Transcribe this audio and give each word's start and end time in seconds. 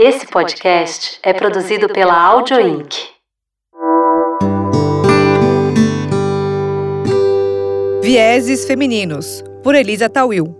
Esse 0.00 0.28
podcast 0.28 1.18
é 1.24 1.32
produzido 1.32 1.88
pela 1.88 2.14
Audio 2.14 2.60
Inc. 2.60 2.94
Vieses 8.00 8.64
Femininos, 8.64 9.42
por 9.60 9.74
Elisa 9.74 10.08
Tawil. 10.08 10.56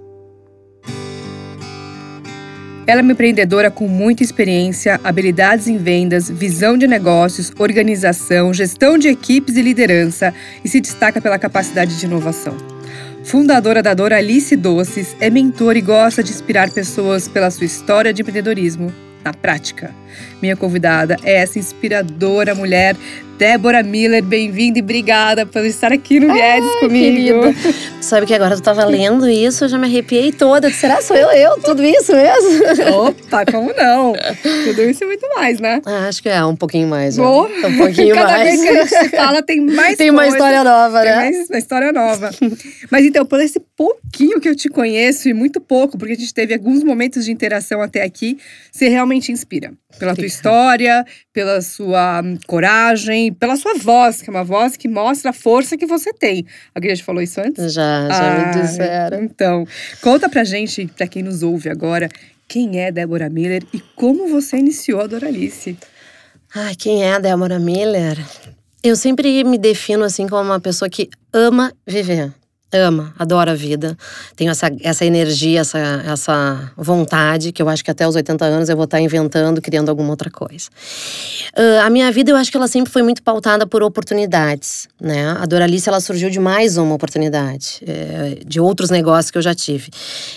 Ela 2.85 3.01
é 3.01 3.03
uma 3.03 3.13
empreendedora 3.13 3.71
com 3.71 3.87
muita 3.87 4.25
experiência, 4.25 5.01
habilidades 5.05 5.69
em 5.69 5.77
vendas, 5.79 6.29
visão 6.29 6.77
de 6.77 6.89
negócios, 6.89 7.53
organização, 7.61 8.53
gestão 8.53 8.99
de 8.99 9.07
equipes 9.07 9.55
e 9.55 9.63
liderança 9.63 10.35
e 10.65 10.69
se 10.69 10.81
destaca 10.81 11.21
pela 11.21 11.39
capacidade 11.39 11.97
de 11.97 12.07
inovação. 12.07 12.57
Fundadora 13.23 13.85
da 13.85 13.95
Doralice 13.95 14.57
Doces, 14.57 15.17
é 15.21 15.31
mentora 15.31 15.79
e 15.79 15.83
gosta 15.83 16.25
de 16.25 16.33
inspirar 16.33 16.73
pessoas 16.73 17.29
pela 17.29 17.53
sua 17.53 17.67
história 17.67 18.13
de 18.13 18.23
empreendedorismo 18.23 18.93
na 19.29 19.33
prática. 19.37 19.93
Minha 20.43 20.57
convidada 20.57 21.17
é 21.25 21.35
essa 21.43 21.59
inspiradora 21.59 22.55
mulher, 22.55 22.97
Débora 23.39 23.83
Miller. 23.83 24.23
Bem-vinda 24.23 24.79
e 24.79 24.83
obrigada 24.83 25.47
por 25.47 25.65
estar 25.65 25.93
aqui 25.93 26.19
no 26.19 26.33
Vieses 26.33 26.75
comigo. 26.81 27.53
Querida. 27.53 27.79
Sabe 28.01 28.27
que 28.27 28.35
agora 28.35 28.57
tu 28.57 28.63
tava 28.63 28.85
lendo 28.85 29.29
isso, 29.29 29.65
eu 29.65 29.69
já 29.69 29.79
me 29.79 29.87
arrepiei 29.87 30.33
toda. 30.33 30.71
Será 30.73 31.01
sou 31.01 31.17
eu, 31.17 31.31
eu? 31.31 31.59
Tudo 31.61 31.85
isso 31.85 32.13
mesmo? 32.13 32.99
Opa, 33.07 33.45
como 33.47 33.73
não? 33.75 34.13
Tudo 34.65 34.83
isso 34.83 35.05
e 35.05 35.07
muito 35.07 35.27
mais, 35.37 35.61
né? 35.61 35.81
Ah, 35.87 36.09
acho 36.09 36.23
que 36.23 36.29
é 36.29 36.45
um 36.45 36.57
pouquinho 36.57 36.89
mais. 36.89 37.15
já. 37.17 37.23
Oh, 37.23 37.45
um 37.47 37.77
pouquinho 37.77 38.15
Cada 38.15 38.33
mais. 38.33 38.43
vez 38.45 38.61
que 38.63 38.69
a 38.69 38.85
gente 38.85 38.89
se 39.11 39.17
fala, 39.17 39.43
tem 39.43 39.61
mais 39.61 39.97
Tem 39.97 40.11
uma 40.11 40.23
coisa. 40.23 40.37
história 40.37 40.65
nova, 40.65 41.01
Tem 41.03 41.11
né? 41.11 41.17
mais 41.17 41.49
uma 41.49 41.59
história 41.59 41.93
nova. 41.93 42.31
Mas 42.91 43.05
então, 43.05 43.25
por 43.25 43.41
esse 43.41 43.61
pouquinho 43.77 44.41
que 44.41 44.49
eu 44.49 44.57
te 44.57 44.69
conheço, 44.69 45.29
e 45.29 45.35
muito 45.35 45.61
pouco, 45.61 45.97
porque 45.97 46.15
a 46.15 46.17
gente 46.17 46.35
teve 46.35 46.55
alguns 46.55 46.83
momentos 46.83 47.25
de 47.25 47.31
interação 47.31 47.81
até 47.83 48.03
aqui, 48.03 48.39
você 48.73 48.89
realmente 48.89 49.31
inspira. 49.31 49.73
Pela 50.09 50.17
tua 50.17 50.27
história, 50.27 51.05
pela 51.33 51.61
sua 51.61 52.23
hum, 52.25 52.39
coragem, 52.47 53.33
pela 53.33 53.57
sua 53.57 53.75
voz, 53.75 54.23
que 54.23 54.31
é 54.31 54.33
uma 54.33 54.45
voz 54.45 54.77
que 54.77 54.89
mostra 54.89 55.31
a 55.31 55.33
força 55.33 55.77
que 55.77 55.87
você 55.87 56.13
tem. 56.13 56.47
Alguém 56.75 56.91
já 56.91 56.97
te 56.97 57.05
falou 57.05 57.23
isso 57.23 57.41
antes? 57.41 57.73
Já, 57.73 58.09
já 58.09 58.41
Ah, 58.43 58.55
me 58.57 58.63
disseram. 58.63 59.23
Então, 59.23 59.67
conta 60.01 60.29
pra 60.29 60.45
gente, 60.45 60.87
pra 60.97 61.07
quem 61.07 61.23
nos 61.23 61.43
ouve 61.43 61.69
agora, 61.69 62.09
quem 62.47 62.81
é 62.81 62.91
Débora 62.91 63.29
Miller 63.29 63.63
e 63.75 63.81
como 63.95 64.29
você 64.29 64.57
iniciou 64.57 65.01
a 65.01 65.07
Doralice. 65.07 65.77
Ai, 66.55 66.75
quem 66.75 67.05
é 67.05 67.13
a 67.15 67.19
Débora 67.19 67.59
Miller? 67.59 68.17
Eu 68.83 68.97
sempre 68.97 69.45
me 69.45 69.59
defino 69.59 70.05
assim 70.05 70.27
como 70.27 70.43
uma 70.43 70.61
pessoa 70.61 70.89
que 70.89 71.11
ama 71.33 71.73
viver. 71.87 72.33
Ama, 72.71 73.15
adora 73.19 73.53
a 73.53 73.55
vida. 73.55 73.97
Tenho 74.37 74.51
essa, 74.51 74.71
essa 74.83 75.05
energia, 75.05 75.61
essa, 75.61 75.79
essa 75.79 76.71
vontade, 76.77 77.51
que 77.51 77.63
eu 77.63 77.69
acho 77.69 77.83
que 77.83 77.91
até 77.91 78.07
os 78.07 78.15
80 78.15 78.45
anos 78.45 78.69
eu 78.69 78.77
vou 78.77 78.85
estar 78.85 79.01
inventando, 79.01 79.63
criando 79.63 79.89
alguma 79.89 80.11
outra 80.11 80.31
coisa. 80.31 80.69
Ah, 81.57 81.87
a 81.87 81.91
minha 81.91 82.13
vida, 82.13 82.31
eu 82.31 82.37
acho 82.37 82.51
que 82.51 82.57
ela 82.59 82.69
sempre 82.69 82.93
foi 82.93 83.03
muito 83.03 83.23
pautada 83.23 83.67
por 83.67 83.83
oportunidades, 83.83 84.87
né? 85.01 85.31
A 85.41 85.47
Doralice, 85.47 85.89
ela 85.89 86.01
surgiu 86.01 86.29
de 86.29 86.39
mais 86.39 86.77
uma 86.77 86.95
oportunidade, 86.95 87.81
eh, 87.87 88.41
de 88.47 88.61
outros 88.61 88.91
negócios 88.91 89.31
que 89.31 89.39
eu 89.39 89.43
já 89.43 89.55
tive. 89.55 89.89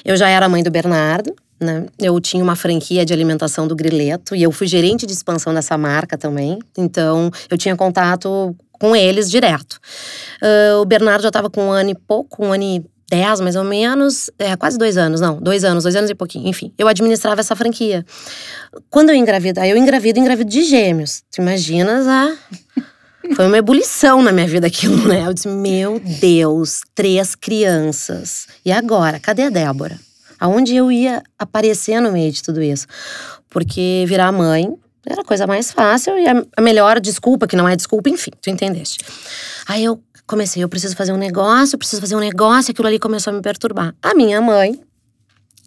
Eu 0.05 0.15
já 0.15 0.29
era 0.29 0.47
mãe 0.47 0.63
do 0.63 0.71
Bernardo, 0.71 1.35
né? 1.59 1.85
Eu 1.99 2.19
tinha 2.21 2.41
uma 2.41 2.55
franquia 2.55 3.05
de 3.05 3.11
alimentação 3.11 3.67
do 3.67 3.75
Grileto 3.75 4.35
e 4.35 4.41
eu 4.41 4.51
fui 4.53 4.67
gerente 4.67 5.05
de 5.05 5.11
expansão 5.11 5.53
dessa 5.53 5.77
marca 5.77 6.17
também. 6.17 6.59
Então, 6.77 7.29
eu 7.49 7.57
tinha 7.57 7.75
contato 7.75 8.55
com 8.81 8.95
eles 8.95 9.29
direto. 9.29 9.79
Ah, 10.41 10.81
o 10.81 10.85
Bernardo 10.85 11.21
já 11.21 11.27
estava 11.27 11.51
com 11.51 11.67
um 11.67 11.71
ano 11.71 11.91
e 11.91 11.95
pouco, 11.95 12.43
um 12.43 12.51
ano 12.51 12.63
e 12.63 12.83
dez 13.07 13.39
mais 13.39 13.55
ou 13.55 13.63
menos, 13.63 14.31
é, 14.39 14.55
quase 14.55 14.77
dois 14.77 14.97
anos, 14.97 15.21
não, 15.21 15.39
dois 15.39 15.63
anos, 15.63 15.83
dois 15.83 15.95
anos 15.95 16.09
e 16.09 16.15
pouquinho, 16.15 16.47
enfim. 16.47 16.73
Eu 16.77 16.87
administrava 16.87 17.41
essa 17.41 17.55
franquia. 17.55 18.03
Quando 18.89 19.09
eu 19.09 19.15
engravido, 19.15 19.59
aí 19.59 19.69
eu 19.69 19.77
engravido, 19.77 20.17
engravido 20.17 20.49
de 20.49 20.63
gêmeos. 20.63 21.21
Tu 21.31 21.41
imaginas 21.41 22.07
a... 22.07 22.35
Foi 23.35 23.45
uma 23.45 23.57
ebulição 23.57 24.21
na 24.23 24.31
minha 24.31 24.47
vida 24.47 24.65
aquilo, 24.65 25.07
né? 25.07 25.27
Eu 25.27 25.33
disse, 25.33 25.47
meu 25.47 25.99
Deus, 26.19 26.81
três 26.95 27.35
crianças. 27.35 28.47
E 28.65 28.71
agora? 28.71 29.19
Cadê 29.19 29.43
a 29.43 29.49
Débora? 29.49 29.97
Aonde 30.39 30.75
eu 30.75 30.91
ia 30.91 31.21
aparecer 31.37 32.01
no 32.01 32.11
meio 32.11 32.31
de 32.31 32.41
tudo 32.41 32.63
isso? 32.63 32.87
Porque 33.47 34.05
virar 34.07 34.31
mãe 34.31 34.75
era 35.05 35.21
a 35.21 35.25
coisa 35.25 35.47
mais 35.47 35.71
fácil 35.71 36.17
e 36.17 36.25
a 36.27 36.61
melhor 36.61 36.99
desculpa, 36.99 37.47
que 37.47 37.55
não 37.55 37.67
é 37.67 37.75
desculpa, 37.75 38.09
enfim, 38.09 38.31
tu 38.41 38.49
entendeste. 38.49 39.03
Aí 39.67 39.83
eu 39.83 40.01
comecei, 40.27 40.63
eu 40.63 40.69
preciso 40.69 40.95
fazer 40.95 41.11
um 41.11 41.17
negócio, 41.17 41.77
preciso 41.77 42.01
fazer 42.01 42.15
um 42.15 42.19
negócio, 42.19 42.71
aquilo 42.71 42.87
ali 42.87 42.99
começou 42.99 43.33
a 43.33 43.35
me 43.35 43.41
perturbar. 43.41 43.93
A 44.01 44.13
minha 44.13 44.39
mãe, 44.39 44.79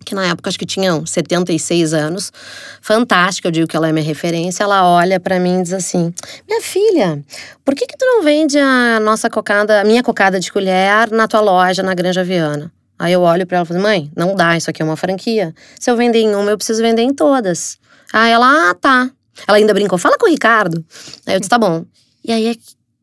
que 0.04 0.14
na 0.14 0.26
época 0.26 0.48
acho 0.48 0.58
que 0.58 0.66
tinha 0.66 0.94
uns 0.94 1.10
76 1.10 1.92
anos, 1.92 2.32
fantástica, 2.80 3.48
eu 3.48 3.52
digo 3.52 3.66
que 3.66 3.76
ela 3.76 3.88
é 3.88 3.92
minha 3.92 4.04
referência, 4.04 4.62
ela 4.62 4.86
olha 4.86 5.18
pra 5.18 5.40
mim 5.40 5.60
e 5.60 5.62
diz 5.62 5.72
assim: 5.72 6.14
"Minha 6.46 6.62
filha, 6.62 7.22
por 7.64 7.74
que 7.74 7.86
que 7.86 7.96
tu 7.96 8.04
não 8.04 8.22
vende 8.22 8.58
a 8.58 9.00
nossa 9.00 9.28
cocada, 9.28 9.80
a 9.80 9.84
minha 9.84 10.02
cocada 10.02 10.38
de 10.38 10.52
colher 10.52 11.10
na 11.10 11.26
tua 11.26 11.40
loja 11.40 11.82
na 11.82 11.94
Granja 11.94 12.22
Viana?" 12.22 12.72
Aí 12.96 13.12
eu 13.12 13.22
olho 13.22 13.46
pra 13.46 13.58
ela 13.58 13.64
e 13.64 13.68
falo: 13.68 13.80
"Mãe, 13.80 14.10
não 14.16 14.36
dá, 14.36 14.56
isso 14.56 14.70
aqui 14.70 14.80
é 14.80 14.84
uma 14.84 14.96
franquia. 14.96 15.52
Se 15.80 15.90
eu 15.90 15.96
vender 15.96 16.20
em 16.20 16.34
uma, 16.34 16.50
eu 16.50 16.56
preciso 16.56 16.80
vender 16.80 17.02
em 17.02 17.12
todas." 17.12 17.78
Aí 18.12 18.30
ela: 18.30 18.70
"Ah, 18.70 18.74
tá." 18.74 19.10
Ela 19.46 19.58
ainda 19.58 19.74
brincou: 19.74 19.98
"Fala 19.98 20.16
com 20.18 20.26
o 20.26 20.30
Ricardo." 20.30 20.84
Aí 21.26 21.34
eu 21.34 21.40
disse: 21.40 21.50
"Tá 21.50 21.58
bom." 21.58 21.84
E 22.24 22.32
aí 22.32 22.58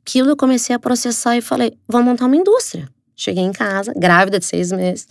aquilo 0.05 0.29
eu 0.29 0.35
comecei 0.37 0.75
a 0.75 0.79
processar 0.79 1.35
e 1.37 1.41
falei: 1.41 1.73
"Vamos 1.87 2.07
montar 2.07 2.25
uma 2.25 2.35
indústria." 2.35 2.87
Cheguei 3.15 3.43
em 3.43 3.51
casa, 3.51 3.93
grávida 3.95 4.39
de 4.39 4.45
seis 4.45 4.71
meses. 4.71 5.07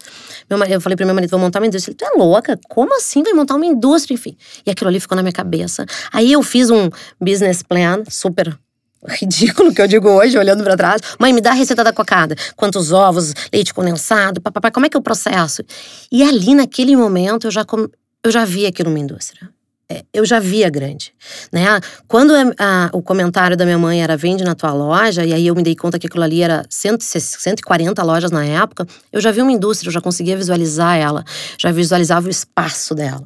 Meu 0.48 0.58
marido, 0.58 0.74
eu 0.74 0.80
falei 0.80 0.96
pro 0.96 1.06
meu 1.06 1.14
marido, 1.14 1.30
vou 1.30 1.38
montar 1.38 1.60
uma 1.60 1.66
indústria. 1.68 1.92
Ele, 1.92 1.96
tu 1.96 2.04
é 2.04 2.18
louca? 2.18 2.58
Como 2.68 2.96
assim 2.96 3.22
vai 3.22 3.32
montar 3.32 3.54
uma 3.54 3.64
indústria? 3.66 4.14
Enfim. 4.14 4.36
E 4.66 4.70
aquilo 4.70 4.88
ali 4.88 4.98
ficou 4.98 5.14
na 5.14 5.22
minha 5.22 5.32
cabeça. 5.32 5.86
Aí 6.12 6.32
eu 6.32 6.42
fiz 6.42 6.70
um 6.70 6.90
business 7.20 7.62
plan 7.62 8.02
super 8.10 8.58
ridículo, 9.06 9.72
que 9.72 9.80
eu 9.80 9.86
digo 9.86 10.08
hoje, 10.10 10.36
olhando 10.36 10.64
pra 10.64 10.76
trás. 10.76 11.00
Mãe, 11.20 11.32
me 11.32 11.40
dá 11.40 11.50
a 11.50 11.54
receita 11.54 11.84
da 11.84 11.92
cocada. 11.92 12.34
Quantos 12.56 12.90
ovos, 12.90 13.32
leite 13.52 13.72
condensado, 13.72 14.40
papapá, 14.40 14.72
como 14.72 14.86
é 14.86 14.88
que 14.88 14.96
o 14.98 15.02
processo? 15.02 15.62
E 16.10 16.24
ali, 16.24 16.52
naquele 16.54 16.96
momento, 16.96 17.46
eu 17.46 17.50
já, 17.52 17.64
com- 17.64 17.88
eu 18.24 18.30
já 18.32 18.44
vi 18.44 18.66
aquilo 18.66 18.90
uma 18.90 18.98
indústria. 18.98 19.48
É, 19.92 20.04
Eu 20.12 20.24
já 20.24 20.38
via 20.38 20.70
grande, 20.70 21.12
né? 21.52 21.66
Quando 22.06 22.32
a- 22.32 22.52
a- 22.58 22.90
o 22.92 23.02
comentário 23.02 23.56
da 23.56 23.64
minha 23.64 23.76
mãe 23.78 24.00
era 24.00 24.16
vende 24.16 24.44
na 24.44 24.54
tua 24.54 24.72
loja, 24.72 25.24
e 25.24 25.32
aí 25.34 25.46
eu 25.48 25.54
me 25.56 25.62
dei 25.64 25.74
conta 25.74 25.98
que 25.98 26.06
aquilo 26.06 26.22
ali 26.22 26.42
era 26.42 26.64
160, 26.70 27.40
140 27.42 28.00
lojas 28.04 28.30
na 28.30 28.44
época, 28.44 28.86
eu 29.12 29.20
já 29.20 29.32
vi 29.32 29.42
uma 29.42 29.50
indústria, 29.50 29.88
eu 29.88 29.92
já 29.92 30.00
conseguia 30.00 30.36
visualizar 30.36 30.96
ela, 30.96 31.24
já 31.58 31.72
visualizava 31.72 32.28
o 32.28 32.30
espaço 32.30 32.94
dela. 32.94 33.24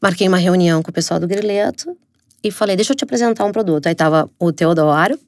Marquei 0.00 0.28
uma 0.28 0.38
reunião 0.38 0.82
com 0.82 0.90
o 0.90 0.94
pessoal 0.94 1.18
do 1.18 1.26
Grileto 1.26 1.96
e 2.44 2.50
falei, 2.52 2.76
deixa 2.76 2.92
eu 2.92 2.96
te 2.96 3.02
apresentar 3.04 3.44
um 3.44 3.50
produto. 3.52 3.86
Aí 3.88 3.94
tava 3.94 4.30
o 4.38 4.52
Teodoro, 4.52 5.18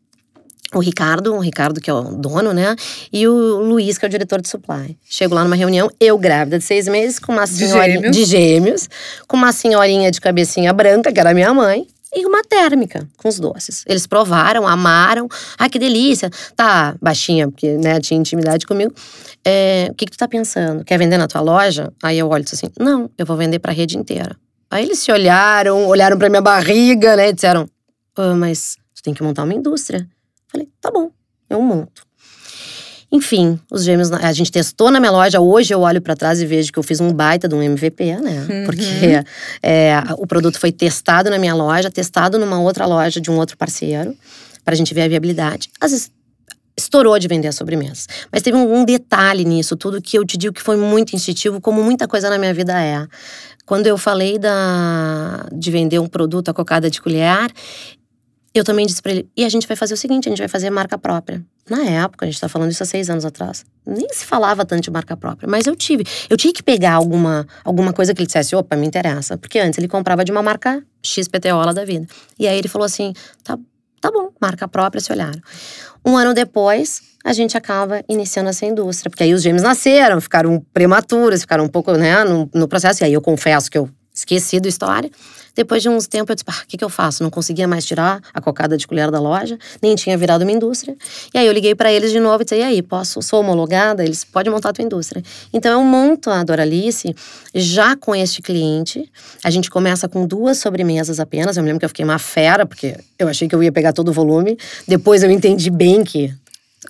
o 0.73 0.79
Ricardo, 0.79 1.35
o 1.35 1.41
Ricardo 1.41 1.81
que 1.81 1.91
é 1.91 1.93
o 1.93 2.03
dono, 2.03 2.53
né? 2.53 2.75
E 3.13 3.27
o 3.29 3.33
Luiz, 3.61 3.99
que 3.99 4.05
é 4.05 4.09
o 4.09 4.11
diretor 4.11 4.41
de 4.41 4.49
supply. 4.49 4.97
Chego 5.05 5.35
lá 5.35 5.45
numa 5.45 5.57
reunião, 5.57 5.91
eu 6.01 6.17
grávida 6.19 6.59
de 6.59 6.65
seis 6.65 6.89
meses, 6.89 7.19
com 7.19 7.33
uma 7.33 7.47
senhorinha 7.47 7.97
gêmeos. 7.97 8.17
de 8.17 8.25
gêmeos, 8.25 8.89
com 9.29 9.37
uma 9.37 9.53
senhorinha 9.53 10.11
de 10.11 10.21
cabecinha 10.21 10.73
branca, 10.73 11.13
que 11.13 11.21
era 11.21 11.35
minha 11.35 11.53
mãe, 11.53 11.87
e 12.17 12.25
uma 12.27 12.43
térmica 12.43 13.09
com 13.17 13.29
os 13.29 13.41
doces. 13.41 13.85
Eles 13.89 14.07
provaram, 14.07 14.67
amaram. 14.69 15.29
Ai, 15.59 15.69
que 15.69 15.79
delícia. 15.79 16.31
Tá 16.55 16.95
baixinha, 17.03 17.51
porque 17.51 17.77
né, 17.77 18.01
tinha 18.01 18.19
intimidade 18.19 18.67
comigo. 18.67 18.95
É, 19.45 19.89
o 19.91 19.95
que, 19.95 20.07
que 20.07 20.13
tu 20.13 20.19
tá 20.19 20.29
pensando? 20.29 20.85
Quer 20.85 20.97
vender 20.97 21.19
na 21.19 21.27
tua 21.27 21.41
loja? 21.41 21.93
Aí 22.03 22.19
eu 22.19 22.29
olho 22.29 22.43
e 22.43 22.45
disse 22.45 22.55
assim: 22.55 22.73
não, 22.79 23.11
eu 23.19 23.27
vou 23.27 23.37
vender 23.37 23.59
pra 23.59 23.73
rede 23.73 23.99
inteira. 23.99 24.37
Aí 24.71 24.85
eles 24.85 25.01
se 25.01 25.11
olharam, 25.11 25.87
olharam 25.87 26.17
pra 26.17 26.29
minha 26.29 26.41
barriga, 26.41 27.17
né? 27.17 27.31
E 27.31 27.33
disseram: 27.33 27.69
"Ah, 28.17 28.35
mas 28.35 28.77
tu 28.95 29.03
tem 29.03 29.13
que 29.13 29.23
montar 29.23 29.43
uma 29.43 29.55
indústria. 29.55 30.09
Falei, 30.55 30.69
tá 30.81 30.89
bom, 30.89 31.11
eu 31.51 31.61
monto. 31.61 32.07
Enfim, 33.11 33.59
os 33.71 33.83
gêmeos, 33.85 34.13
a 34.13 34.33
gente 34.33 34.53
testou 34.53 34.89
na 34.91 35.01
minha 35.01 35.11
loja. 35.11 35.41
Hoje 35.41 35.75
eu 35.75 35.81
olho 35.81 36.01
pra 36.01 36.15
trás 36.15 36.41
e 36.41 36.47
vejo 36.47 36.73
que 36.73 36.79
eu 36.79 36.83
fiz 36.83 37.01
um 37.01 37.13
baita 37.13 37.49
de 37.49 37.55
um 37.55 37.63
MVP, 37.63 38.17
né? 38.17 38.47
Uhum. 38.49 38.65
Porque 38.65 39.25
é, 39.63 40.01
o 40.17 40.27
produto 40.27 40.59
foi 40.59 40.71
testado 40.71 41.29
na 41.29 41.39
minha 41.39 41.55
loja, 41.55 41.91
testado 41.91 42.39
numa 42.39 42.61
outra 42.61 42.87
loja 42.87 43.21
de 43.21 43.31
um 43.31 43.37
outro 43.37 43.56
parceiro, 43.56 44.17
pra 44.65 44.77
gente 44.77 44.95
ver 44.95 45.03
a 45.03 45.09
viabilidade. 45.09 45.71
Às 45.81 45.91
vezes 45.91 46.11
estourou 46.77 47.19
de 47.19 47.29
vender 47.29 47.49
a 47.49 47.53
sobremesa. 47.53 48.07
Mas 48.33 48.43
teve 48.43 48.57
um, 48.57 48.81
um 48.81 48.85
detalhe 48.85 49.45
nisso 49.45 49.77
tudo 49.77 50.03
que 50.03 50.19
eu 50.19 50.25
te 50.25 50.37
digo 50.37 50.55
que 50.55 50.62
foi 50.62 50.77
muito 50.77 51.15
instintivo, 51.15 51.61
como 51.61 51.83
muita 51.83 52.09
coisa 52.09 52.31
na 52.31 52.39
minha 52.39 52.55
vida 52.55 52.81
é. 52.81 53.07
Quando 53.67 53.87
eu 53.87 53.97
falei 53.97 54.39
da, 54.39 55.47
de 55.53 55.71
vender 55.71 55.99
um 55.99 56.07
produto, 56.07 56.50
a 56.50 56.55
cocada 56.55 56.91
de 56.91 57.00
colher, 57.00 57.50
eu 58.55 58.62
também 58.62 58.87
disse 58.87 59.03
pra 59.03 59.11
ele, 59.12 59.29
e 59.37 59.45
a 59.45 59.49
gente 59.49 59.67
vai 59.67 59.77
fazer 59.77 59.95
o 59.95 59.97
seguinte, 59.97 60.29
a 60.29 60.31
gente 60.31 60.39
vai 60.39 60.49
fazer 60.49 60.71
marca 60.71 60.97
própria. 60.97 61.45
Na 61.69 61.83
época, 61.83 62.25
a 62.25 62.31
gente 62.31 62.41
tá 62.41 62.49
falando 62.49 62.71
isso 62.71 62.83
há 62.83 62.87
seis 62.87 63.11
anos 63.11 63.25
atrás, 63.25 63.65
nem 63.85 64.09
se 64.11 64.25
falava 64.25 64.65
tanto 64.65 64.83
de 64.83 64.91
marca 64.91 65.17
própria, 65.17 65.49
mas 65.49 65.67
eu 65.67 65.75
tive. 65.75 66.05
Eu 66.31 66.37
tinha 66.37 66.53
que 66.53 66.62
pegar 66.62 66.93
alguma, 66.93 67.47
alguma 67.65 67.93
coisa 67.93 68.15
que 68.15 68.21
ele 68.21 68.27
dissesse, 68.27 68.55
opa, 68.55 68.77
me 68.77 68.87
interessa. 68.87 69.37
Porque 69.37 69.59
antes 69.59 69.79
ele 69.79 69.89
comprava 69.89 70.25
de 70.25 70.31
uma 70.31 70.43
marca 70.43 70.85
XPTOla 71.03 71.75
da 71.75 71.85
vida. 71.85 72.06
E 72.39 72.47
aí 72.47 72.56
ele 72.56 72.69
falou 72.69 72.85
assim, 72.85 73.12
tá, 73.43 73.59
tá 74.01 74.11
bom, 74.11 74.31
marca 74.41 74.69
própria, 74.69 75.00
se 75.00 75.11
olharam. 75.11 75.41
Um 76.05 76.17
ano 76.17 76.35
depois, 76.35 77.03
a 77.25 77.33
gente 77.33 77.57
acaba 77.57 78.05
iniciando 78.09 78.50
essa 78.50 78.67
indústria. 78.67 79.11
Porque 79.11 79.23
aí 79.23 79.33
os 79.33 79.43
gêmeos 79.43 79.62
nasceram, 79.62 80.21
ficaram 80.21 80.65
prematuros, 80.73 81.41
ficaram 81.41 81.65
um 81.65 81.69
pouco, 81.69 81.93
né, 81.95 82.23
no, 82.23 82.49
no 82.55 82.69
processo. 82.69 83.03
E 83.03 83.05
aí 83.07 83.12
eu 83.15 83.23
confesso 83.23 83.71
que 83.71 83.79
eu 83.79 83.89
esqueci 84.14 84.61
da 84.61 84.69
história. 84.69 85.11
Depois 85.55 85.82
de 85.82 85.88
uns 85.88 86.06
tempos, 86.06 86.31
eu 86.31 86.34
disse, 86.37 86.62
o 86.62 86.66
que, 86.66 86.76
que 86.76 86.84
eu 86.84 86.88
faço? 86.88 87.22
Não 87.22 87.31
conseguia 87.31 87.66
mais 87.66 87.84
tirar 87.84 88.20
a 88.32 88.40
cocada 88.40 88.76
de 88.76 88.87
colher 88.87 89.11
da 89.11 89.20
loja, 89.20 89.58
nem 89.81 89.94
tinha 89.94 90.16
virado 90.16 90.43
uma 90.43 90.50
indústria. 90.50 90.96
E 91.32 91.38
aí 91.38 91.46
eu 91.46 91.52
liguei 91.52 91.75
para 91.75 91.93
eles 91.93 92.11
de 92.11 92.19
novo 92.19 92.43
e 92.43 92.44
disse, 92.44 92.56
e 92.56 92.62
aí, 92.62 92.82
posso, 92.82 93.20
sou 93.22 93.40
homologada? 93.40 94.05
Eles, 94.05 94.25
pode 94.25 94.50
montar 94.50 94.70
a 94.70 94.72
tua 94.72 94.84
indústria. 94.84 95.22
Então 95.52 95.81
eu 95.81 95.84
monto 95.84 96.31
a 96.31 96.43
Doralice 96.43 97.14
já 97.55 97.96
com 97.96 98.14
este 98.14 98.43
cliente. 98.43 99.11
A 99.43 99.50
gente 99.50 99.70
começa 99.70 100.08
com 100.08 100.26
duas 100.26 100.58
sobremesas 100.58 101.20
apenas. 101.20 101.56
Eu 101.56 101.62
me 101.62 101.69
lembro 101.69 101.81
que 101.81 101.84
eu 101.84 101.90
fiquei 101.90 102.05
uma 102.05 102.19
fera, 102.19 102.66
porque 102.66 102.96
eu 103.19 103.28
achei 103.28 103.49
que 103.49 103.55
eu 103.55 103.62
ia 103.62 103.72
pegar 103.72 103.93
todo 103.93 104.08
o 104.08 104.12
volume. 104.12 104.58
Depois 104.87 105.22
eu 105.22 105.31
entendi 105.31 105.70
bem 105.70 106.05
que 106.05 106.32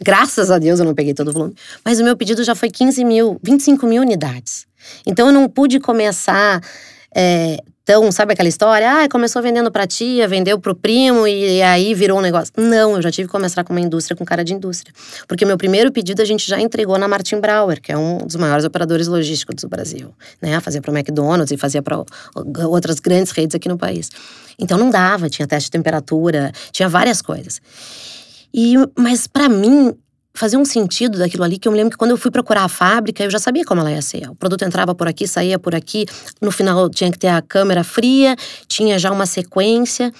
Graças 0.02 0.50
a 0.50 0.58
Deus 0.58 0.80
eu 0.80 0.84
não 0.84 0.92
peguei 0.92 1.14
todo 1.14 1.28
o 1.28 1.32
volume. 1.32 1.54
Mas 1.84 2.00
o 2.00 2.04
meu 2.04 2.16
pedido 2.16 2.42
já 2.42 2.56
foi 2.56 2.68
15 2.68 3.04
mil, 3.04 3.38
25 3.42 3.86
mil 3.86 4.02
unidades. 4.02 4.66
Então 5.06 5.28
eu 5.28 5.32
não 5.32 5.48
pude 5.48 5.78
começar 5.78 6.60
é, 7.14 7.58
então, 7.84 8.11
sabe 8.11 8.32
aquela 8.32 8.49
história? 8.49 9.05
Ah, 9.05 9.08
começou 9.11 9.43
vendendo 9.43 9.70
pra 9.70 9.87
tia, 9.87 10.26
vendeu 10.26 10.58
pro 10.58 10.75
primo 10.75 11.26
e, 11.26 11.58
e, 11.58 11.62
aí 11.62 11.93
virou 11.93 12.19
um 12.19 12.22
negócio. 12.22 12.50
Não, 12.56 12.96
eu 12.96 13.02
já 13.02 13.11
tive 13.11 13.28
que 13.28 13.32
começar 13.32 13.62
com 13.62 13.75
uma 13.75 13.81
indústria, 13.81 14.16
com 14.16 14.25
cara 14.25 14.43
de 14.43 14.55
indústria. 14.55 14.93
Porque 15.28 15.44
meu 15.44 15.58
primeiro 15.58 15.93
pedido 15.93 16.22
a 16.22 16.25
gente 16.25 16.49
já 16.49 16.58
entregou 16.58 16.96
na 16.96 17.06
Martin 17.06 17.40
Brauer, 17.40 17.82
que 17.82 17.93
é 17.93 17.99
um 17.99 18.16
dos 18.16 18.37
maiores 18.37 18.64
operadores 18.64 19.06
logísticos 19.06 19.56
do 19.61 19.69
Brasil. 19.69 20.14
Né? 20.40 20.58
Fazia 20.61 20.81
pro 20.81 20.96
McDonald's 20.96 21.50
e 21.50 21.58
fazia 21.58 21.82
para 21.82 22.02
outras 22.66 23.00
grandes 23.00 23.32
redes 23.32 23.55
aqui 23.55 23.69
no 23.69 23.76
país. 23.76 24.08
Então 24.58 24.78
não 24.78 24.88
dava, 24.88 25.28
tinha 25.28 25.46
teste 25.46 25.67
de 25.67 25.72
temperatura, 25.72 26.52
tinha 26.72 26.88
várias 26.88 27.20
coisas. 27.20 27.60
E, 28.55 28.76
mas 28.96 29.26
para 29.26 29.46
mim, 29.46 29.93
fazia 30.34 30.58
um 30.58 30.64
sentido 30.64 31.19
daquilo 31.19 31.44
ali, 31.44 31.58
que 31.58 31.69
eu 31.69 31.72
me 31.72 31.78
lembro 31.78 31.92
que 31.92 31.96
quando 31.96 32.10
eu 32.10 32.16
fui 32.16 32.31
procurar 32.31 32.64
a 32.64 32.69
fábrica, 32.69 33.22
eu 33.22 33.31
já 33.31 33.38
sabia 33.38 33.64
como 33.64 33.81
ela 33.81 33.92
ia 33.92 34.02
ser. 34.02 34.28
O 34.28 34.34
produto 34.34 34.64
entrava 34.64 34.94
por 34.94 35.06
aqui, 35.06 35.28
saía 35.28 35.58
por 35.58 35.75
aqui, 35.75 36.06
no 36.42 36.50
final 36.50 36.90
tinha 36.90 37.10
que 37.10 37.19
ter 37.19 37.28
a 37.28 37.40
câmera 37.40 37.84
fria, 37.84 38.36
tinha 38.66 38.98
já 38.98 39.12
uma 39.12 39.26
sequência. 39.26 40.12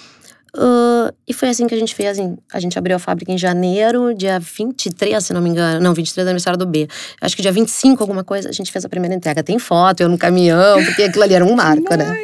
Uh, 0.55 1.13
e 1.27 1.33
foi 1.33 1.49
assim 1.49 1.67
que 1.67 1.75
a 1.75 1.77
gente 1.77 1.93
fez. 1.93 2.17
A 2.53 2.59
gente 2.61 2.79
abriu 2.79 2.95
a 2.95 2.99
fábrica 2.99 3.29
em 3.29 3.37
janeiro, 3.37 4.15
dia 4.15 4.39
23, 4.39 5.21
se 5.21 5.33
não 5.33 5.41
me 5.41 5.49
engano. 5.49 5.81
Não, 5.81 5.93
23 5.93 6.25
é 6.25 6.29
aniversário 6.29 6.57
do 6.57 6.65
B. 6.65 6.87
Acho 7.19 7.35
que 7.35 7.41
dia 7.41 7.51
25, 7.51 8.01
alguma 8.01 8.23
coisa, 8.23 8.47
a 8.47 8.53
gente 8.53 8.71
fez 8.71 8.85
a 8.85 8.89
primeira 8.89 9.13
entrega. 9.13 9.43
Tem 9.43 9.59
foto, 9.59 9.99
eu 9.99 10.07
no 10.07 10.17
caminhão, 10.17 10.81
porque 10.85 11.03
aquilo 11.03 11.25
ali 11.25 11.33
era 11.33 11.43
um 11.43 11.53
marco, 11.55 11.93
né? 11.93 12.15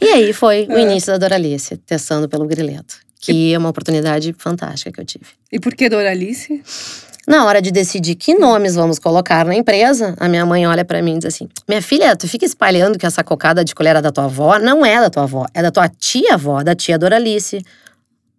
E 0.00 0.06
aí 0.06 0.32
foi 0.32 0.66
o 0.66 0.78
é. 0.78 0.80
início 0.80 1.12
da 1.12 1.18
Doralice, 1.18 1.76
testando 1.76 2.26
pelo 2.26 2.46
Grileto. 2.46 2.96
Que 3.20 3.52
é 3.52 3.58
uma 3.58 3.68
oportunidade 3.68 4.34
fantástica 4.38 4.90
que 4.90 5.00
eu 5.00 5.04
tive. 5.04 5.26
E 5.52 5.60
por 5.60 5.74
que 5.74 5.88
Doralice? 5.90 6.62
Na 7.26 7.46
hora 7.46 7.62
de 7.62 7.70
decidir 7.70 8.16
que 8.16 8.34
nomes 8.34 8.74
vamos 8.74 8.98
colocar 8.98 9.46
na 9.46 9.54
empresa, 9.54 10.14
a 10.18 10.28
minha 10.28 10.44
mãe 10.44 10.66
olha 10.66 10.84
para 10.84 11.00
mim 11.00 11.16
e 11.16 11.18
diz 11.18 11.34
assim: 11.34 11.48
Minha 11.66 11.80
filha, 11.80 12.14
tu 12.14 12.28
fica 12.28 12.44
espalhando 12.44 12.98
que 12.98 13.06
essa 13.06 13.24
cocada 13.24 13.64
de 13.64 13.74
colher 13.74 13.96
é 13.96 14.02
da 14.02 14.12
tua 14.12 14.24
avó. 14.24 14.58
Não 14.58 14.84
é 14.84 15.00
da 15.00 15.08
tua 15.08 15.22
avó, 15.22 15.46
é 15.54 15.62
da 15.62 15.70
tua 15.70 15.88
tia-avó, 15.88 16.62
da 16.62 16.74
tia 16.74 16.98
Doralice. 16.98 17.64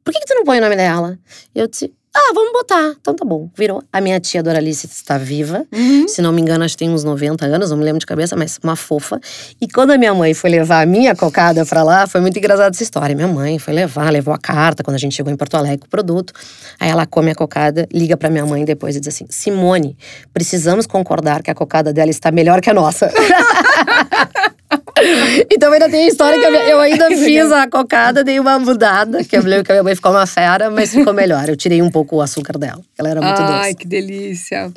Por 0.06 0.14
que, 0.14 0.20
que 0.20 0.28
tu 0.28 0.36
não 0.36 0.44
põe 0.44 0.60
o 0.60 0.62
nome 0.62 0.76
dela? 0.76 1.18
Eu 1.54 1.68
disse: 1.68 1.92
ah, 2.18 2.32
vamos 2.34 2.54
botar. 2.54 2.96
Então 3.02 3.14
tá 3.14 3.26
bom. 3.26 3.50
Virou. 3.58 3.84
A 3.92 4.00
minha 4.00 4.18
tia 4.22 4.42
Doralice 4.42 4.86
está 4.86 5.18
viva. 5.18 5.66
Uhum. 5.70 6.08
Se 6.08 6.22
não 6.22 6.32
me 6.32 6.42
engano, 6.42 6.64
acho 6.64 6.74
que 6.76 6.86
tem 6.86 6.90
uns 6.90 7.04
90 7.04 7.46
anos, 7.46 7.72
não 7.72 7.78
me 7.78 7.84
lembro 7.84 8.00
de 8.00 8.06
cabeça, 8.06 8.38
mas 8.38 8.58
uma 8.64 8.78
fofa. 8.78 9.20
E 9.60 9.68
quando 9.68 9.92
a 9.92 9.98
minha 9.98 10.14
mãe 10.14 10.34
foi 10.34 10.50
levar 10.50 10.82
a 10.82 10.86
minha 10.86 11.14
cocada 11.14 11.66
pra 11.66 11.84
lá, 11.84 12.08
foi 12.08 12.22
muito 12.22 12.38
engraçada 12.40 12.70
essa 12.70 12.84
história. 12.84 13.14
Minha 13.14 13.28
mãe 13.28 13.60
foi 13.60 13.74
levar, 13.74 14.10
levou 14.12 14.34
a 14.34 14.38
carta 14.38 14.82
quando 14.82 14.96
a 14.96 15.00
gente 15.00 15.14
chegou 15.14 15.34
em 15.34 15.36
Porto 15.36 15.56
Alegre 15.56 15.80
com 15.80 15.88
o 15.88 15.90
produto. 15.90 16.32
Aí 16.80 16.90
ela 16.90 17.06
come 17.06 17.32
a 17.32 17.36
cocada, 17.36 17.86
liga 17.92 18.16
pra 18.16 18.30
minha 18.30 18.46
mãe 18.46 18.64
depois 18.64 18.96
e 18.96 19.02
diz 19.02 19.14
assim: 19.14 19.26
Simone, 19.30 19.98
precisamos 20.34 20.88
concordar 20.88 21.44
que 21.44 21.52
a 21.52 21.56
cocada 21.56 21.92
dela 21.92 22.12
está 22.12 22.32
melhor 22.32 22.62
que 22.62 22.70
a 22.70 22.74
nossa. 22.74 23.12
então 25.52 25.72
ainda 25.72 25.90
tem 25.90 26.06
a 26.06 26.08
história 26.08 26.40
que 26.40 26.46
eu, 26.46 26.80
ainda 26.80 27.10
fiz 27.16 27.52
a 27.52 27.68
cocada, 27.68 28.24
dei 28.24 28.40
uma 28.40 28.58
mudada, 28.60 29.24
que 29.24 29.36
eu 29.38 29.44
lembro 29.44 29.64
que 29.64 29.72
a 29.72 29.76
minha 29.76 29.84
mãe 29.84 29.96
ficou 29.96 30.12
uma 30.12 30.26
fera, 30.26 30.70
mas 30.70 30.92
ficou 30.92 31.14
melhor. 31.14 31.48
Eu 31.48 31.56
tirei 31.56 31.82
um 31.82 31.90
pouco 31.90 32.18
o 32.18 32.22
açúcar 32.22 32.58
dela. 32.58 32.82
Ela 32.98 33.10
era 33.10 33.22
muito 33.22 33.42
Ai, 33.42 33.48
doce. 33.48 33.68
Ai, 33.68 33.74
que 33.76 33.88
delícia. 33.88 34.72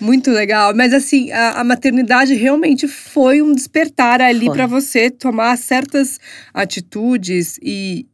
Muito 0.00 0.30
legal. 0.30 0.74
Mas 0.74 0.92
assim, 0.92 1.30
a, 1.32 1.60
a, 1.60 1.64
maternidade 1.64 2.34
realmente 2.34 2.86
foi 2.86 3.40
um 3.40 3.54
despertar 3.54 4.20
ali 4.20 4.46
para 4.50 4.66
você 4.66 5.10
tomar 5.10 5.56
certas 5.56 6.18
atitudes 6.52 7.58
e, 7.62 8.06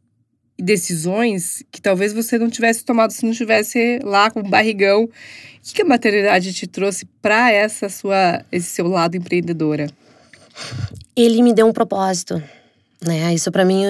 e 0.57 0.63
decisões 0.63 1.61
que 1.71 1.81
talvez 1.81 2.13
você 2.13 2.37
não 2.37 2.49
tivesse 2.49 2.85
tomado 2.85 3.11
se 3.11 3.23
não 3.23 3.31
estivesse 3.31 3.99
lá 4.03 4.31
com 4.31 4.39
o 4.39 4.49
barrigão. 4.49 5.03
O 5.03 5.09
que, 5.61 5.73
que 5.73 5.81
a 5.81 5.85
maternidade 5.85 6.53
te 6.53 6.67
trouxe 6.67 7.05
para 7.21 7.51
essa 7.51 7.89
sua 7.89 8.45
esse 8.51 8.67
seu 8.67 8.87
lado 8.87 9.17
empreendedora? 9.17 9.87
Ele 11.15 11.41
me 11.41 11.53
deu 11.53 11.67
um 11.67 11.73
propósito, 11.73 12.41
né? 13.01 13.33
Isso 13.33 13.51
para 13.51 13.65
mim 13.65 13.83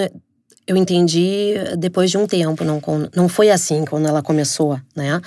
eu 0.66 0.76
entendi 0.76 1.54
depois 1.76 2.10
de 2.10 2.16
um 2.16 2.26
tempo, 2.26 2.64
não, 2.64 2.80
não 3.14 3.28
foi 3.28 3.50
assim 3.50 3.84
quando 3.84 4.08
ela 4.08 4.22
começou, 4.22 4.80
né? 4.96 5.20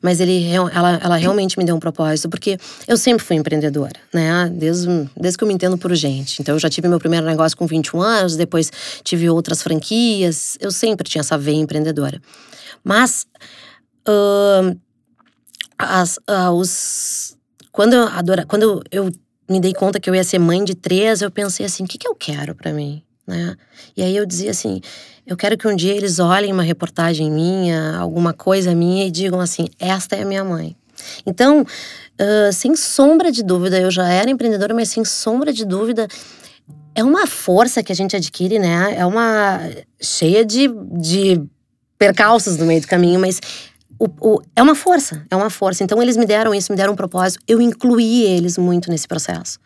Mas 0.00 0.20
ele, 0.20 0.46
ela, 0.48 1.00
ela 1.02 1.16
realmente 1.16 1.58
me 1.58 1.64
deu 1.64 1.74
um 1.74 1.80
propósito, 1.80 2.28
porque 2.28 2.56
eu 2.86 2.96
sempre 2.96 3.24
fui 3.24 3.34
empreendedora, 3.34 3.98
né? 4.12 4.48
Desde, 4.52 4.88
desde 5.16 5.36
que 5.36 5.42
eu 5.42 5.48
me 5.48 5.54
entendo 5.54 5.76
por 5.76 5.92
gente. 5.94 6.40
Então, 6.40 6.54
eu 6.54 6.58
já 6.60 6.70
tive 6.70 6.86
meu 6.86 7.00
primeiro 7.00 7.26
negócio 7.26 7.58
com 7.58 7.66
21 7.66 8.00
anos, 8.00 8.36
depois 8.36 8.70
tive 9.02 9.28
outras 9.28 9.62
franquias, 9.62 10.56
eu 10.60 10.70
sempre 10.70 11.08
tinha 11.08 11.20
essa 11.20 11.36
veia 11.36 11.56
empreendedora. 11.56 12.22
Mas, 12.84 13.26
uh, 14.08 14.78
as, 15.76 16.18
uh, 16.18 16.52
os, 16.52 17.36
quando, 17.72 17.94
eu, 17.94 18.06
adora, 18.06 18.46
quando 18.46 18.84
eu 18.92 19.10
me 19.48 19.60
dei 19.60 19.72
conta 19.72 20.00
que 20.00 20.08
eu 20.08 20.14
ia 20.14 20.24
ser 20.24 20.38
mãe 20.38 20.64
de 20.64 20.74
três, 20.74 21.22
eu 21.22 21.30
pensei 21.30 21.66
assim: 21.66 21.84
o 21.84 21.86
que, 21.86 21.98
que 21.98 22.08
eu 22.08 22.14
quero 22.14 22.54
para 22.54 22.72
mim? 22.72 23.02
Né? 23.26 23.56
E 23.96 24.02
aí 24.02 24.16
eu 24.16 24.26
dizia 24.26 24.50
assim: 24.50 24.80
eu 25.26 25.36
quero 25.36 25.56
que 25.56 25.66
um 25.66 25.74
dia 25.74 25.94
eles 25.94 26.18
olhem 26.18 26.52
uma 26.52 26.62
reportagem 26.62 27.30
minha, 27.30 27.96
alguma 27.96 28.32
coisa 28.32 28.74
minha 28.74 29.06
e 29.06 29.10
digam 29.10 29.40
assim: 29.40 29.68
esta 29.78 30.16
é 30.16 30.22
a 30.22 30.26
minha 30.26 30.44
mãe. 30.44 30.76
Então, 31.26 31.62
uh, 31.62 32.52
sem 32.52 32.76
sombra 32.76 33.30
de 33.30 33.42
dúvida, 33.42 33.78
eu 33.78 33.90
já 33.90 34.08
era 34.08 34.30
empreendedora, 34.30 34.74
mas 34.74 34.90
sem 34.90 35.04
sombra 35.04 35.52
de 35.52 35.64
dúvida, 35.64 36.06
é 36.94 37.02
uma 37.02 37.26
força 37.26 37.82
que 37.82 37.92
a 37.92 37.94
gente 37.94 38.14
adquire, 38.14 38.58
né? 38.58 38.94
É 38.96 39.04
uma 39.04 39.60
cheia 40.00 40.44
de, 40.44 40.68
de 40.92 41.42
percalços 41.98 42.56
no 42.56 42.66
meio 42.66 42.80
do 42.80 42.86
caminho, 42.86 43.18
mas 43.18 43.40
o, 43.98 44.08
o, 44.20 44.42
é 44.54 44.62
uma 44.62 44.74
força, 44.74 45.24
é 45.30 45.36
uma 45.36 45.50
força. 45.50 45.84
Então 45.84 46.02
eles 46.02 46.16
me 46.16 46.26
deram 46.26 46.54
isso, 46.54 46.72
me 46.72 46.76
deram 46.76 46.92
um 46.92 46.96
propósito. 46.96 47.42
Eu 47.46 47.60
incluí 47.60 48.22
eles 48.24 48.58
muito 48.58 48.90
nesse 48.90 49.06
processo. 49.06 49.58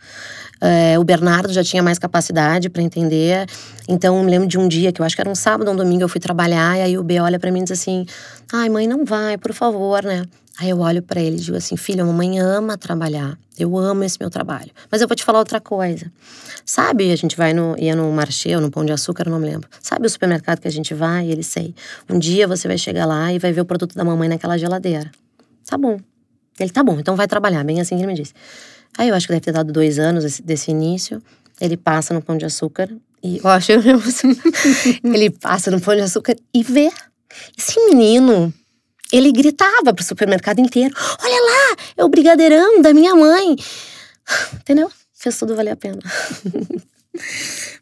É, 0.61 0.99
o 0.99 1.05
Bernardo 1.05 1.53
já 1.53 1.63
tinha 1.63 1.83
mais 1.83 1.99
capacidade 1.99 2.69
para 2.69 2.83
entender. 2.83 3.47
Então 3.89 4.17
eu 4.17 4.25
me 4.25 4.31
lembro 4.31 4.49
de 4.49 4.59
um 4.59 4.67
dia 4.67 4.93
que 4.93 5.01
eu 5.01 5.07
acho 5.07 5.15
que 5.15 5.23
era 5.23 5.31
um 5.31 5.35
sábado 5.35 5.69
ou 5.69 5.75
um 5.75 5.77
domingo 5.77 6.03
eu 6.03 6.09
fui 6.09 6.21
trabalhar 6.21 6.77
e 6.79 6.83
aí 6.83 6.99
o 6.99 7.03
B 7.03 7.21
olha 7.21 7.39
para 7.39 7.51
mim 7.51 7.61
e 7.61 7.65
diz 7.65 7.73
assim: 7.73 8.07
"Ai, 8.53 8.69
mãe, 8.69 8.87
não 8.87 9.05
vai, 9.05 9.39
por 9.39 9.53
favor, 9.53 10.03
né?" 10.03 10.25
Aí 10.61 10.71
eu 10.71 10.81
olho 10.81 11.01
para 11.03 11.21
ele 11.21 11.37
e 11.37 11.41
digo 11.41 11.57
assim: 11.57 11.77
"Filho, 11.77 12.03
a 12.03 12.07
mamãe 12.07 12.39
ama 12.41 12.77
trabalhar. 12.77 13.39
Eu 13.59 13.77
amo 13.77 14.05
esse 14.05 14.17
meu 14.21 14.31
trabalho. 14.31 14.71
Mas 14.91 15.01
eu 15.01 15.09
vou 15.09 15.17
te 15.17 15.25
falar 15.25 15.41
outra 15.41 15.61
coisa. 15.61 16.11
Sabe, 16.65 17.11
a 17.11 17.17
gente 17.17 17.37
vai 17.37 17.53
no 17.53 17.77
ia 17.79 17.95
no 17.97 18.11
Marché 18.13 18.55
ou 18.55 18.61
no 18.61 18.71
Pão 18.71 18.85
de 18.85 18.93
Açúcar, 18.93 19.29
não 19.29 19.39
me 19.39 19.47
lembro. 19.47 19.69
Sabe 19.81 20.07
o 20.07 20.11
supermercado 20.11 20.61
que 20.61 20.69
a 20.69 20.71
gente 20.71 20.95
vai? 20.95 21.29
Ele 21.29 21.43
sei. 21.43 21.75
Um 22.09 22.19
dia 22.19 22.47
você 22.47 22.69
vai 22.69 22.79
chegar 22.79 23.07
lá 23.07 23.33
e 23.33 23.39
vai 23.39 23.53
ver 23.53 23.61
o 23.61 23.65
produto 23.65 23.95
da 23.95 24.05
mamãe 24.05 24.29
naquela 24.29 24.57
geladeira. 24.59 25.11
Tá 25.65 25.77
bom. 25.77 25.99
Ele 26.59 26.71
tá 26.71 26.83
bom, 26.83 26.99
então 26.99 27.15
vai 27.15 27.29
trabalhar, 27.29 27.63
bem 27.65 27.81
assim 27.81 27.97
que 27.97 28.03
ele 28.03 28.09
me 28.09 28.15
disse. 28.15 28.33
Aí 28.97 29.09
eu 29.09 29.15
acho 29.15 29.27
que 29.27 29.33
deve 29.33 29.45
ter 29.45 29.53
dado 29.53 29.73
dois 29.73 29.99
anos 29.99 30.25
desse, 30.25 30.43
desse 30.43 30.71
início. 30.71 31.23
Ele 31.61 31.77
passa 31.77 32.15
no 32.15 32.23
Pão 32.23 32.37
de 32.37 32.45
Açúcar 32.45 32.89
e 33.23 33.39
eu 33.39 33.49
acho 33.49 33.73
ele 35.05 35.31
passa 35.31 35.71
no 35.71 35.81
Pão 35.81 35.95
de 35.95 36.03
Açúcar 36.03 36.37
e 36.55 36.63
vê 36.63 36.91
esse 37.57 37.79
menino 37.87 38.53
ele 39.13 39.33
gritava 39.33 39.93
pro 39.95 40.05
supermercado 40.05 40.61
inteiro: 40.61 40.95
Olha 41.23 41.41
lá, 41.43 41.77
é 41.97 42.05
o 42.05 42.09
brigadeirão 42.09 42.81
da 42.83 42.93
minha 42.93 43.15
mãe. 43.15 43.57
Entendeu? 44.61 44.91
Fez 45.15 45.39
tudo 45.39 45.57
valer 45.57 45.73
a 45.73 45.77
pena. 45.77 45.99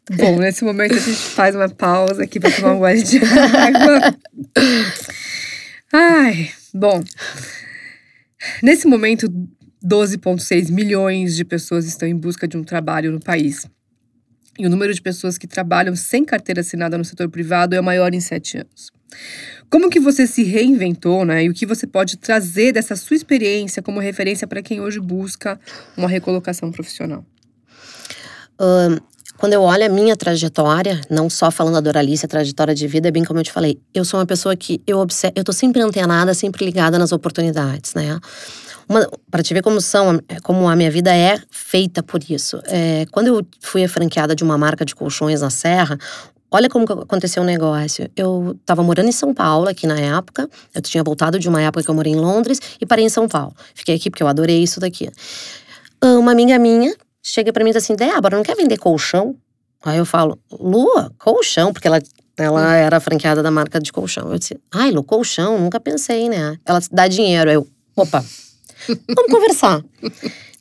Bom, 0.09 0.39
nesse 0.39 0.63
momento 0.63 0.95
a 0.95 0.99
gente 0.99 1.17
faz 1.17 1.53
uma 1.53 1.69
pausa 1.69 2.23
aqui 2.23 2.39
para 2.39 2.49
tomar 2.49 2.73
um 2.73 2.79
gole 2.79 3.03
de 3.03 3.17
água. 3.17 4.17
Ai, 5.93 6.51
bom. 6.73 7.03
Nesse 8.63 8.87
momento, 8.87 9.27
12,6 9.83 10.71
milhões 10.71 11.35
de 11.35 11.45
pessoas 11.45 11.85
estão 11.85 12.07
em 12.07 12.15
busca 12.15 12.47
de 12.47 12.57
um 12.57 12.63
trabalho 12.63 13.11
no 13.11 13.19
país. 13.19 13.65
E 14.57 14.65
o 14.65 14.69
número 14.69 14.93
de 14.93 15.01
pessoas 15.01 15.37
que 15.37 15.45
trabalham 15.45 15.95
sem 15.95 16.25
carteira 16.25 16.61
assinada 16.61 16.97
no 16.97 17.05
setor 17.05 17.29
privado 17.29 17.75
é 17.75 17.79
o 17.79 17.83
maior 17.83 18.13
em 18.13 18.19
sete 18.19 18.57
anos. 18.57 18.91
Como 19.69 19.89
que 19.89 19.99
você 19.99 20.25
se 20.25 20.43
reinventou, 20.43 21.25
né? 21.25 21.43
E 21.43 21.49
o 21.49 21.53
que 21.53 21.65
você 21.65 21.85
pode 21.85 22.17
trazer 22.17 22.71
dessa 22.71 22.95
sua 22.95 23.15
experiência 23.15 23.81
como 23.81 23.99
referência 23.99 24.47
para 24.47 24.61
quem 24.61 24.81
hoje 24.81 24.99
busca 24.99 25.59
uma 25.95 26.07
recolocação 26.07 26.71
profissional? 26.71 27.23
Um, 28.59 28.97
quando 29.37 29.53
eu 29.53 29.61
olho 29.61 29.85
a 29.85 29.89
minha 29.89 30.15
trajetória, 30.15 30.99
não 31.09 31.29
só 31.29 31.51
falando 31.51 31.75
da 31.75 31.81
Doralice, 31.81 32.25
a 32.25 32.29
trajetória 32.29 32.73
de 32.73 32.87
vida, 32.87 33.09
é 33.09 33.11
bem 33.11 33.23
como 33.23 33.39
eu 33.39 33.43
te 33.43 33.51
falei, 33.51 33.79
eu 33.93 34.03
sou 34.03 34.19
uma 34.19 34.25
pessoa 34.25 34.55
que 34.55 34.81
eu 34.87 34.97
observo, 34.97 35.33
eu 35.35 35.43
tô 35.43 35.53
sempre 35.53 35.81
antenada, 35.81 36.33
sempre 36.33 36.65
ligada 36.65 36.97
nas 36.97 37.11
oportunidades, 37.11 37.93
né? 37.93 38.19
Para 39.29 39.43
te 39.43 39.53
ver 39.53 39.61
como 39.61 39.81
são, 39.81 40.19
como 40.43 40.67
a 40.69 40.75
minha 40.75 40.89
vida 40.89 41.15
é 41.15 41.39
feita 41.51 42.01
por 42.01 42.21
isso. 42.29 42.61
É, 42.65 43.05
quando 43.11 43.27
eu 43.27 43.45
fui 43.61 43.87
franqueada 43.87 44.35
de 44.35 44.43
uma 44.43 44.57
marca 44.57 44.85
de 44.85 44.95
colchões 44.95 45.41
na 45.41 45.49
Serra, 45.49 45.97
olha 46.49 46.69
como 46.69 46.85
aconteceu 46.85 47.43
o 47.43 47.45
negócio. 47.45 48.09
Eu 48.15 48.55
estava 48.59 48.81
morando 48.81 49.09
em 49.09 49.11
São 49.11 49.33
Paulo 49.33 49.67
aqui 49.67 49.85
na 49.85 49.99
época. 49.99 50.49
Eu 50.73 50.81
tinha 50.81 51.03
voltado 51.03 51.37
de 51.37 51.49
uma 51.49 51.61
época 51.61 51.83
que 51.83 51.89
eu 51.89 51.95
morei 51.95 52.13
em 52.13 52.15
Londres 52.15 52.59
e 52.79 52.85
parei 52.85 53.05
em 53.05 53.09
São 53.09 53.27
Paulo. 53.27 53.53
Fiquei 53.75 53.95
aqui 53.95 54.09
porque 54.09 54.23
eu 54.23 54.27
adorei 54.27 54.63
isso 54.63 54.79
daqui. 54.79 55.09
Uma 56.01 56.31
amiga 56.31 56.57
minha 56.57 56.95
chega 57.21 57.51
para 57.51 57.63
mim 57.63 57.71
e 57.71 57.73
diz 57.73 57.83
assim: 57.83 57.95
Débora, 57.95 58.37
não 58.37 58.43
quer 58.43 58.55
vender 58.55 58.77
colchão? 58.77 59.35
Aí 59.83 59.97
eu 59.97 60.05
falo: 60.05 60.39
Lua, 60.51 61.11
colchão, 61.17 61.73
porque 61.73 61.87
ela 61.87 61.99
ela 62.37 62.75
era 62.75 62.99
franqueada 62.99 63.41
da 63.41 63.49
marca 63.49 63.79
de 63.79 63.91
colchão. 63.91 64.31
Eu 64.31 64.37
disse, 64.37 64.59
ai, 64.71 64.91
Lu, 64.91 65.03
colchão, 65.03 65.59
nunca 65.59 65.79
pensei, 65.79 66.29
né? 66.29 66.57
Ela 66.63 66.79
dá 66.91 67.07
dinheiro. 67.07 67.49
Eu, 67.49 67.67
opa, 67.95 68.23
vamos 69.07 69.31
conversar. 69.31 69.83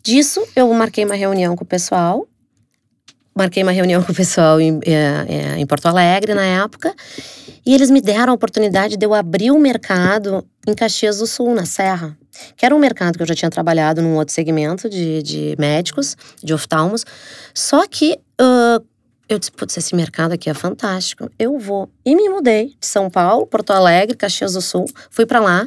Disso, 0.02 0.46
eu 0.54 0.72
marquei 0.72 1.04
uma 1.04 1.14
reunião 1.14 1.56
com 1.56 1.64
o 1.64 1.66
pessoal. 1.66 2.26
Marquei 3.34 3.62
uma 3.62 3.72
reunião 3.72 4.02
com 4.02 4.12
o 4.12 4.14
pessoal 4.14 4.60
em, 4.60 4.80
é, 4.86 5.26
é, 5.28 5.58
em 5.58 5.66
Porto 5.66 5.86
Alegre 5.86 6.32
na 6.32 6.44
época. 6.44 6.94
E 7.66 7.74
eles 7.74 7.90
me 7.90 8.00
deram 8.00 8.32
a 8.32 8.34
oportunidade 8.34 8.96
de 8.96 9.04
eu 9.04 9.12
abrir 9.12 9.50
o 9.50 9.58
mercado 9.58 10.46
em 10.66 10.74
Caxias 10.74 11.18
do 11.18 11.26
Sul, 11.26 11.54
na 11.54 11.66
Serra. 11.66 12.16
Que 12.56 12.64
era 12.64 12.74
um 12.74 12.78
mercado 12.78 13.16
que 13.16 13.22
eu 13.22 13.26
já 13.26 13.34
tinha 13.34 13.50
trabalhado 13.50 14.00
num 14.00 14.14
outro 14.14 14.32
segmento 14.32 14.88
de, 14.88 15.22
de 15.22 15.56
médicos, 15.58 16.16
de 16.42 16.54
oftalmos. 16.54 17.04
Só 17.52 17.86
que 17.86 18.18
uh, 18.40 18.84
eu 19.28 19.38
disse, 19.38 19.50
putz, 19.50 19.76
esse 19.76 19.94
mercado 19.94 20.32
aqui 20.32 20.48
é 20.48 20.54
fantástico. 20.54 21.28
Eu 21.38 21.58
vou. 21.58 21.88
E 22.04 22.14
me 22.14 22.28
mudei 22.28 22.76
de 22.78 22.86
São 22.86 23.10
Paulo, 23.10 23.46
Porto 23.46 23.72
Alegre, 23.72 24.16
Caxias 24.16 24.52
do 24.52 24.62
Sul. 24.62 24.86
Fui 25.10 25.26
para 25.26 25.40
lá. 25.40 25.66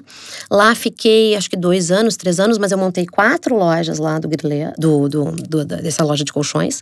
Lá 0.49 0.73
fiquei, 0.73 1.35
acho 1.35 1.49
que 1.49 1.57
dois 1.57 1.91
anos, 1.91 2.15
três 2.15 2.39
anos, 2.39 2.57
mas 2.57 2.71
eu 2.71 2.77
montei 2.77 3.05
quatro 3.05 3.57
lojas 3.57 3.99
lá 3.99 4.17
do 4.17 4.29
Grilê, 4.29 4.71
do, 4.77 5.09
do, 5.09 5.31
do, 5.31 5.65
dessa 5.65 6.05
loja 6.05 6.23
de 6.23 6.31
colchões, 6.31 6.81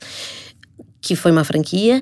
que 1.01 1.15
foi 1.15 1.31
uma 1.31 1.43
franquia. 1.43 1.99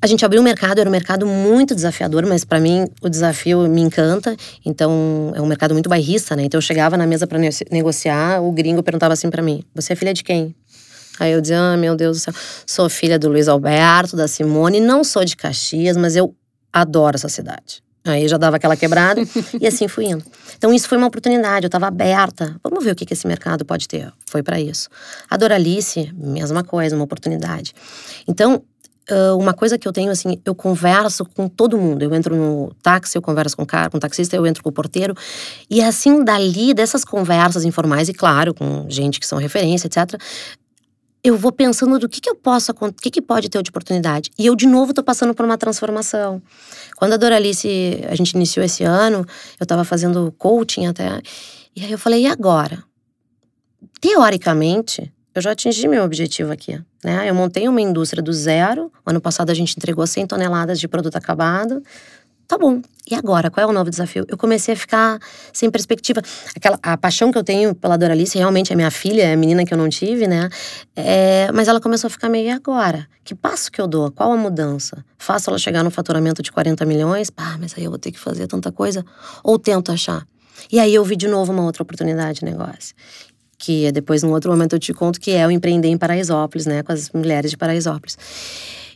A 0.00 0.06
gente 0.06 0.24
abriu 0.24 0.40
um 0.40 0.44
mercado, 0.44 0.80
era 0.80 0.88
um 0.88 0.92
mercado 0.92 1.26
muito 1.26 1.74
desafiador, 1.74 2.24
mas 2.26 2.44
para 2.44 2.60
mim 2.60 2.86
o 3.00 3.08
desafio 3.08 3.68
me 3.68 3.80
encanta. 3.80 4.36
Então, 4.64 5.32
é 5.34 5.42
um 5.42 5.46
mercado 5.46 5.74
muito 5.74 5.88
bairrista, 5.88 6.34
né? 6.34 6.44
Então, 6.44 6.58
eu 6.58 6.62
chegava 6.62 6.96
na 6.96 7.06
mesa 7.06 7.26
para 7.26 7.38
negociar, 7.70 8.40
o 8.40 8.50
gringo 8.52 8.82
perguntava 8.82 9.14
assim 9.14 9.30
para 9.30 9.42
mim: 9.42 9.62
Você 9.74 9.92
é 9.92 9.96
filha 9.96 10.14
de 10.14 10.22
quem? 10.22 10.54
Aí 11.18 11.32
eu 11.32 11.40
dizia, 11.40 11.60
ah, 11.60 11.76
meu 11.76 11.96
Deus 11.96 12.18
do 12.18 12.20
céu, 12.20 12.34
sou 12.66 12.88
filha 12.88 13.18
do 13.18 13.28
Luiz 13.28 13.48
Alberto, 13.48 14.16
da 14.16 14.28
Simone, 14.28 14.80
não 14.80 15.02
sou 15.02 15.24
de 15.24 15.36
Caxias, 15.36 15.96
mas 15.96 16.16
eu 16.16 16.34
adoro 16.72 17.16
essa 17.16 17.28
cidade. 17.28 17.82
Aí 18.04 18.26
já 18.26 18.38
dava 18.38 18.56
aquela 18.56 18.76
quebrada 18.76 19.20
e 19.60 19.66
assim 19.66 19.86
fui 19.86 20.06
indo. 20.06 20.24
Então 20.56 20.72
isso 20.72 20.88
foi 20.88 20.96
uma 20.96 21.06
oportunidade, 21.06 21.66
eu 21.66 21.68
estava 21.68 21.86
aberta. 21.86 22.56
Vamos 22.62 22.84
ver 22.84 22.92
o 22.92 22.94
que, 22.94 23.04
que 23.04 23.12
esse 23.12 23.26
mercado 23.26 23.64
pode 23.64 23.86
ter. 23.86 24.12
Foi 24.26 24.42
para 24.42 24.60
isso. 24.60 24.88
A 25.28 25.36
Doralice, 25.36 26.12
mesma 26.16 26.64
coisa, 26.64 26.96
uma 26.96 27.04
oportunidade. 27.04 27.74
Então, 28.26 28.62
uma 29.38 29.54
coisa 29.54 29.78
que 29.78 29.88
eu 29.88 29.92
tenho 29.92 30.10
assim, 30.10 30.40
eu 30.44 30.54
converso 30.54 31.24
com 31.24 31.48
todo 31.48 31.78
mundo. 31.78 32.02
Eu 32.02 32.14
entro 32.14 32.36
no 32.36 32.74
táxi, 32.82 33.16
eu 33.16 33.22
converso 33.22 33.56
com 33.56 33.62
o 33.62 33.66
cara, 33.66 33.88
com 33.90 33.96
o 33.96 34.00
taxista, 34.00 34.36
eu 34.36 34.46
entro 34.46 34.62
com 34.62 34.68
o 34.68 34.72
porteiro. 34.72 35.14
E 35.70 35.80
assim, 35.80 36.22
dali, 36.22 36.74
dessas 36.74 37.04
conversas 37.04 37.64
informais, 37.64 38.08
e 38.08 38.12
claro, 38.12 38.52
com 38.52 38.86
gente 38.88 39.18
que 39.18 39.26
são 39.26 39.38
referência, 39.38 39.86
etc., 39.86 40.20
eu 41.22 41.36
vou 41.36 41.50
pensando 41.52 41.98
do 41.98 42.08
que, 42.08 42.20
que 42.20 42.30
eu 42.30 42.34
posso, 42.34 42.72
o 42.72 42.92
que, 42.92 43.10
que 43.10 43.22
pode 43.22 43.48
ter 43.48 43.62
de 43.62 43.70
oportunidade. 43.70 44.30
E 44.38 44.46
eu, 44.46 44.54
de 44.54 44.66
novo, 44.66 44.92
estou 44.92 45.04
passando 45.04 45.34
por 45.34 45.44
uma 45.44 45.58
transformação. 45.58 46.40
Quando 46.96 47.14
a 47.14 47.16
Doralice, 47.16 48.00
a 48.08 48.14
gente 48.14 48.32
iniciou 48.32 48.64
esse 48.64 48.84
ano, 48.84 49.26
eu 49.58 49.64
estava 49.64 49.84
fazendo 49.84 50.32
coaching 50.38 50.86
até. 50.86 51.20
E 51.74 51.84
aí 51.84 51.92
eu 51.92 51.98
falei, 51.98 52.22
e 52.22 52.26
agora? 52.26 52.82
Teoricamente, 54.00 55.12
eu 55.34 55.42
já 55.42 55.52
atingi 55.52 55.88
meu 55.88 56.04
objetivo 56.04 56.52
aqui. 56.52 56.80
Né? 57.04 57.28
Eu 57.28 57.34
montei 57.34 57.68
uma 57.68 57.80
indústria 57.80 58.22
do 58.22 58.32
zero. 58.32 58.92
Ano 59.04 59.20
passado 59.20 59.50
a 59.50 59.54
gente 59.54 59.76
entregou 59.76 60.06
100 60.06 60.26
toneladas 60.26 60.80
de 60.80 60.88
produto 60.88 61.16
acabado 61.16 61.82
tá 62.48 62.56
bom. 62.56 62.80
E 63.10 63.14
agora, 63.14 63.50
qual 63.50 63.66
é 63.66 63.70
o 63.70 63.72
novo 63.72 63.90
desafio? 63.90 64.24
Eu 64.26 64.36
comecei 64.36 64.74
a 64.74 64.76
ficar 64.76 65.18
sem 65.52 65.70
perspectiva. 65.70 66.22
Aquela, 66.56 66.78
a 66.82 66.96
paixão 66.96 67.30
que 67.30 67.38
eu 67.38 67.44
tenho 67.44 67.74
pela 67.74 67.96
Doralice 67.96 68.38
realmente 68.38 68.72
é 68.72 68.76
minha 68.76 68.90
filha, 68.90 69.22
é 69.22 69.34
a 69.34 69.36
menina 69.36 69.64
que 69.64 69.72
eu 69.72 69.78
não 69.78 69.88
tive, 69.88 70.26
né? 70.26 70.48
É, 70.96 71.52
mas 71.52 71.68
ela 71.68 71.80
começou 71.80 72.08
a 72.08 72.10
ficar 72.10 72.28
meio, 72.30 72.48
e 72.48 72.50
agora? 72.50 73.06
Que 73.22 73.34
passo 73.34 73.70
que 73.70 73.80
eu 73.80 73.86
dou? 73.86 74.10
Qual 74.10 74.32
a 74.32 74.36
mudança? 74.36 75.04
Faço 75.18 75.50
ela 75.50 75.58
chegar 75.58 75.84
no 75.84 75.90
faturamento 75.90 76.42
de 76.42 76.50
40 76.50 76.84
milhões? 76.86 77.28
Pá, 77.30 77.56
mas 77.60 77.74
aí 77.76 77.84
eu 77.84 77.90
vou 77.90 77.98
ter 77.98 78.10
que 78.10 78.18
fazer 78.18 78.46
tanta 78.46 78.72
coisa? 78.72 79.04
Ou 79.44 79.58
tento 79.58 79.92
achar? 79.92 80.26
E 80.72 80.80
aí 80.80 80.94
eu 80.94 81.04
vi 81.04 81.16
de 81.16 81.28
novo 81.28 81.52
uma 81.52 81.64
outra 81.64 81.82
oportunidade 81.82 82.40
de 82.40 82.46
negócio. 82.46 82.94
Que 83.58 83.92
depois, 83.92 84.22
num 84.22 84.32
outro 84.32 84.50
momento, 84.50 84.74
eu 84.74 84.78
te 84.78 84.94
conto 84.94 85.20
que 85.20 85.32
é 85.32 85.46
o 85.46 85.50
empreender 85.50 85.88
em 85.88 85.98
Paraisópolis, 85.98 86.64
né? 86.64 86.82
Com 86.82 86.92
as 86.92 87.10
mulheres 87.10 87.50
de 87.50 87.56
Paraisópolis. 87.56 88.16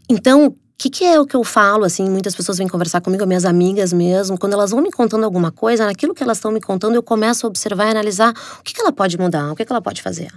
Então, 0.09 0.54
que, 0.76 0.91
que 0.91 1.05
é 1.05 1.21
o 1.21 1.26
que 1.26 1.37
eu 1.37 1.45
falo, 1.45 1.85
assim, 1.85 2.09
muitas 2.09 2.35
pessoas 2.35 2.59
vêm 2.59 2.69
conversar 2.69 3.00
comigo, 3.00 3.26
minhas 3.26 3.45
amigas 3.45 3.93
mesmo, 3.93 4.38
quando 4.38 4.55
elas 4.55 4.71
vão 4.71 4.81
me 4.81 4.91
contando 4.91 5.25
alguma 5.25 5.52
coisa, 5.52 5.87
naquilo 5.87 6.14
que 6.14 6.23
elas 6.23 6.38
estão 6.38 6.50
me 6.50 6.61
contando, 6.61 6.95
eu 6.95 7.02
começo 7.02 7.47
a 7.47 7.49
observar 7.49 7.87
e 7.87 7.91
analisar 7.91 8.35
o 8.59 8.62
que, 8.62 8.75
que 8.75 8.81
ela 8.81 8.93
pode 8.93 9.19
mudar, 9.19 9.52
o 9.52 9.57
que, 9.57 9.64
que 9.64 9.73
ela 9.73 9.83
pode 9.83 10.02
fazer. 10.02 10.31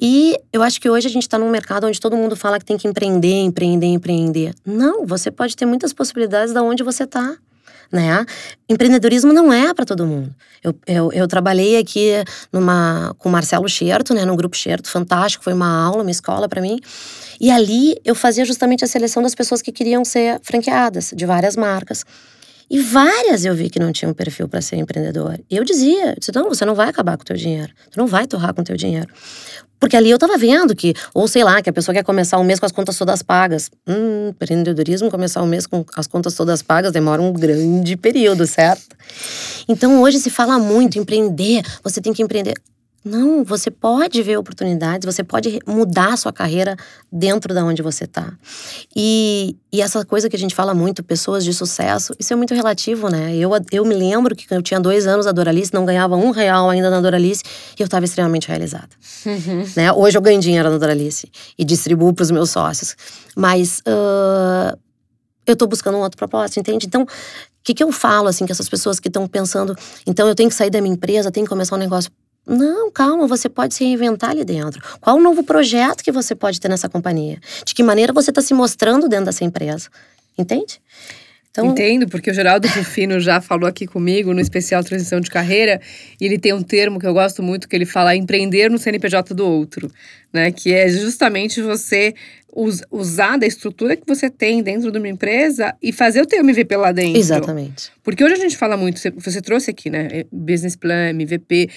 E 0.00 0.36
eu 0.52 0.62
acho 0.62 0.80
que 0.80 0.88
hoje 0.88 1.06
a 1.06 1.10
gente 1.10 1.22
está 1.22 1.38
num 1.38 1.50
mercado 1.50 1.86
onde 1.86 2.00
todo 2.00 2.16
mundo 2.16 2.36
fala 2.36 2.58
que 2.58 2.64
tem 2.64 2.76
que 2.76 2.86
empreender, 2.86 3.42
empreender, 3.42 3.86
empreender. 3.86 4.54
Não, 4.64 5.06
você 5.06 5.30
pode 5.30 5.56
ter 5.56 5.66
muitas 5.66 5.92
possibilidades 5.92 6.52
da 6.52 6.62
onde 6.62 6.82
você 6.82 7.04
está 7.04 7.36
né? 7.90 8.24
Empreendedorismo 8.68 9.32
não 9.32 9.52
é 9.52 9.72
para 9.72 9.84
todo 9.84 10.06
mundo. 10.06 10.34
Eu, 10.62 10.74
eu, 10.86 11.12
eu, 11.12 11.28
trabalhei 11.28 11.78
aqui 11.78 12.10
numa, 12.52 13.14
com 13.18 13.28
o 13.28 13.32
Marcelo 13.32 13.68
Scherto, 13.68 14.12
né, 14.14 14.24
no 14.24 14.36
Grupo 14.36 14.56
Scherto, 14.56 14.88
fantástico, 14.88 15.44
foi 15.44 15.52
uma 15.52 15.84
aula, 15.84 16.02
uma 16.02 16.10
escola 16.10 16.48
para 16.48 16.60
mim. 16.60 16.80
E 17.40 17.50
ali 17.50 17.96
eu 18.04 18.14
fazia 18.14 18.44
justamente 18.44 18.84
a 18.84 18.86
seleção 18.86 19.22
das 19.22 19.34
pessoas 19.34 19.62
que 19.62 19.72
queriam 19.72 20.04
ser 20.04 20.40
franqueadas, 20.42 21.12
de 21.14 21.26
várias 21.26 21.56
marcas. 21.56 22.04
E 22.68 22.80
várias 22.80 23.44
eu 23.44 23.54
vi 23.54 23.70
que 23.70 23.78
não 23.78 23.92
tinham 23.92 24.12
perfil 24.12 24.48
para 24.48 24.60
ser 24.60 24.76
empreendedor. 24.76 25.38
E 25.48 25.56
eu 25.56 25.64
dizia, 25.64 26.10
eu 26.10 26.14
disse, 26.18 26.32
não, 26.34 26.48
você 26.48 26.64
não 26.64 26.74
vai 26.74 26.88
acabar 26.88 27.16
com 27.16 27.22
o 27.22 27.26
teu 27.26 27.36
dinheiro. 27.36 27.72
Tu 27.90 27.98
não 27.98 28.08
vai 28.08 28.26
torrar 28.26 28.52
com 28.52 28.60
o 28.60 28.64
teu 28.64 28.76
dinheiro. 28.76 29.08
Porque 29.78 29.96
ali 29.96 30.10
eu 30.10 30.18
tava 30.18 30.36
vendo 30.36 30.74
que, 30.74 30.94
ou 31.14 31.28
sei 31.28 31.44
lá, 31.44 31.62
que 31.62 31.70
a 31.70 31.72
pessoa 31.72 31.94
quer 31.94 32.02
começar 32.02 32.38
um 32.38 32.44
mês 32.44 32.58
com 32.58 32.66
as 32.66 32.72
contas 32.72 32.96
todas 32.96 33.22
pagas. 33.22 33.70
Hum, 33.86 34.28
empreendedorismo, 34.30 35.10
começar 35.10 35.42
um 35.42 35.46
mês 35.46 35.66
com 35.66 35.84
as 35.96 36.06
contas 36.06 36.34
todas 36.34 36.62
pagas 36.62 36.92
demora 36.92 37.22
um 37.22 37.32
grande 37.32 37.96
período, 37.96 38.46
certo? 38.46 38.96
Então 39.68 40.02
hoje 40.02 40.18
se 40.18 40.30
fala 40.30 40.58
muito, 40.58 40.98
empreender, 40.98 41.62
você 41.84 42.00
tem 42.00 42.12
que 42.12 42.22
empreender. 42.22 42.54
Não, 43.06 43.44
você 43.44 43.70
pode 43.70 44.20
ver 44.20 44.36
oportunidades, 44.36 45.06
você 45.06 45.22
pode 45.22 45.60
mudar 45.64 46.14
a 46.14 46.16
sua 46.16 46.32
carreira 46.32 46.76
dentro 47.10 47.54
da 47.54 47.64
onde 47.64 47.80
você 47.80 48.02
está. 48.02 48.32
E, 48.96 49.54
e 49.72 49.80
essa 49.80 50.04
coisa 50.04 50.28
que 50.28 50.34
a 50.34 50.38
gente 50.38 50.56
fala 50.56 50.74
muito, 50.74 51.04
pessoas 51.04 51.44
de 51.44 51.54
sucesso, 51.54 52.12
isso 52.18 52.32
é 52.32 52.36
muito 52.36 52.52
relativo, 52.52 53.08
né? 53.08 53.32
Eu, 53.36 53.52
eu 53.70 53.84
me 53.84 53.94
lembro 53.94 54.34
que 54.34 54.52
eu 54.52 54.60
tinha 54.60 54.80
dois 54.80 55.06
anos 55.06 55.24
da 55.24 55.30
Doralice, 55.30 55.72
não 55.72 55.84
ganhava 55.84 56.16
um 56.16 56.32
real 56.32 56.68
ainda 56.68 56.90
na 56.90 57.00
Doralice 57.00 57.44
e 57.78 57.80
eu 57.80 57.84
estava 57.84 58.04
extremamente 58.04 58.48
realizada. 58.48 58.88
Uhum. 59.24 59.64
Né? 59.76 59.92
Hoje 59.92 60.18
eu 60.18 60.22
ganho 60.22 60.40
dinheiro 60.40 60.68
na 60.68 60.76
Doralice 60.76 61.30
e 61.56 61.64
distribuo 61.64 62.12
para 62.12 62.24
os 62.24 62.32
meus 62.32 62.50
sócios. 62.50 62.96
Mas 63.36 63.84
uh, 63.86 64.76
eu 65.46 65.52
estou 65.52 65.68
buscando 65.68 65.96
um 65.96 66.00
outro 66.00 66.18
propósito, 66.18 66.58
entende? 66.58 66.86
Então, 66.86 67.02
o 67.02 67.06
que, 67.62 67.72
que 67.72 67.84
eu 67.84 67.92
falo, 67.92 68.26
assim, 68.26 68.44
que 68.46 68.50
essas 68.50 68.68
pessoas 68.68 68.98
que 68.98 69.06
estão 69.06 69.28
pensando, 69.28 69.76
então 70.04 70.26
eu 70.26 70.34
tenho 70.34 70.48
que 70.48 70.56
sair 70.56 70.70
da 70.70 70.80
minha 70.80 70.94
empresa, 70.94 71.30
tenho 71.30 71.46
que 71.46 71.50
começar 71.50 71.76
um 71.76 71.78
negócio 71.78 72.10
não, 72.46 72.90
calma, 72.92 73.26
você 73.26 73.48
pode 73.48 73.74
se 73.74 73.84
reinventar 73.84 74.30
ali 74.30 74.44
dentro. 74.44 74.80
Qual 75.00 75.16
o 75.16 75.20
novo 75.20 75.42
projeto 75.42 76.04
que 76.04 76.12
você 76.12 76.34
pode 76.34 76.60
ter 76.60 76.68
nessa 76.68 76.88
companhia? 76.88 77.38
De 77.64 77.74
que 77.74 77.82
maneira 77.82 78.12
você 78.12 78.30
está 78.30 78.40
se 78.40 78.54
mostrando 78.54 79.08
dentro 79.08 79.26
dessa 79.26 79.44
empresa? 79.44 79.88
Entende? 80.38 80.80
Então... 81.50 81.66
Entendo, 81.66 82.06
porque 82.06 82.30
o 82.30 82.34
Geraldo 82.34 82.68
Rufino 82.68 83.18
já 83.18 83.40
falou 83.40 83.66
aqui 83.66 83.86
comigo 83.86 84.34
no 84.34 84.40
especial 84.40 84.84
Transição 84.84 85.20
de 85.20 85.30
Carreira, 85.30 85.80
e 86.20 86.26
ele 86.26 86.38
tem 86.38 86.52
um 86.52 86.62
termo 86.62 87.00
que 87.00 87.06
eu 87.06 87.14
gosto 87.14 87.42
muito, 87.42 87.66
que 87.66 87.74
ele 87.74 87.86
fala 87.86 88.14
empreender 88.14 88.70
no 88.70 88.78
CNPJ 88.78 89.34
do 89.34 89.46
outro, 89.46 89.90
né? 90.30 90.52
Que 90.52 90.74
é 90.74 90.88
justamente 90.88 91.62
você 91.62 92.14
us 92.54 92.82
usar 92.90 93.38
da 93.38 93.46
estrutura 93.46 93.96
que 93.96 94.04
você 94.06 94.30
tem 94.30 94.62
dentro 94.62 94.92
de 94.92 94.98
uma 94.98 95.08
empresa 95.08 95.74
e 95.82 95.92
fazer 95.92 96.20
o 96.20 96.26
teu 96.26 96.40
MVP 96.40 96.76
lá 96.76 96.92
dentro. 96.92 97.18
Exatamente. 97.18 97.90
Porque 98.04 98.22
hoje 98.22 98.34
a 98.34 98.38
gente 98.38 98.56
fala 98.56 98.76
muito, 98.76 99.00
você 99.16 99.40
trouxe 99.40 99.70
aqui, 99.70 99.88
né? 99.88 100.24
Business 100.30 100.76
Plan, 100.76 101.08
MVP 101.10 101.70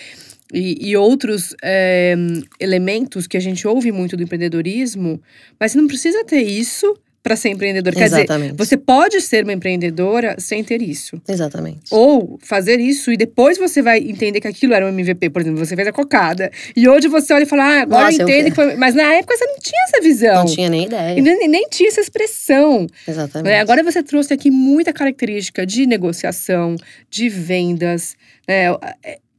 e, 0.53 0.89
e 0.89 0.97
outros 0.97 1.55
é, 1.63 2.15
elementos 2.59 3.27
que 3.27 3.37
a 3.37 3.39
gente 3.39 3.67
ouve 3.67 3.91
muito 3.91 4.17
do 4.17 4.23
empreendedorismo, 4.23 5.21
mas 5.59 5.71
você 5.71 5.77
não 5.77 5.87
precisa 5.87 6.23
ter 6.23 6.41
isso 6.41 6.95
para 7.21 7.35
ser 7.35 7.49
empreendedor. 7.49 7.93
Quer 7.93 8.05
Exatamente. 8.05 8.51
dizer, 8.51 8.57
você 8.57 8.77
pode 8.77 9.21
ser 9.21 9.43
uma 9.43 9.53
empreendedora 9.53 10.35
sem 10.39 10.63
ter 10.63 10.81
isso. 10.81 11.21
Exatamente. 11.27 11.81
Ou 11.91 12.39
fazer 12.41 12.79
isso 12.79 13.11
e 13.11 13.17
depois 13.17 13.57
você 13.57 13.81
vai 13.81 13.99
entender 13.99 14.39
que 14.39 14.47
aquilo 14.47 14.73
era 14.73 14.85
um 14.85 14.89
MVP, 14.89 15.29
por 15.29 15.41
exemplo, 15.41 15.59
você 15.63 15.75
fez 15.75 15.87
a 15.87 15.91
cocada. 15.91 16.49
E 16.75 16.87
hoje 16.87 17.07
você 17.07 17.33
olha 17.33 17.43
e 17.43 17.45
fala, 17.45 17.63
ah, 17.63 17.81
agora 17.81 18.05
Nossa, 18.05 18.21
eu 18.21 18.27
entendo 18.27 18.45
eu... 18.45 18.51
que 18.51 18.55
foi. 18.55 18.75
Mas 18.77 18.95
na 18.95 19.13
época 19.13 19.35
você 19.35 19.45
não 19.45 19.59
tinha 19.59 19.83
essa 19.87 20.01
visão. 20.01 20.35
Não 20.35 20.45
tinha 20.45 20.69
nem 20.69 20.85
ideia. 20.85 21.21
Nem, 21.21 21.47
nem 21.47 21.67
tinha 21.69 21.89
essa 21.89 22.01
expressão. 22.01 22.87
Exatamente. 23.07 23.53
É, 23.53 23.59
agora 23.59 23.83
você 23.83 24.01
trouxe 24.01 24.33
aqui 24.33 24.49
muita 24.49 24.93
característica 24.93 25.65
de 25.65 25.85
negociação, 25.85 26.75
de 27.09 27.27
vendas. 27.27 28.15
Né? 28.47 28.67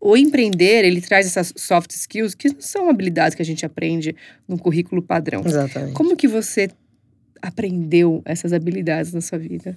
O 0.01 0.17
empreender, 0.17 0.85
ele 0.85 1.01
traz 1.01 1.27
essas 1.27 1.53
soft 1.57 1.91
skills 1.91 2.35
que 2.35 2.49
não 2.49 2.61
são 2.61 2.89
habilidades 2.89 3.35
que 3.35 3.43
a 3.43 3.45
gente 3.45 3.67
aprende 3.67 4.17
no 4.49 4.59
currículo 4.59 5.03
padrão. 5.03 5.43
Exatamente. 5.45 5.93
Como 5.93 6.17
que 6.17 6.27
você 6.27 6.71
aprendeu 7.43 8.23
essas 8.25 8.53
habilidades 8.53 9.13
na 9.13 9.21
sua 9.21 9.39
vida? 9.39 9.77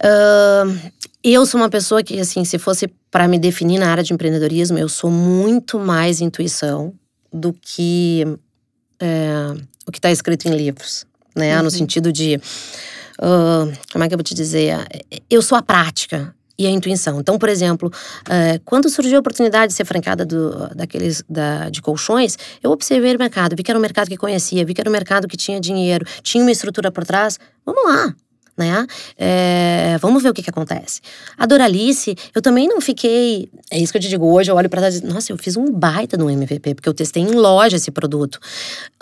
Uh, 0.00 0.90
eu 1.24 1.44
sou 1.46 1.60
uma 1.60 1.70
pessoa 1.70 2.02
que, 2.02 2.18
assim, 2.20 2.44
se 2.44 2.58
fosse 2.58 2.88
para 3.10 3.26
me 3.26 3.38
definir 3.38 3.78
na 3.78 3.90
área 3.90 4.02
de 4.02 4.12
empreendedorismo, 4.12 4.78
eu 4.78 4.88
sou 4.88 5.10
muito 5.10 5.78
mais 5.78 6.20
intuição 6.20 6.92
do 7.32 7.52
que 7.52 8.24
é, 8.98 9.54
o 9.86 9.92
que 9.92 9.98
está 9.98 10.10
escrito 10.10 10.46
em 10.46 10.56
livros, 10.56 11.06
né? 11.34 11.56
Uhum. 11.56 11.64
No 11.64 11.70
sentido 11.70 12.12
de, 12.12 12.36
uh, 12.36 13.72
como 13.92 14.04
é 14.04 14.08
que 14.08 14.14
eu 14.14 14.18
vou 14.18 14.24
te 14.24 14.34
dizer? 14.34 14.74
Eu 15.28 15.42
sou 15.42 15.56
a 15.56 15.62
prática 15.62 16.34
e 16.60 16.66
a 16.66 16.70
intuição. 16.70 17.18
Então, 17.18 17.38
por 17.38 17.48
exemplo, 17.48 17.88
uh, 17.88 18.60
quando 18.66 18.90
surgiu 18.90 19.16
a 19.16 19.20
oportunidade 19.20 19.68
de 19.68 19.76
ser 19.76 19.86
francada 19.86 20.26
do, 20.26 20.68
daqueles 20.74 21.24
da, 21.26 21.70
de 21.70 21.80
colchões, 21.80 22.36
eu 22.62 22.70
observei 22.70 23.16
o 23.16 23.18
mercado, 23.18 23.56
vi 23.56 23.62
que 23.62 23.70
era 23.70 23.78
um 23.78 23.82
mercado 23.82 24.08
que 24.08 24.16
conhecia, 24.18 24.62
vi 24.62 24.74
que 24.74 24.80
era 24.80 24.90
um 24.90 24.92
mercado 24.92 25.26
que 25.26 25.38
tinha 25.38 25.58
dinheiro, 25.58 26.04
tinha 26.22 26.44
uma 26.44 26.52
estrutura 26.52 26.92
por 26.92 27.06
trás. 27.06 27.38
Vamos 27.64 27.82
lá, 27.82 28.14
né? 28.58 28.86
É, 29.16 29.96
vamos 30.02 30.22
ver 30.22 30.28
o 30.28 30.34
que, 30.34 30.42
que 30.42 30.50
acontece. 30.50 31.00
A 31.38 31.46
Doralice, 31.46 32.14
eu 32.34 32.42
também 32.42 32.68
não 32.68 32.78
fiquei. 32.78 33.48
É 33.70 33.78
isso 33.78 33.90
que 33.90 33.96
eu 33.96 34.02
te 34.02 34.08
digo 34.10 34.30
hoje, 34.30 34.50
eu 34.50 34.54
olho 34.54 34.68
para 34.68 34.82
trás 34.82 34.98
e 34.98 35.04
nossa, 35.06 35.32
eu 35.32 35.38
fiz 35.38 35.56
um 35.56 35.72
baita 35.72 36.18
no 36.18 36.28
MVP, 36.28 36.74
porque 36.74 36.90
eu 36.90 36.94
testei 36.94 37.22
em 37.22 37.30
loja 37.30 37.76
esse 37.76 37.90
produto. 37.90 38.38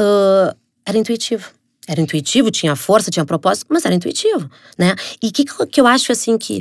Uh, 0.00 0.56
era 0.86 0.96
intuitivo. 0.96 1.57
Era 1.88 2.00
intuitivo, 2.00 2.50
tinha 2.50 2.76
força, 2.76 3.10
tinha 3.10 3.24
propósito, 3.24 3.66
mas 3.70 3.84
era 3.84 3.94
intuitivo, 3.94 4.48
né? 4.76 4.94
E 5.22 5.28
o 5.28 5.32
que, 5.32 5.44
que 5.44 5.80
eu 5.80 5.86
acho, 5.86 6.12
assim, 6.12 6.36
que... 6.36 6.60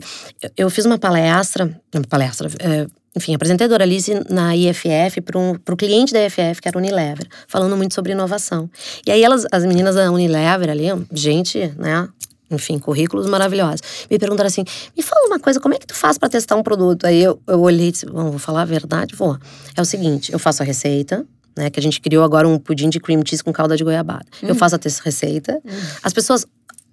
Eu 0.56 0.70
fiz 0.70 0.86
uma 0.86 0.98
palestra, 0.98 1.70
uma 1.94 2.04
palestra, 2.04 2.50
é, 2.60 2.88
enfim, 3.16 3.34
apresentei 3.34 3.66
a 3.66 3.68
Doralice 3.68 4.14
na 4.30 4.56
IFF 4.56 5.22
para 5.22 5.38
um, 5.38 5.52
o 5.70 5.76
cliente 5.76 6.14
da 6.14 6.24
IFF, 6.26 6.62
que 6.62 6.68
era 6.68 6.78
a 6.78 6.80
Unilever, 6.80 7.28
falando 7.48 7.76
muito 7.76 7.94
sobre 7.94 8.12
inovação. 8.12 8.70
E 9.06 9.12
aí 9.12 9.24
elas, 9.24 9.46
as 9.52 9.66
meninas 9.66 9.96
da 9.96 10.12
Unilever 10.12 10.70
ali, 10.70 10.86
gente, 11.12 11.74
né, 11.78 12.08
enfim, 12.50 12.80
currículos 12.80 13.28
maravilhosos. 13.28 13.82
Me 14.10 14.18
perguntaram 14.18 14.48
assim: 14.48 14.64
me 14.96 15.04
fala 15.04 15.28
uma 15.28 15.40
coisa, 15.40 15.60
como 15.60 15.74
é 15.74 15.80
que 15.80 15.88
tu 15.88 15.96
faz 15.96 16.18
para 16.18 16.30
testar 16.30 16.56
um 16.56 16.64
produto? 16.64 17.06
Aí 17.06 17.22
eu, 17.22 17.42
eu 17.48 17.60
olhei 17.60 17.90
e 17.90 17.92
disse: 17.92 18.06
Bom, 18.06 18.30
vou 18.30 18.40
falar 18.40 18.62
a 18.62 18.66
verdade? 18.66 19.16
Vou. 19.16 19.38
É 19.76 19.82
o 19.82 19.86
seguinte: 19.86 20.32
eu 20.32 20.40
faço 20.40 20.64
a 20.64 20.66
receita, 20.66 21.26
né? 21.58 21.70
Que 21.70 21.80
a 21.80 21.84
gente 21.84 22.00
criou 22.00 22.24
agora 22.24 22.48
um 22.48 22.58
pudim 22.58 22.90
de 22.90 23.00
cream 23.00 23.22
cheese 23.26 23.44
com 23.44 23.52
calda 23.52 23.76
de 23.76 23.84
goiabada. 23.84 24.26
Eu 24.42 24.52
hum. 24.52 24.56
faço 24.56 24.76
a 24.76 24.80
receita, 25.04 25.60
hum. 25.66 25.72
as 26.04 26.14
pessoas. 26.14 26.46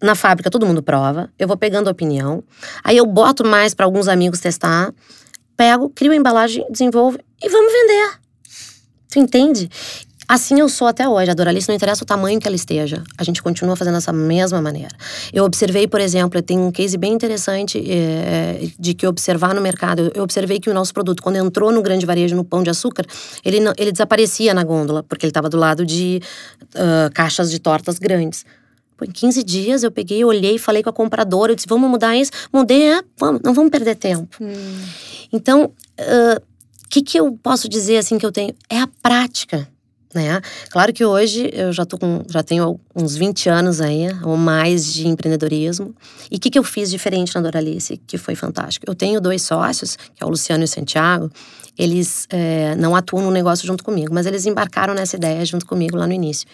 Na 0.02 0.14
fábrica, 0.14 0.50
todo 0.50 0.66
mundo 0.66 0.82
prova, 0.82 1.30
eu 1.38 1.48
vou 1.48 1.56
pegando 1.56 1.88
opinião, 1.88 2.42
aí 2.82 2.96
eu 2.96 3.06
boto 3.06 3.46
mais 3.46 3.72
para 3.72 3.86
alguns 3.86 4.06
amigos 4.06 4.38
testar, 4.38 4.92
pego, 5.56 5.88
crio 5.88 6.12
a 6.12 6.16
embalagem, 6.16 6.66
desenvolvo 6.68 7.18
e 7.42 7.48
vamos 7.48 7.72
vender. 7.72 8.18
Tu 9.08 9.18
entende? 9.20 9.70
Assim 10.26 10.58
eu 10.60 10.68
sou 10.68 10.86
até 10.86 11.08
hoje. 11.08 11.30
A 11.30 11.34
Doralice 11.34 11.68
não 11.68 11.74
interessa 11.74 12.02
o 12.02 12.06
tamanho 12.06 12.40
que 12.40 12.46
ela 12.46 12.56
esteja. 12.56 13.02
A 13.18 13.24
gente 13.24 13.42
continua 13.42 13.76
fazendo 13.76 13.94
dessa 13.94 14.12
mesma 14.12 14.60
maneira. 14.60 14.94
Eu 15.32 15.44
observei, 15.44 15.86
por 15.86 16.00
exemplo, 16.00 16.40
tem 16.42 16.58
um 16.58 16.72
case 16.72 16.96
bem 16.96 17.12
interessante 17.12 17.82
é, 17.90 18.68
de 18.78 18.94
que 18.94 19.06
observar 19.06 19.54
no 19.54 19.60
mercado. 19.60 20.10
Eu 20.14 20.22
observei 20.22 20.58
que 20.58 20.70
o 20.70 20.74
nosso 20.74 20.94
produto, 20.94 21.22
quando 21.22 21.36
entrou 21.36 21.70
no 21.70 21.82
grande 21.82 22.06
varejo, 22.06 22.34
no 22.34 22.44
pão 22.44 22.62
de 22.62 22.70
açúcar, 22.70 23.04
ele, 23.44 23.60
não, 23.60 23.72
ele 23.76 23.92
desaparecia 23.92 24.54
na 24.54 24.64
gôndola, 24.64 25.02
porque 25.02 25.26
ele 25.26 25.30
estava 25.30 25.48
do 25.48 25.58
lado 25.58 25.84
de 25.84 26.20
uh, 26.74 27.12
caixas 27.12 27.50
de 27.50 27.58
tortas 27.58 27.98
grandes. 27.98 28.46
Pô, 28.96 29.04
em 29.04 29.10
15 29.10 29.42
dias 29.42 29.82
eu 29.82 29.90
peguei, 29.90 30.24
olhei, 30.24 30.56
falei 30.56 30.82
com 30.82 30.88
a 30.88 30.92
compradora, 30.92 31.52
eu 31.52 31.56
disse, 31.56 31.68
vamos 31.68 31.90
mudar 31.90 32.16
isso? 32.16 32.30
Mudei, 32.52 32.92
é, 32.92 33.02
vamos, 33.18 33.42
não 33.44 33.52
vamos 33.52 33.70
perder 33.70 33.96
tempo. 33.96 34.36
Hum. 34.40 34.82
Então, 35.32 35.64
o 35.64 35.66
uh, 35.66 36.42
que, 36.88 37.02
que 37.02 37.18
eu 37.18 37.38
posso 37.42 37.68
dizer 37.68 37.98
assim 37.98 38.18
que 38.18 38.24
eu 38.24 38.32
tenho? 38.32 38.54
É 38.70 38.80
a 38.80 38.88
prática 39.02 39.68
né? 40.14 40.40
Claro 40.70 40.92
que 40.92 41.04
hoje 41.04 41.50
eu 41.52 41.72
já 41.72 41.84
tô 41.84 41.98
com, 41.98 42.22
já 42.30 42.42
tenho 42.42 42.78
uns 42.94 43.16
20 43.16 43.48
anos 43.48 43.80
aí, 43.80 44.06
ou 44.22 44.36
mais 44.36 44.92
de 44.92 45.08
empreendedorismo. 45.08 45.94
E 46.30 46.36
o 46.36 46.40
que, 46.40 46.50
que 46.50 46.58
eu 46.58 46.64
fiz 46.64 46.90
diferente 46.90 47.34
na 47.34 47.40
Doralice, 47.40 48.00
que 48.06 48.16
foi 48.16 48.34
fantástico? 48.34 48.86
Eu 48.88 48.94
tenho 48.94 49.20
dois 49.20 49.42
sócios, 49.42 49.96
que 49.96 50.22
é 50.22 50.26
o 50.26 50.28
Luciano 50.30 50.62
e 50.62 50.66
o 50.66 50.68
Santiago, 50.68 51.30
eles 51.76 52.26
é, 52.30 52.76
não 52.76 52.94
atuam 52.94 53.24
no 53.24 53.30
negócio 53.30 53.66
junto 53.66 53.82
comigo, 53.82 54.14
mas 54.14 54.26
eles 54.26 54.46
embarcaram 54.46 54.94
nessa 54.94 55.16
ideia 55.16 55.44
junto 55.44 55.66
comigo 55.66 55.96
lá 55.96 56.06
no 56.06 56.12
início. 56.12 56.46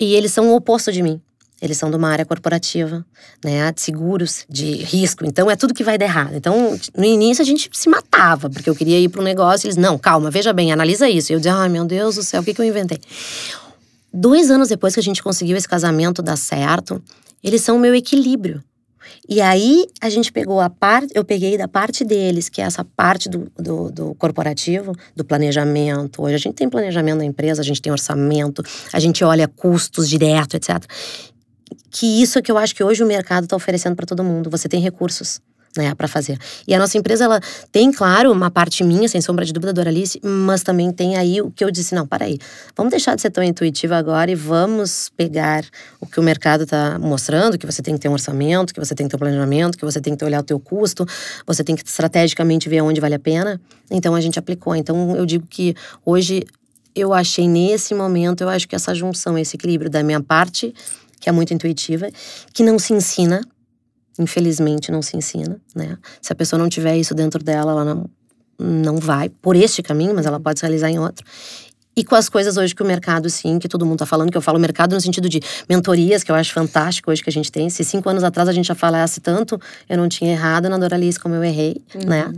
E 0.00 0.14
eles 0.14 0.32
são 0.32 0.50
o 0.50 0.56
oposto 0.56 0.90
de 0.90 1.02
mim. 1.02 1.20
Eles 1.62 1.78
são 1.78 1.88
de 1.90 1.96
uma 1.96 2.08
área 2.08 2.26
corporativa, 2.26 3.04
né, 3.42 3.70
de 3.72 3.80
seguros, 3.80 4.44
de 4.48 4.74
risco. 4.74 5.24
Então 5.24 5.50
é 5.50 5.56
tudo 5.56 5.72
que 5.72 5.84
vai 5.84 5.96
dar 5.96 6.04
errado. 6.04 6.34
Então, 6.34 6.78
no 6.96 7.04
início 7.04 7.42
a 7.42 7.44
gente 7.44 7.70
se 7.72 7.88
matava, 7.88 8.50
porque 8.50 8.68
eu 8.68 8.74
queria 8.74 8.98
ir 8.98 9.08
para 9.08 9.20
um 9.20 9.24
negócio. 9.24 9.66
E 9.66 9.68
eles, 9.68 9.76
não, 9.76 9.96
calma, 9.96 10.30
veja 10.30 10.52
bem, 10.52 10.72
analisa 10.72 11.08
isso. 11.08 11.32
E 11.32 11.34
eu 11.34 11.38
dizia, 11.38 11.54
ai 11.54 11.68
meu 11.68 11.84
Deus 11.84 12.16
do 12.16 12.22
céu, 12.22 12.42
o 12.42 12.44
que, 12.44 12.52
que 12.52 12.60
eu 12.60 12.66
inventei? 12.66 12.98
Dois 14.12 14.50
anos 14.50 14.68
depois 14.68 14.94
que 14.94 15.00
a 15.00 15.02
gente 15.02 15.22
conseguiu 15.22 15.56
esse 15.56 15.68
casamento 15.68 16.22
dar 16.22 16.36
certo, 16.36 17.02
eles 17.42 17.62
são 17.62 17.76
o 17.76 17.80
meu 17.80 17.94
equilíbrio. 17.94 18.62
E 19.28 19.40
aí 19.40 19.86
a 20.00 20.08
gente 20.08 20.32
pegou 20.32 20.60
a 20.60 20.68
parte, 20.68 21.12
eu 21.14 21.24
peguei 21.24 21.56
da 21.56 21.68
parte 21.68 22.04
deles, 22.04 22.48
que 22.48 22.60
é 22.60 22.64
essa 22.64 22.84
parte 22.84 23.28
do, 23.28 23.50
do, 23.56 23.90
do, 23.90 24.14
corporativo, 24.14 24.92
do 25.14 25.24
planejamento. 25.24 26.22
Hoje 26.22 26.34
a 26.34 26.38
gente 26.38 26.54
tem 26.54 26.68
planejamento 26.68 27.18
na 27.18 27.24
empresa, 27.24 27.60
a 27.60 27.64
gente 27.64 27.80
tem 27.80 27.92
orçamento, 27.92 28.62
a 28.92 29.00
gente 29.00 29.24
olha 29.24 29.48
custos 29.48 30.08
direto, 30.08 30.56
etc 30.56 30.84
que 31.90 32.22
isso 32.22 32.38
é 32.38 32.42
que 32.42 32.50
eu 32.50 32.58
acho 32.58 32.74
que 32.74 32.82
hoje 32.82 33.02
o 33.02 33.06
mercado 33.06 33.44
está 33.44 33.56
oferecendo 33.56 33.96
para 33.96 34.06
todo 34.06 34.22
mundo. 34.22 34.50
Você 34.50 34.68
tem 34.68 34.80
recursos. 34.80 35.40
Né, 35.76 35.92
para 35.92 36.06
fazer. 36.06 36.38
E 36.68 36.72
a 36.72 36.78
nossa 36.78 36.96
empresa, 36.96 37.24
ela 37.24 37.40
tem, 37.72 37.90
claro, 37.90 38.30
uma 38.30 38.48
parte 38.48 38.84
minha, 38.84 39.08
sem 39.08 39.20
sombra 39.20 39.44
de 39.44 39.52
dúvida, 39.52 39.72
do 39.72 39.80
Oralice, 39.80 40.20
mas 40.22 40.62
também 40.62 40.92
tem 40.92 41.16
aí 41.16 41.42
o 41.42 41.50
que 41.50 41.64
eu 41.64 41.70
disse: 41.72 41.96
não, 41.96 42.06
para 42.06 42.26
aí, 42.26 42.38
vamos 42.76 42.92
deixar 42.92 43.16
de 43.16 43.22
ser 43.22 43.30
tão 43.30 43.42
intuitiva 43.42 43.96
agora 43.96 44.30
e 44.30 44.36
vamos 44.36 45.10
pegar 45.16 45.64
o 46.00 46.06
que 46.06 46.20
o 46.20 46.22
mercado 46.22 46.62
está 46.62 46.96
mostrando: 47.00 47.58
que 47.58 47.66
você 47.66 47.82
tem 47.82 47.94
que 47.94 48.00
ter 48.00 48.08
um 48.08 48.12
orçamento, 48.12 48.72
que 48.72 48.78
você 48.78 48.94
tem 48.94 49.08
que 49.08 49.10
ter 49.10 49.16
um 49.16 49.18
planejamento, 49.18 49.76
que 49.76 49.84
você 49.84 50.00
tem 50.00 50.14
que 50.14 50.24
olhar 50.24 50.38
o 50.38 50.44
teu 50.44 50.60
custo, 50.60 51.04
você 51.44 51.64
tem 51.64 51.74
que 51.74 51.84
estrategicamente 51.84 52.68
ver 52.68 52.80
onde 52.80 53.00
vale 53.00 53.16
a 53.16 53.18
pena. 53.18 53.60
Então 53.90 54.14
a 54.14 54.20
gente 54.20 54.38
aplicou. 54.38 54.76
Então 54.76 55.16
eu 55.16 55.26
digo 55.26 55.44
que 55.44 55.74
hoje 56.06 56.44
eu 56.94 57.12
achei 57.12 57.48
nesse 57.48 57.94
momento, 57.94 58.42
eu 58.42 58.48
acho 58.48 58.68
que 58.68 58.76
essa 58.76 58.94
junção, 58.94 59.36
esse 59.36 59.56
equilíbrio 59.56 59.90
da 59.90 60.02
minha 60.02 60.22
parte 60.22 60.72
que 61.24 61.30
é 61.30 61.32
muito 61.32 61.54
intuitiva, 61.54 62.10
que 62.52 62.62
não 62.62 62.78
se 62.78 62.92
ensina, 62.92 63.40
infelizmente 64.18 64.92
não 64.92 65.00
se 65.00 65.16
ensina, 65.16 65.58
né? 65.74 65.96
Se 66.20 66.30
a 66.30 66.36
pessoa 66.36 66.60
não 66.60 66.68
tiver 66.68 66.98
isso 66.98 67.14
dentro 67.14 67.42
dela, 67.42 67.72
ela 67.72 67.82
não, 67.82 68.10
não 68.58 68.98
vai 68.98 69.30
por 69.30 69.56
este 69.56 69.82
caminho, 69.82 70.14
mas 70.14 70.26
ela 70.26 70.38
pode 70.38 70.60
se 70.60 70.66
realizar 70.66 70.90
em 70.90 70.98
outro. 70.98 71.24
E 71.96 72.04
com 72.04 72.14
as 72.14 72.28
coisas 72.28 72.58
hoje 72.58 72.74
que 72.74 72.82
o 72.82 72.84
mercado, 72.84 73.30
sim, 73.30 73.58
que 73.58 73.66
todo 73.66 73.86
mundo 73.86 74.00
tá 74.00 74.04
falando, 74.04 74.30
que 74.30 74.36
eu 74.36 74.42
falo 74.42 74.58
mercado 74.58 74.94
no 74.94 75.00
sentido 75.00 75.26
de 75.26 75.40
mentorias, 75.66 76.22
que 76.22 76.30
eu 76.30 76.34
acho 76.34 76.52
fantástico 76.52 77.10
hoje 77.10 77.22
que 77.22 77.30
a 77.30 77.32
gente 77.32 77.50
tem. 77.50 77.70
Se 77.70 77.82
cinco 77.82 78.10
anos 78.10 78.22
atrás 78.22 78.46
a 78.46 78.52
gente 78.52 78.66
já 78.66 78.74
falasse 78.74 79.18
tanto, 79.18 79.58
eu 79.88 79.96
não 79.96 80.10
tinha 80.10 80.30
errado 80.30 80.68
na 80.68 80.76
Doralice 80.76 81.18
como 81.18 81.34
eu 81.36 81.42
errei, 81.42 81.82
uhum. 81.94 82.06
né? 82.06 82.32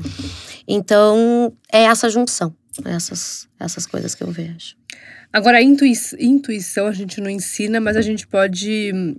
Então, 0.68 1.52
é 1.72 1.82
essa 1.82 2.08
junção, 2.08 2.54
essas, 2.84 3.48
essas 3.58 3.84
coisas 3.84 4.14
que 4.14 4.22
eu 4.22 4.30
vejo. 4.30 4.76
Agora, 5.36 5.58
a 5.58 5.62
intui 5.62 5.92
intuição 6.18 6.86
a 6.86 6.92
gente 6.92 7.20
não 7.20 7.28
ensina, 7.28 7.78
mas 7.78 7.94
a 7.94 8.00
gente 8.00 8.26
pode 8.26 8.90
hum, 8.94 9.16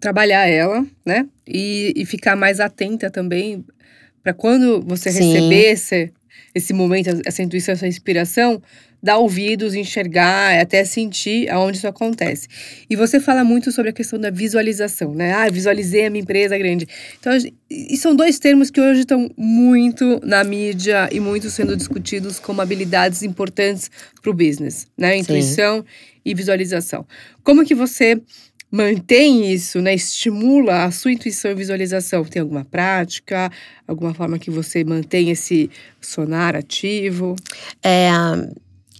trabalhar 0.00 0.48
ela, 0.48 0.84
né? 1.06 1.28
E, 1.46 1.92
e 1.94 2.04
ficar 2.04 2.34
mais 2.34 2.58
atenta 2.58 3.08
também 3.08 3.64
para 4.20 4.34
quando 4.34 4.82
você 4.82 5.12
Sim. 5.12 5.20
receber 5.20 5.70
esse, 5.70 6.12
esse 6.54 6.72
momento, 6.72 7.20
essa 7.24 7.42
intuição, 7.42 7.72
essa 7.72 7.86
inspiração, 7.86 8.62
dar 9.04 9.18
ouvidos, 9.18 9.74
enxergar, 9.74 10.58
até 10.58 10.82
sentir 10.82 11.50
aonde 11.50 11.76
isso 11.76 11.86
acontece. 11.86 12.48
E 12.88 12.96
você 12.96 13.20
fala 13.20 13.44
muito 13.44 13.70
sobre 13.70 13.90
a 13.90 13.92
questão 13.92 14.18
da 14.18 14.30
visualização, 14.30 15.14
né? 15.14 15.34
Ah, 15.34 15.50
visualizei 15.50 16.06
a 16.06 16.10
minha 16.10 16.22
empresa 16.22 16.56
grande. 16.56 16.88
Então, 17.20 17.32
e 17.70 17.96
são 17.98 18.16
dois 18.16 18.38
termos 18.38 18.70
que 18.70 18.80
hoje 18.80 19.00
estão 19.00 19.30
muito 19.36 20.20
na 20.24 20.42
mídia 20.42 21.10
e 21.12 21.20
muito 21.20 21.50
sendo 21.50 21.76
discutidos 21.76 22.38
como 22.38 22.62
habilidades 22.62 23.22
importantes 23.22 23.90
para 24.22 24.30
o 24.30 24.34
business, 24.34 24.86
né? 24.96 25.18
Intuição 25.18 25.78
Sim. 25.80 25.84
e 26.24 26.34
visualização. 26.34 27.06
Como 27.42 27.62
que 27.62 27.74
você 27.74 28.18
mantém 28.74 29.52
isso, 29.52 29.80
né? 29.80 29.94
Estimula 29.94 30.82
a 30.82 30.90
sua 30.90 31.12
intuição 31.12 31.52
e 31.52 31.54
visualização. 31.54 32.24
Tem 32.24 32.42
alguma 32.42 32.64
prática, 32.64 33.48
alguma 33.86 34.12
forma 34.12 34.36
que 34.36 34.50
você 34.50 34.82
mantém 34.82 35.30
esse 35.30 35.70
sonar 36.00 36.56
ativo? 36.56 37.36
É, 37.80 38.10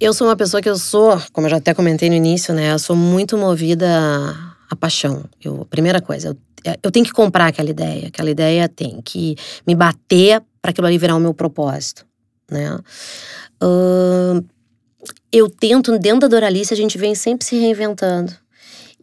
eu 0.01 0.15
sou 0.15 0.29
uma 0.29 0.37
pessoa 0.37 0.63
que 0.63 0.69
eu 0.69 0.77
sou, 0.77 1.21
como 1.33 1.49
eu 1.49 1.51
já 1.51 1.57
até 1.57 1.75
comentei 1.75 2.09
no 2.09 2.15
início, 2.15 2.55
né? 2.55 2.73
Eu 2.73 2.79
sou 2.79 2.95
muito 2.95 3.37
movida 3.37 3.89
à 4.71 4.77
paixão. 4.77 5.25
Eu, 5.43 5.67
primeira 5.69 6.01
coisa, 6.01 6.29
eu, 6.29 6.77
eu 6.81 6.91
tenho 6.93 7.05
que 7.05 7.13
comprar 7.13 7.49
aquela 7.49 7.71
ideia. 7.71 8.07
Aquela 8.07 8.31
ideia 8.31 8.69
tem 8.69 9.03
que 9.03 9.35
me 9.67 9.75
bater 9.75 10.41
para 10.63 10.71
aquilo 10.71 10.87
ali 10.87 10.99
virar 10.99 11.17
o 11.17 11.21
meu 11.21 11.35
propósito, 11.35 12.07
né? 12.49 12.79
Uh, 13.61 14.45
eu 15.33 15.51
tento, 15.51 15.99
dentro 15.99 16.21
da 16.21 16.29
Doralice, 16.29 16.73
a 16.73 16.77
gente 16.77 16.97
vem 16.97 17.17
sempre 17.17 17.45
se 17.45 17.57
reinventando. 17.57 18.44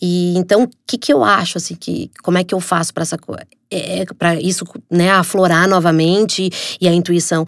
E 0.02 0.36
então, 0.38 0.64
o 0.64 0.70
que, 0.88 0.98
que 0.98 1.14
eu 1.14 1.24
acho, 1.24 1.58
assim, 1.58 1.76
que, 1.76 2.10
como 2.24 2.38
é 2.38 2.44
que 2.44 2.56
eu 2.56 2.60
faço 2.60 2.94
para 2.94 3.04
essa 3.04 3.18
coisa? 3.18 3.46
É, 3.70 4.04
para 4.18 4.36
isso, 4.36 4.66
né, 4.90 5.12
aflorar 5.12 5.68
novamente 5.68 6.50
e 6.80 6.88
a 6.88 6.94
intuição 6.94 7.46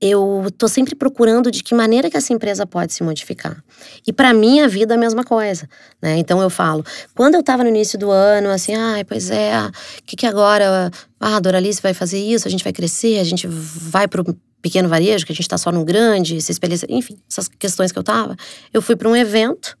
eu 0.00 0.46
tô 0.56 0.68
sempre 0.68 0.94
procurando 0.94 1.50
de 1.50 1.62
que 1.62 1.74
maneira 1.74 2.08
que 2.08 2.16
essa 2.16 2.32
empresa 2.32 2.64
pode 2.64 2.92
se 2.92 3.02
modificar. 3.02 3.62
E 4.06 4.12
para 4.12 4.32
mim 4.32 4.60
a 4.60 4.68
vida 4.68 4.94
é 4.94 4.96
a 4.96 5.00
mesma 5.00 5.24
coisa, 5.24 5.68
né? 6.00 6.16
Então 6.18 6.40
eu 6.40 6.48
falo, 6.48 6.84
quando 7.14 7.34
eu 7.34 7.40
estava 7.40 7.64
no 7.64 7.68
início 7.68 7.98
do 7.98 8.10
ano, 8.10 8.48
assim, 8.48 8.74
ai, 8.74 9.02
pois 9.02 9.28
é, 9.28 9.58
o 9.60 10.02
que 10.06 10.14
que 10.14 10.26
agora, 10.26 10.90
ah, 11.18 11.36
a 11.36 11.40
Doralice 11.40 11.82
vai 11.82 11.92
fazer 11.92 12.18
isso, 12.18 12.46
a 12.46 12.50
gente 12.50 12.62
vai 12.62 12.72
crescer, 12.72 13.18
a 13.18 13.24
gente 13.24 13.48
vai 13.48 14.06
pro 14.06 14.24
pequeno 14.62 14.88
varejo, 14.88 15.26
que 15.26 15.32
a 15.32 15.34
gente 15.34 15.48
tá 15.48 15.58
só 15.58 15.72
no 15.72 15.84
grande, 15.84 16.40
se 16.40 16.52
espelha, 16.52 16.76
enfim, 16.88 17.18
essas 17.28 17.48
questões 17.48 17.90
que 17.90 17.98
eu 17.98 18.02
tava. 18.04 18.36
Eu 18.72 18.80
fui 18.80 18.94
para 18.94 19.08
um 19.08 19.16
evento 19.16 19.76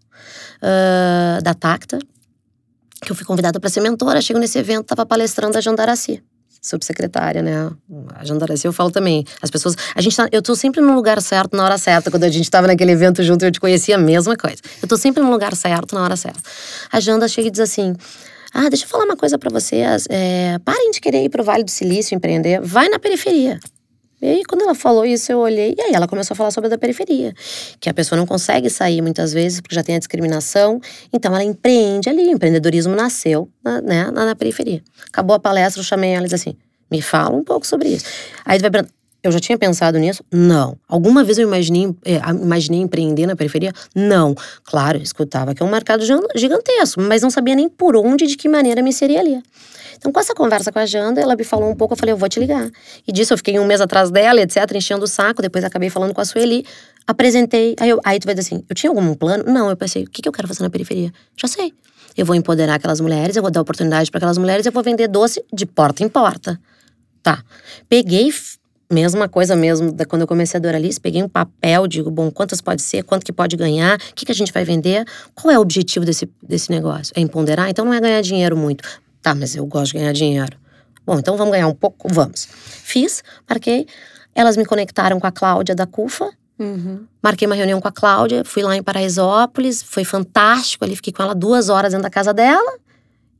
uh, 0.62 1.42
da 1.42 1.54
Tacta, 1.54 1.98
que 3.02 3.12
eu 3.12 3.16
fui 3.16 3.24
convidada 3.24 3.60
para 3.60 3.70
ser 3.70 3.80
mentora, 3.80 4.20
chego 4.20 4.38
nesse 4.38 4.58
evento, 4.58 4.86
tava 4.86 5.06
palestrando 5.06 5.56
a 5.56 5.60
Jandaraci 5.60 6.22
subsecretária, 6.60 7.42
né? 7.42 7.70
A 8.14 8.24
Jandaraci 8.24 8.66
eu 8.66 8.72
falo 8.72 8.90
também. 8.90 9.24
As 9.40 9.50
pessoas. 9.50 9.76
A 9.94 10.00
gente 10.00 10.16
tá, 10.16 10.28
eu 10.32 10.42
tô 10.42 10.54
sempre 10.54 10.80
no 10.80 10.94
lugar 10.94 11.20
certo 11.22 11.56
na 11.56 11.64
hora 11.64 11.78
certa. 11.78 12.10
Quando 12.10 12.24
a 12.24 12.28
gente 12.28 12.50
tava 12.50 12.66
naquele 12.66 12.92
evento 12.92 13.22
junto, 13.22 13.44
eu 13.44 13.50
te 13.50 13.60
conhecia 13.60 13.94
a 13.94 13.98
mesma 13.98 14.36
coisa. 14.36 14.58
Eu 14.82 14.88
tô 14.88 14.96
sempre 14.96 15.22
no 15.22 15.30
lugar 15.30 15.54
certo 15.54 15.94
na 15.94 16.02
hora 16.02 16.16
certa. 16.16 16.40
A 16.90 17.00
Janda 17.00 17.28
chega 17.28 17.48
e 17.48 17.50
diz 17.50 17.60
assim. 17.60 17.94
Ah, 18.52 18.68
deixa 18.68 18.84
eu 18.84 18.88
falar 18.88 19.04
uma 19.04 19.16
coisa 19.16 19.38
para 19.38 19.50
vocês. 19.50 20.06
É, 20.08 20.58
parem 20.64 20.90
de 20.90 21.00
querer 21.00 21.22
ir 21.22 21.28
pro 21.28 21.44
Vale 21.44 21.64
do 21.64 21.70
Silício 21.70 22.14
empreender. 22.14 22.60
Vai 22.60 22.88
na 22.88 22.98
periferia. 22.98 23.60
E 24.20 24.26
aí, 24.26 24.44
quando 24.44 24.62
ela 24.62 24.74
falou 24.74 25.04
isso, 25.04 25.30
eu 25.30 25.38
olhei, 25.38 25.74
e 25.78 25.80
aí 25.80 25.92
ela 25.92 26.08
começou 26.08 26.34
a 26.34 26.36
falar 26.36 26.50
sobre 26.50 26.66
a 26.66 26.70
da 26.70 26.78
periferia. 26.78 27.32
Que 27.80 27.88
a 27.88 27.94
pessoa 27.94 28.18
não 28.18 28.26
consegue 28.26 28.68
sair 28.68 29.00
muitas 29.00 29.32
vezes, 29.32 29.60
porque 29.60 29.74
já 29.74 29.82
tem 29.82 29.94
a 29.94 29.98
discriminação. 29.98 30.80
Então, 31.12 31.32
ela 31.32 31.44
empreende 31.44 32.08
ali. 32.08 32.28
O 32.28 32.32
empreendedorismo 32.32 32.94
nasceu 32.94 33.48
na, 33.62 33.80
né, 33.80 34.10
na, 34.10 34.26
na 34.26 34.34
periferia. 34.34 34.82
Acabou 35.06 35.36
a 35.36 35.38
palestra, 35.38 35.80
eu 35.80 35.84
chamei 35.84 36.10
ela 36.10 36.26
e 36.26 36.28
disse 36.28 36.48
assim: 36.48 36.56
me 36.90 37.00
fala 37.00 37.36
um 37.36 37.44
pouco 37.44 37.66
sobre 37.66 37.90
isso. 37.90 38.04
Aí 38.44 38.58
vai 38.58 38.70
eu 39.22 39.32
já 39.32 39.40
tinha 39.40 39.58
pensado 39.58 39.98
nisso? 39.98 40.22
Não. 40.30 40.78
Alguma 40.88 41.24
vez 41.24 41.38
eu 41.38 41.46
imaginei, 41.46 41.92
é, 42.04 42.16
imaginei 42.30 42.80
empreender 42.80 43.26
na 43.26 43.34
periferia? 43.34 43.72
Não. 43.94 44.34
Claro, 44.62 44.98
escutava 44.98 45.54
que 45.54 45.62
é 45.62 45.66
um 45.66 45.70
mercado 45.70 46.04
gigantesco, 46.36 47.00
mas 47.00 47.22
não 47.22 47.30
sabia 47.30 47.56
nem 47.56 47.68
por 47.68 47.96
onde 47.96 48.26
de 48.26 48.36
que 48.36 48.48
maneira 48.48 48.80
me 48.80 48.92
seria 48.92 49.20
ali. 49.20 49.42
Então, 49.98 50.10
com 50.10 50.20
essa 50.20 50.34
conversa 50.34 50.72
com 50.72 50.78
a 50.78 50.86
Janda, 50.86 51.20
ela 51.20 51.36
me 51.36 51.44
falou 51.44 51.70
um 51.70 51.74
pouco, 51.74 51.92
eu 51.92 51.98
falei, 51.98 52.12
eu 52.12 52.16
vou 52.16 52.28
te 52.28 52.40
ligar. 52.40 52.70
E 53.06 53.12
disso 53.12 53.32
eu 53.32 53.36
fiquei 53.36 53.58
um 53.58 53.66
mês 53.66 53.80
atrás 53.80 54.10
dela, 54.10 54.40
etc, 54.40 54.64
enchendo 54.74 55.04
o 55.04 55.08
saco, 55.08 55.42
depois 55.42 55.64
acabei 55.64 55.90
falando 55.90 56.14
com 56.14 56.20
a 56.20 56.24
Sueli, 56.24 56.64
apresentei, 57.06 57.74
aí, 57.78 57.90
eu, 57.90 58.00
aí 58.04 58.18
tu 58.18 58.24
vai 58.24 58.34
dizer 58.34 58.46
assim, 58.46 58.64
eu 58.68 58.74
tinha 58.74 58.90
algum 58.90 59.14
plano? 59.14 59.44
Não, 59.46 59.68
eu 59.68 59.76
pensei, 59.76 60.04
o 60.04 60.10
que, 60.10 60.22
que 60.22 60.28
eu 60.28 60.32
quero 60.32 60.48
fazer 60.48 60.62
na 60.62 60.70
periferia? 60.70 61.12
Já 61.36 61.48
sei. 61.48 61.72
Eu 62.16 62.24
vou 62.24 62.34
empoderar 62.34 62.74
aquelas 62.74 63.00
mulheres, 63.00 63.36
eu 63.36 63.42
vou 63.42 63.50
dar 63.50 63.60
oportunidade 63.60 64.10
para 64.10 64.18
aquelas 64.18 64.38
mulheres, 64.38 64.64
eu 64.64 64.72
vou 64.72 64.82
vender 64.82 65.08
doce 65.08 65.44
de 65.52 65.66
porta 65.66 66.02
em 66.02 66.08
porta. 66.08 66.60
Tá. 67.22 67.42
Peguei 67.88 68.30
mesma 68.90 69.28
coisa 69.28 69.54
mesmo 69.54 69.92
da 69.92 70.04
quando 70.04 70.22
eu 70.22 70.26
comecei 70.26 70.58
a 70.58 70.60
Doralice, 70.60 71.00
peguei 71.00 71.22
um 71.22 71.28
papel, 71.28 71.86
digo, 71.86 72.10
bom, 72.10 72.30
quantas 72.30 72.60
pode 72.60 72.80
ser, 72.82 73.02
quanto 73.04 73.24
que 73.24 73.32
pode 73.32 73.56
ganhar, 73.56 73.96
o 73.96 74.14
que, 74.14 74.24
que 74.24 74.32
a 74.32 74.34
gente 74.34 74.52
vai 74.52 74.64
vender, 74.64 75.04
qual 75.34 75.52
é 75.52 75.58
o 75.58 75.60
objetivo 75.60 76.06
desse, 76.06 76.28
desse 76.42 76.70
negócio? 76.70 77.12
É 77.14 77.20
empoderar? 77.20 77.68
Então 77.68 77.84
não 77.84 77.92
é 77.92 78.00
ganhar 78.00 78.20
dinheiro 78.22 78.56
muito. 78.56 78.82
Tá, 79.28 79.34
mas 79.34 79.54
eu 79.54 79.66
gosto 79.66 79.92
de 79.92 79.98
ganhar 79.98 80.12
dinheiro. 80.12 80.56
Bom, 81.04 81.18
então 81.18 81.36
vamos 81.36 81.52
ganhar 81.52 81.68
um 81.68 81.74
pouco? 81.74 82.08
Vamos. 82.10 82.48
Fiz, 82.50 83.22
marquei. 83.46 83.86
Elas 84.34 84.56
me 84.56 84.64
conectaram 84.64 85.20
com 85.20 85.26
a 85.26 85.30
Cláudia 85.30 85.74
da 85.74 85.86
CUFA. 85.86 86.30
Uhum. 86.58 87.04
Marquei 87.22 87.44
uma 87.44 87.54
reunião 87.54 87.78
com 87.78 87.88
a 87.88 87.92
Cláudia, 87.92 88.42
fui 88.42 88.62
lá 88.62 88.74
em 88.74 88.82
Paraisópolis, 88.82 89.82
foi 89.82 90.02
fantástico. 90.02 90.82
Ali 90.82 90.96
fiquei 90.96 91.12
com 91.12 91.22
ela 91.22 91.34
duas 91.34 91.68
horas 91.68 91.92
dentro 91.92 92.04
da 92.04 92.10
casa 92.10 92.32
dela. 92.32 92.78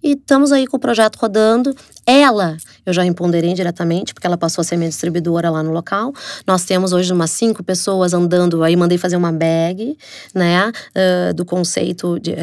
E 0.03 0.13
estamos 0.13 0.53
aí 0.53 0.67
com 0.67 0.77
o 0.77 0.81
projeto 0.81 1.17
rodando. 1.17 1.75
Ela, 2.07 2.57
eu 2.87 2.93
já 2.93 3.05
empoderei 3.05 3.53
diretamente, 3.53 4.15
porque 4.15 4.27
ela 4.27 4.39
passou 4.39 4.63
a 4.63 4.65
ser 4.65 4.77
minha 4.77 4.89
distribuidora 4.89 5.51
lá 5.51 5.63
no 5.63 5.73
local. 5.73 6.13
Nós 6.47 6.65
temos 6.65 6.93
hoje 6.93 7.13
umas 7.13 7.31
cinco 7.31 7.63
pessoas 7.63 8.15
andando, 8.15 8.63
aí 8.63 8.77
mandei 8.77 8.97
fazer 8.97 9.17
uma 9.17 9.33
bag, 9.33 9.99
né, 10.35 10.69
uh, 10.69 11.35
do 11.35 11.45
conceito 11.45 12.19
de 12.21 12.31
uh, 12.31 12.35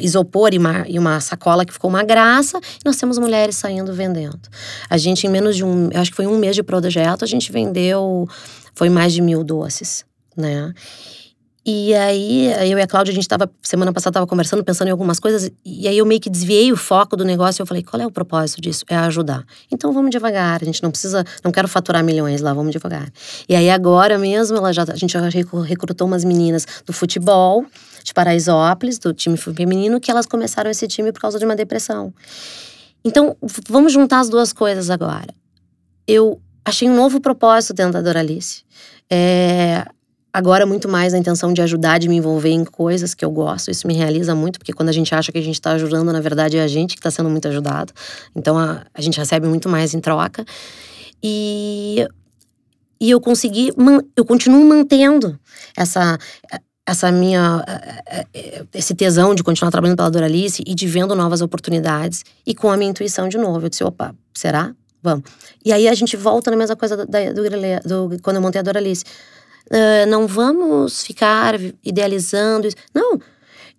isopor 0.00 0.54
e 0.54 0.58
uma, 0.58 0.84
e 0.88 0.98
uma 0.98 1.20
sacola 1.20 1.64
que 1.64 1.72
ficou 1.72 1.90
uma 1.90 2.02
graça. 2.02 2.58
E 2.58 2.84
nós 2.84 2.96
temos 2.96 3.18
mulheres 3.18 3.56
saindo 3.56 3.92
vendendo. 3.92 4.48
A 4.88 4.96
gente, 4.96 5.26
em 5.26 5.30
menos 5.30 5.54
de 5.54 5.64
um, 5.64 5.90
acho 5.94 6.10
que 6.10 6.16
foi 6.16 6.26
um 6.26 6.38
mês 6.38 6.56
de 6.56 6.62
projeto, 6.62 7.24
a 7.24 7.28
gente 7.28 7.52
vendeu, 7.52 8.26
foi 8.74 8.88
mais 8.88 9.12
de 9.12 9.20
mil 9.20 9.44
doces, 9.44 10.04
né. 10.36 10.72
E 11.64 11.94
aí, 11.94 12.52
eu 12.68 12.76
e 12.76 12.82
a 12.82 12.86
Cláudia, 12.88 13.12
a 13.12 13.14
gente 13.14 13.28
tava, 13.28 13.48
semana 13.62 13.92
passada, 13.92 14.14
tava 14.14 14.26
conversando, 14.26 14.64
pensando 14.64 14.88
em 14.88 14.90
algumas 14.90 15.20
coisas, 15.20 15.48
e 15.64 15.86
aí 15.86 15.96
eu 15.96 16.04
meio 16.04 16.20
que 16.20 16.28
desviei 16.28 16.72
o 16.72 16.76
foco 16.76 17.16
do 17.16 17.24
negócio 17.24 17.60
e 17.60 17.62
eu 17.62 17.66
falei, 17.66 17.84
qual 17.84 18.02
é 18.02 18.06
o 18.06 18.10
propósito 18.10 18.60
disso? 18.60 18.84
É 18.88 18.96
ajudar. 18.96 19.44
Então 19.70 19.92
vamos 19.92 20.10
devagar, 20.10 20.60
a 20.60 20.64
gente 20.64 20.82
não 20.82 20.90
precisa, 20.90 21.24
não 21.44 21.52
quero 21.52 21.68
faturar 21.68 22.02
milhões 22.02 22.40
lá, 22.40 22.52
vamos 22.52 22.72
devagar. 22.72 23.08
E 23.48 23.54
aí 23.54 23.70
agora 23.70 24.18
mesmo, 24.18 24.56
ela 24.56 24.72
já, 24.72 24.82
a 24.82 24.96
gente 24.96 25.12
já 25.12 25.20
recrutou 25.20 26.08
umas 26.08 26.24
meninas 26.24 26.66
do 26.84 26.92
futebol, 26.92 27.64
de 28.02 28.12
Paraisópolis, 28.12 28.98
do 28.98 29.14
time 29.14 29.36
feminino, 29.36 30.00
que 30.00 30.10
elas 30.10 30.26
começaram 30.26 30.68
esse 30.68 30.88
time 30.88 31.12
por 31.12 31.20
causa 31.20 31.38
de 31.38 31.44
uma 31.44 31.54
depressão. 31.54 32.12
Então, 33.04 33.36
vamos 33.68 33.92
juntar 33.92 34.18
as 34.18 34.28
duas 34.28 34.52
coisas 34.52 34.90
agora. 34.90 35.32
Eu 36.08 36.40
achei 36.64 36.90
um 36.90 36.94
novo 36.96 37.20
propósito 37.20 37.72
dentro 37.72 37.92
da 37.92 38.00
Doralice. 38.00 38.64
É, 39.08 39.84
agora 40.32 40.64
muito 40.64 40.88
mais 40.88 41.12
na 41.12 41.18
intenção 41.18 41.52
de 41.52 41.60
ajudar, 41.60 41.98
de 41.98 42.08
me 42.08 42.16
envolver 42.16 42.50
em 42.50 42.64
coisas 42.64 43.14
que 43.14 43.24
eu 43.24 43.30
gosto. 43.30 43.70
Isso 43.70 43.86
me 43.86 43.94
realiza 43.94 44.34
muito, 44.34 44.58
porque 44.58 44.72
quando 44.72 44.88
a 44.88 44.92
gente 44.92 45.14
acha 45.14 45.30
que 45.30 45.38
a 45.38 45.42
gente 45.42 45.54
está 45.54 45.72
ajudando, 45.72 46.10
na 46.12 46.20
verdade 46.20 46.56
é 46.56 46.62
a 46.62 46.68
gente 46.68 46.94
que 46.94 47.00
está 47.00 47.10
sendo 47.10 47.28
muito 47.28 47.46
ajudado. 47.48 47.92
Então 48.34 48.58
a, 48.58 48.84
a 48.94 49.00
gente 49.02 49.18
recebe 49.18 49.46
muito 49.46 49.68
mais 49.68 49.92
em 49.92 50.00
troca. 50.00 50.44
E, 51.22 52.06
e 53.00 53.10
eu 53.10 53.20
consegui, 53.20 53.70
eu 54.16 54.24
continuo 54.24 54.64
mantendo 54.64 55.38
essa 55.76 56.18
essa 56.84 57.12
minha 57.12 57.64
esse 58.74 58.92
tesão 58.92 59.36
de 59.36 59.44
continuar 59.44 59.70
trabalhando 59.70 59.96
pela 59.96 60.10
Doralice 60.10 60.64
e 60.66 60.74
de 60.74 60.86
vendo 60.88 61.14
novas 61.14 61.40
oportunidades 61.40 62.24
e 62.44 62.56
com 62.56 62.70
a 62.70 62.76
minha 62.76 62.90
intuição 62.90 63.28
de 63.28 63.38
novo. 63.38 63.66
Eu 63.66 63.68
disse, 63.68 63.84
opa, 63.84 64.14
será? 64.34 64.74
Vamos. 65.00 65.24
E 65.64 65.72
aí 65.72 65.88
a 65.88 65.94
gente 65.94 66.16
volta 66.16 66.50
na 66.50 66.56
mesma 66.56 66.74
coisa 66.74 66.96
do, 66.96 67.06
do, 67.06 68.08
do 68.08 68.22
quando 68.22 68.36
eu 68.36 68.42
montei 68.42 68.60
a 68.60 68.64
Doralice 68.64 69.04
Uh, 69.70 70.08
não 70.08 70.26
vamos 70.26 71.02
ficar 71.02 71.54
idealizando. 71.84 72.68
Não. 72.94 73.18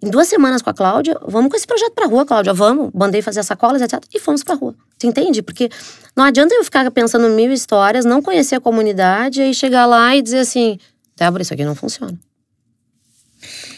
Em 0.02 0.10
duas 0.10 0.28
semanas 0.28 0.62
com 0.62 0.70
a 0.70 0.74
Cláudia, 0.74 1.18
vamos 1.26 1.50
com 1.50 1.56
esse 1.56 1.66
projeto 1.66 1.94
pra 1.94 2.08
rua, 2.08 2.26
Cláudia, 2.26 2.54
vamos. 2.54 2.92
Mandei 2.94 3.22
fazer 3.22 3.40
as 3.40 3.46
sacolas, 3.46 3.82
etc. 3.82 4.04
E 4.14 4.20
fomos 4.20 4.44
pra 4.44 4.56
rua. 4.56 4.76
Tu 5.00 5.08
entende? 5.08 5.42
Porque 5.42 5.70
não 6.16 6.26
adianta 6.26 6.54
eu 6.54 6.64
ficar 6.64 6.90
pensando 6.92 7.30
mil 7.30 7.52
histórias, 7.54 8.04
não 8.04 8.22
conhecer 8.22 8.56
a 8.56 8.60
comunidade 8.60 9.42
e 9.42 9.54
chegar 9.54 9.86
lá 9.86 10.16
e 10.16 10.22
dizer 10.22 10.40
assim: 10.40 10.78
Débora, 11.16 11.44
isso 11.44 11.54
aqui 11.54 11.64
não 11.64 11.76
funciona. 11.76 12.20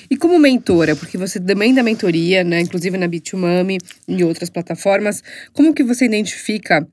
E 0.09 0.15
como 0.15 0.37
mentora, 0.39 0.95
porque 0.95 1.17
você 1.17 1.39
também 1.39 1.73
dá 1.73 1.83
mentoria, 1.83 2.43
né, 2.43 2.61
inclusive 2.61 2.97
na 2.97 3.07
Bitumami 3.07 3.79
e 4.07 4.23
outras 4.23 4.49
plataformas, 4.49 5.23
como 5.53 5.73
que 5.73 5.83
você 5.83 6.05
identifica 6.05 6.87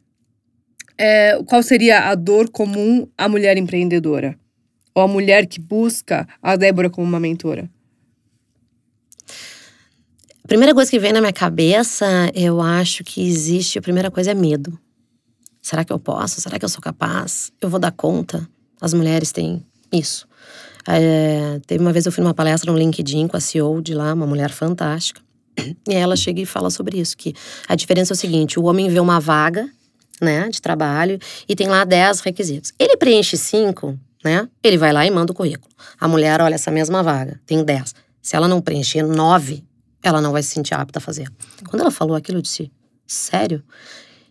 é, 0.98 1.38
qual 1.46 1.62
seria 1.62 2.10
a 2.10 2.14
dor 2.14 2.50
comum 2.50 3.06
à 3.16 3.28
mulher 3.28 3.56
empreendedora? 3.56 4.38
Ou 4.94 5.02
a 5.02 5.08
mulher 5.08 5.46
que 5.46 5.60
busca 5.60 6.28
a 6.42 6.56
Débora 6.56 6.90
como 6.90 7.06
uma 7.06 7.20
mentora? 7.20 7.68
A 10.44 10.48
primeira 10.48 10.74
coisa 10.74 10.90
que 10.90 10.98
vem 10.98 11.12
na 11.12 11.20
minha 11.20 11.32
cabeça, 11.32 12.30
eu 12.34 12.60
acho 12.60 13.04
que 13.04 13.26
existe, 13.26 13.78
a 13.78 13.82
primeira 13.82 14.10
coisa 14.10 14.32
é 14.32 14.34
medo. 14.34 14.78
Será 15.62 15.84
que 15.84 15.92
eu 15.92 15.98
posso? 15.98 16.40
Será 16.40 16.58
que 16.58 16.64
eu 16.64 16.68
sou 16.68 16.82
capaz? 16.82 17.52
Eu 17.60 17.68
vou 17.68 17.78
dar 17.78 17.92
conta? 17.92 18.46
As 18.80 18.92
mulheres 18.92 19.30
têm 19.30 19.64
isso. 19.92 20.26
É, 20.88 21.60
teve 21.66 21.80
uma 21.80 21.92
vez 21.92 22.04
eu 22.04 22.12
fui 22.12 22.22
numa 22.22 22.34
palestra 22.34 22.72
no 22.72 22.76
LinkedIn 22.76 23.28
com 23.28 23.36
a 23.36 23.40
CEO 23.40 23.80
de 23.80 23.94
lá, 23.94 24.12
uma 24.12 24.26
mulher 24.26 24.50
fantástica. 24.50 25.20
E 25.88 25.94
ela 25.94 26.16
chega 26.16 26.40
e 26.40 26.46
fala 26.46 26.70
sobre 26.70 26.98
isso, 26.98 27.16
que 27.16 27.34
a 27.68 27.74
diferença 27.74 28.12
é 28.12 28.14
o 28.14 28.16
seguinte, 28.16 28.58
o 28.58 28.64
homem 28.64 28.88
vê 28.88 28.98
uma 28.98 29.20
vaga, 29.20 29.68
né, 30.20 30.48
de 30.48 30.62
trabalho 30.62 31.18
e 31.48 31.54
tem 31.54 31.66
lá 31.66 31.84
10 31.84 32.20
requisitos. 32.20 32.72
Ele 32.78 32.96
preenche 32.96 33.36
cinco, 33.36 33.98
né? 34.24 34.48
Ele 34.62 34.78
vai 34.78 34.92
lá 34.92 35.06
e 35.06 35.10
manda 35.10 35.32
o 35.32 35.34
currículo. 35.34 35.72
A 35.98 36.06
mulher 36.08 36.40
olha 36.40 36.54
essa 36.54 36.70
mesma 36.70 37.02
vaga, 37.02 37.40
tem 37.46 37.64
10. 37.64 37.94
Se 38.20 38.36
ela 38.36 38.46
não 38.46 38.60
preencher 38.60 39.02
9, 39.02 39.64
ela 40.02 40.20
não 40.20 40.32
vai 40.32 40.42
se 40.42 40.50
sentir 40.50 40.74
apta 40.74 40.98
a 40.98 41.02
fazer. 41.02 41.30
Quando 41.68 41.80
ela 41.80 41.90
falou 41.90 42.16
aquilo, 42.16 42.38
eu 42.38 42.42
disse: 42.42 42.70
Sério? 43.06 43.62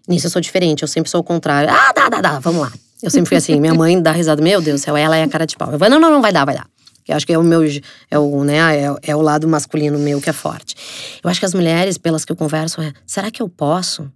Nisso 0.08 0.28
eu 0.28 0.32
sou 0.32 0.42
diferente, 0.42 0.82
eu 0.82 0.88
sempre 0.88 1.10
sou 1.10 1.22
o 1.22 1.24
contrário. 1.24 1.70
Ah, 1.70 1.94
dá, 1.94 2.10
dá, 2.10 2.22
dá, 2.22 2.40
vamos 2.40 2.62
lá. 2.62 2.72
Eu 3.02 3.10
sempre 3.10 3.30
fui 3.30 3.38
assim, 3.38 3.60
minha 3.60 3.74
mãe 3.74 4.00
dá 4.00 4.12
risada, 4.12 4.42
meu 4.42 4.62
Deus 4.62 4.82
do 4.82 4.84
céu, 4.84 4.96
ela 4.96 5.18
é 5.18 5.24
a 5.24 5.28
cara 5.28 5.46
de 5.46 5.56
pau. 5.56 5.72
Eu 5.72 5.80
falo, 5.80 5.92
não, 5.92 6.00
não, 6.00 6.12
não, 6.12 6.22
vai 6.22 6.32
dar, 6.32 6.46
vai 6.46 6.56
dar. 6.56 6.68
Eu 7.08 7.16
acho 7.16 7.26
que 7.26 7.34
é 7.34 7.38
o 7.38 7.44
meu, 7.44 7.62
é 8.10 8.20
o, 8.20 8.44
né, 8.44 8.58
é, 8.58 8.96
é, 9.02 9.16
o 9.16 9.22
lado 9.22 9.48
masculino 9.48 9.98
meu 9.98 10.22
que 10.22 10.30
é 10.30 10.34
forte. 10.34 10.76
Eu 11.24 11.30
acho 11.30 11.40
que 11.40 11.46
as 11.46 11.54
mulheres, 11.54 11.98
pelas 11.98 12.24
que 12.24 12.32
eu 12.32 12.36
converso, 12.36 12.80
é, 12.82 12.94
será 13.06 13.32
que 13.32 13.42
eu 13.42 13.50
posso? 13.50 14.12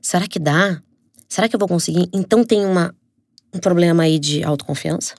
Será 0.00 0.26
que 0.28 0.38
dá? 0.38 0.80
Será 1.28 1.48
que 1.48 1.56
eu 1.56 1.58
vou 1.58 1.68
conseguir? 1.68 2.08
Então 2.12 2.44
tem 2.44 2.64
uma, 2.64 2.94
um 3.52 3.58
problema 3.58 4.04
aí 4.04 4.18
de 4.18 4.42
autoconfiança. 4.42 5.14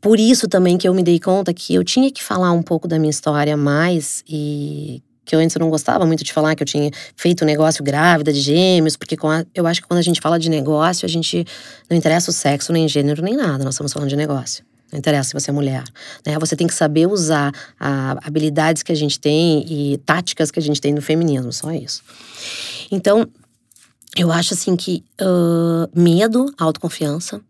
Por 0.00 0.20
isso 0.20 0.46
também 0.46 0.76
que 0.76 0.86
eu 0.86 0.94
me 0.94 1.02
dei 1.02 1.18
conta 1.18 1.52
que 1.54 1.74
eu 1.74 1.82
tinha 1.82 2.10
que 2.10 2.22
falar 2.22 2.52
um 2.52 2.62
pouco 2.62 2.86
da 2.86 2.98
minha 2.98 3.10
história 3.10 3.56
mais 3.56 4.22
e 4.28 5.02
que 5.24 5.34
eu 5.34 5.40
antes 5.40 5.56
não 5.56 5.70
gostava 5.70 6.04
muito 6.04 6.22
de 6.22 6.32
falar 6.32 6.54
que 6.54 6.62
eu 6.62 6.66
tinha 6.66 6.90
feito 7.16 7.44
um 7.44 7.46
negócio 7.46 7.82
grávida 7.82 8.32
de 8.32 8.40
gêmeos, 8.40 8.96
porque 8.96 9.16
a, 9.22 9.44
eu 9.54 9.66
acho 9.66 9.80
que 9.80 9.88
quando 9.88 9.98
a 9.98 10.02
gente 10.02 10.20
fala 10.20 10.38
de 10.38 10.50
negócio, 10.50 11.06
a 11.06 11.08
gente 11.08 11.46
não 11.88 11.96
interessa 11.96 12.30
o 12.30 12.34
sexo, 12.34 12.72
nem 12.72 12.86
gênero, 12.86 13.22
nem 13.22 13.36
nada, 13.36 13.64
nós 13.64 13.74
estamos 13.74 13.92
falando 13.92 14.10
de 14.10 14.16
negócio. 14.16 14.64
Não 14.92 14.98
interessa 14.98 15.30
se 15.30 15.32
você 15.34 15.50
é 15.50 15.52
mulher. 15.52 15.82
Né? 16.24 16.38
Você 16.38 16.54
tem 16.54 16.66
que 16.66 16.74
saber 16.74 17.06
usar 17.06 17.52
a, 17.80 18.18
habilidades 18.24 18.82
que 18.82 18.92
a 18.92 18.94
gente 18.94 19.18
tem 19.18 19.64
e 19.66 19.98
táticas 19.98 20.50
que 20.50 20.58
a 20.58 20.62
gente 20.62 20.80
tem 20.80 20.92
no 20.92 21.00
feminismo, 21.00 21.52
só 21.52 21.72
isso. 21.72 22.02
Então, 22.90 23.26
eu 24.16 24.30
acho 24.30 24.54
assim 24.54 24.76
que 24.76 25.04
uh, 25.20 25.88
medo, 25.98 26.52
autoconfiança. 26.58 27.40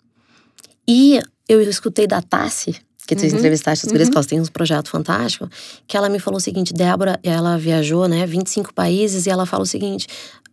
E 0.87 1.21
eu 1.49 1.61
escutei 1.61 2.07
da 2.07 2.23
Tassi, 2.23 2.75
que 3.07 3.15
tu 3.15 3.23
uhum, 3.23 3.29
entrevistaste 3.29 3.87
as 3.87 3.93
gurias, 3.93 4.09
uhum. 4.09 4.13
que 4.13 4.19
elas 4.19 4.27
têm 4.27 4.41
um 4.41 4.47
projeto 4.47 4.89
fantástico, 4.89 5.49
que 5.87 5.97
ela 5.97 6.09
me 6.09 6.19
falou 6.19 6.39
o 6.39 6.41
seguinte, 6.41 6.73
Débora, 6.73 7.19
ela 7.23 7.59
viajou, 7.59 8.09
né, 8.09 8.27
25 8.27 8.73
países, 8.73 9.27
e 9.27 9.31
ela 9.31 9.47
fala 9.47 9.63
o 9.63 9.67
seguinte, 9.67 10.07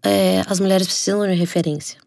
é, 0.04 0.44
as 0.48 0.60
mulheres 0.60 0.88
precisam 0.88 1.26
de 1.26 1.34
referência. 1.34 1.98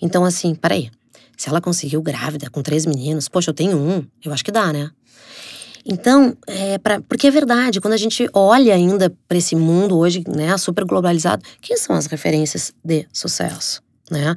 Então, 0.00 0.24
assim, 0.24 0.54
peraí, 0.54 0.90
se 1.36 1.48
ela 1.48 1.60
conseguiu 1.60 2.02
grávida 2.02 2.50
com 2.50 2.62
três 2.62 2.84
meninos, 2.84 3.28
poxa, 3.28 3.50
eu 3.50 3.54
tenho 3.54 3.78
um, 3.78 4.04
eu 4.24 4.32
acho 4.32 4.44
que 4.44 4.52
dá, 4.52 4.72
né? 4.72 4.90
Então, 5.84 6.36
é 6.46 6.78
pra, 6.78 7.00
porque 7.00 7.26
é 7.26 7.30
verdade, 7.30 7.80
quando 7.80 7.94
a 7.94 7.98
gente 7.98 8.28
olha 8.32 8.74
ainda 8.74 9.12
para 9.26 9.38
esse 9.38 9.56
mundo 9.56 9.96
hoje, 9.96 10.22
né, 10.26 10.56
super 10.58 10.84
globalizado, 10.84 11.42
quem 11.60 11.76
são 11.76 11.96
as 11.96 12.06
referências 12.06 12.72
de 12.84 13.06
sucesso, 13.12 13.82
né? 14.10 14.34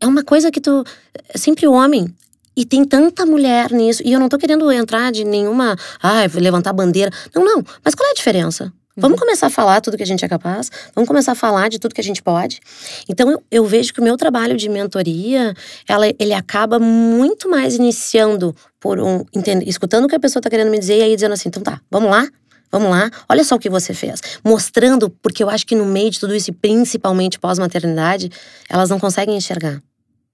É 0.00 0.06
uma 0.06 0.24
coisa 0.24 0.50
que 0.50 0.60
tu. 0.60 0.84
É 1.28 1.38
sempre 1.38 1.66
homem. 1.66 2.12
E 2.54 2.66
tem 2.66 2.84
tanta 2.84 3.24
mulher 3.24 3.70
nisso. 3.70 4.02
E 4.04 4.12
eu 4.12 4.20
não 4.20 4.28
tô 4.28 4.36
querendo 4.36 4.70
entrar 4.70 5.10
de 5.10 5.24
nenhuma. 5.24 5.76
Ah, 6.02 6.24
levantar 6.34 6.72
bandeira. 6.72 7.10
Não, 7.34 7.44
não. 7.44 7.64
Mas 7.82 7.94
qual 7.94 8.06
é 8.08 8.10
a 8.10 8.14
diferença? 8.14 8.72
Vamos 8.96 9.18
começar 9.18 9.46
a 9.46 9.50
falar 9.50 9.80
tudo 9.80 9.96
que 9.96 10.02
a 10.02 10.06
gente 10.06 10.24
é 10.24 10.28
capaz, 10.28 10.70
vamos 10.94 11.08
começar 11.08 11.32
a 11.32 11.34
falar 11.34 11.68
de 11.68 11.78
tudo 11.78 11.94
que 11.94 12.00
a 12.00 12.04
gente 12.04 12.22
pode. 12.22 12.60
Então 13.08 13.30
eu, 13.30 13.42
eu 13.50 13.64
vejo 13.64 13.92
que 13.92 14.00
o 14.00 14.04
meu 14.04 14.16
trabalho 14.16 14.56
de 14.56 14.68
mentoria, 14.68 15.54
ela, 15.88 16.06
ele 16.18 16.34
acaba 16.34 16.78
muito 16.78 17.48
mais 17.48 17.76
iniciando 17.76 18.54
por 18.78 19.00
um. 19.00 19.24
Entende, 19.34 19.68
escutando 19.68 20.04
o 20.04 20.08
que 20.08 20.14
a 20.14 20.20
pessoa 20.20 20.40
está 20.40 20.50
querendo 20.50 20.70
me 20.70 20.78
dizer 20.78 20.98
e 20.98 21.02
aí 21.02 21.14
dizendo 21.14 21.32
assim: 21.32 21.48
então 21.48 21.62
tá, 21.62 21.80
vamos 21.90 22.10
lá, 22.10 22.28
Vamos 22.74 22.88
lá, 22.88 23.10
olha 23.28 23.44
só 23.44 23.56
o 23.56 23.58
que 23.58 23.68
você 23.68 23.92
fez. 23.92 24.22
Mostrando, 24.42 25.10
porque 25.10 25.42
eu 25.42 25.50
acho 25.50 25.66
que 25.66 25.74
no 25.74 25.84
meio 25.84 26.10
de 26.10 26.18
tudo 26.18 26.34
isso, 26.34 26.48
e 26.48 26.54
principalmente 26.54 27.38
pós-maternidade, 27.38 28.30
elas 28.66 28.88
não 28.88 28.98
conseguem 28.98 29.36
enxergar 29.36 29.82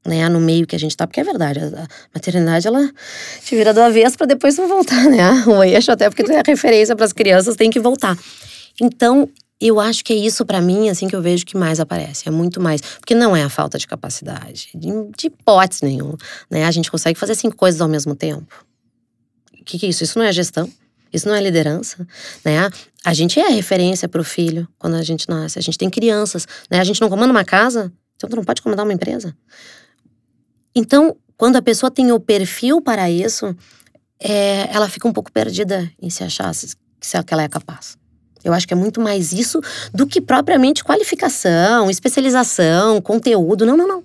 né, 0.07 0.29
no 0.29 0.41
meio 0.41 0.67
que 0.67 0.77
a 0.77 0.79
gente 0.79 0.97
tá, 0.97 1.07
porque 1.07 1.21
é 1.21 1.25
verdade, 1.25 1.61
a 1.61 1.87
maternidade 2.15 2.67
ela 2.67 2.89
te 3.43 3.55
vira 3.55 3.75
do 3.75 3.81
avesso 3.81 4.17
para 4.17 4.27
depois 4.27 4.57
voltar, 4.57 5.05
né? 5.05 5.45
O 5.47 5.63
eixo 5.63 5.93
até 5.93 6.09
porque 6.09 6.25
tu 6.25 6.33
é 6.33 6.43
referência 6.47 6.95
para 6.97 7.05
as 7.05 7.13
crianças, 7.13 7.57
tem 7.57 7.71
que 7.71 7.81
voltar. 7.81 8.17
Então, 8.81 9.29
eu 9.61 9.81
acho 9.81 10.05
que 10.05 10.13
é 10.13 10.17
isso 10.17 10.47
para 10.47 10.61
mim, 10.61 10.89
assim, 10.89 11.09
que 11.09 11.17
eu 11.17 11.23
vejo 11.23 11.45
que 11.45 11.57
mais 11.57 11.81
aparece. 11.81 12.29
É 12.29 12.31
muito 12.31 12.61
mais. 12.61 12.81
Porque 12.81 13.15
não 13.15 13.37
é 13.37 13.43
a 13.43 13.49
falta 13.49 13.77
de 13.77 13.87
capacidade, 13.87 14.69
de, 14.75 14.89
de 15.17 15.27
hipótese 15.27 15.85
nenhuma. 15.85 16.17
Né? 16.49 16.65
A 16.65 16.71
gente 16.71 16.91
consegue 16.91 17.19
fazer 17.19 17.35
cinco 17.35 17.57
coisas 17.57 17.81
ao 17.81 17.89
mesmo 17.89 18.15
tempo. 18.15 18.65
O 19.61 19.65
que, 19.65 19.79
que 19.79 19.87
é 19.87 19.89
isso? 19.89 20.05
Isso 20.05 20.19
não 20.19 20.25
é 20.25 20.33
gestão. 20.33 20.71
Isso 21.13 21.27
não 21.27 21.35
é 21.35 21.41
liderança, 21.41 22.07
né? 22.45 22.71
A 23.03 23.15
gente 23.15 23.41
é 23.41 23.49
referência 23.49 24.09
para 24.09 24.21
o 24.21 24.25
filho 24.25 24.69
quando 24.79 24.95
a 24.95 25.03
gente 25.03 25.29
nasce. 25.29 25.59
A 25.59 25.63
gente 25.63 25.79
tem 25.79 25.89
crianças, 25.89 26.47
né? 26.71 26.79
A 26.79 26.85
gente 26.85 27.01
não 27.01 27.09
comanda 27.09 27.31
uma 27.31 27.45
casa, 27.45 27.91
então 28.15 28.29
tu 28.29 28.37
não 28.37 28.45
pode 28.45 28.61
comandar 28.61 28.85
uma 28.85 28.93
empresa. 28.93 29.35
Então, 30.79 31.17
quando 31.37 31.57
a 31.57 31.63
pessoa 31.63 31.91
tem 31.91 32.13
o 32.13 32.21
perfil 32.21 32.81
para 32.81 33.11
isso, 33.11 33.53
é, 34.21 34.69
ela 34.73 34.89
fica 34.89 35.09
um 35.09 35.13
pouco 35.13 35.33
perdida 35.33 35.91
em 36.01 36.09
se 36.09 36.23
achar 36.23 36.55
se, 36.55 36.69
se 37.01 37.17
ela 37.17 37.43
é 37.43 37.49
capaz. 37.49 37.99
Eu 38.45 38.53
acho 38.53 38.67
que 38.67 38.73
é 38.73 38.77
muito 38.77 39.01
mais 39.01 39.33
isso 39.33 39.61
do 39.93 40.07
que 40.07 40.21
propriamente 40.21 40.85
qualificação, 40.85 41.91
especialização, 41.91 43.01
conteúdo. 43.01 43.67
Não, 43.67 43.77
não, 43.77 43.89
não. 43.89 44.05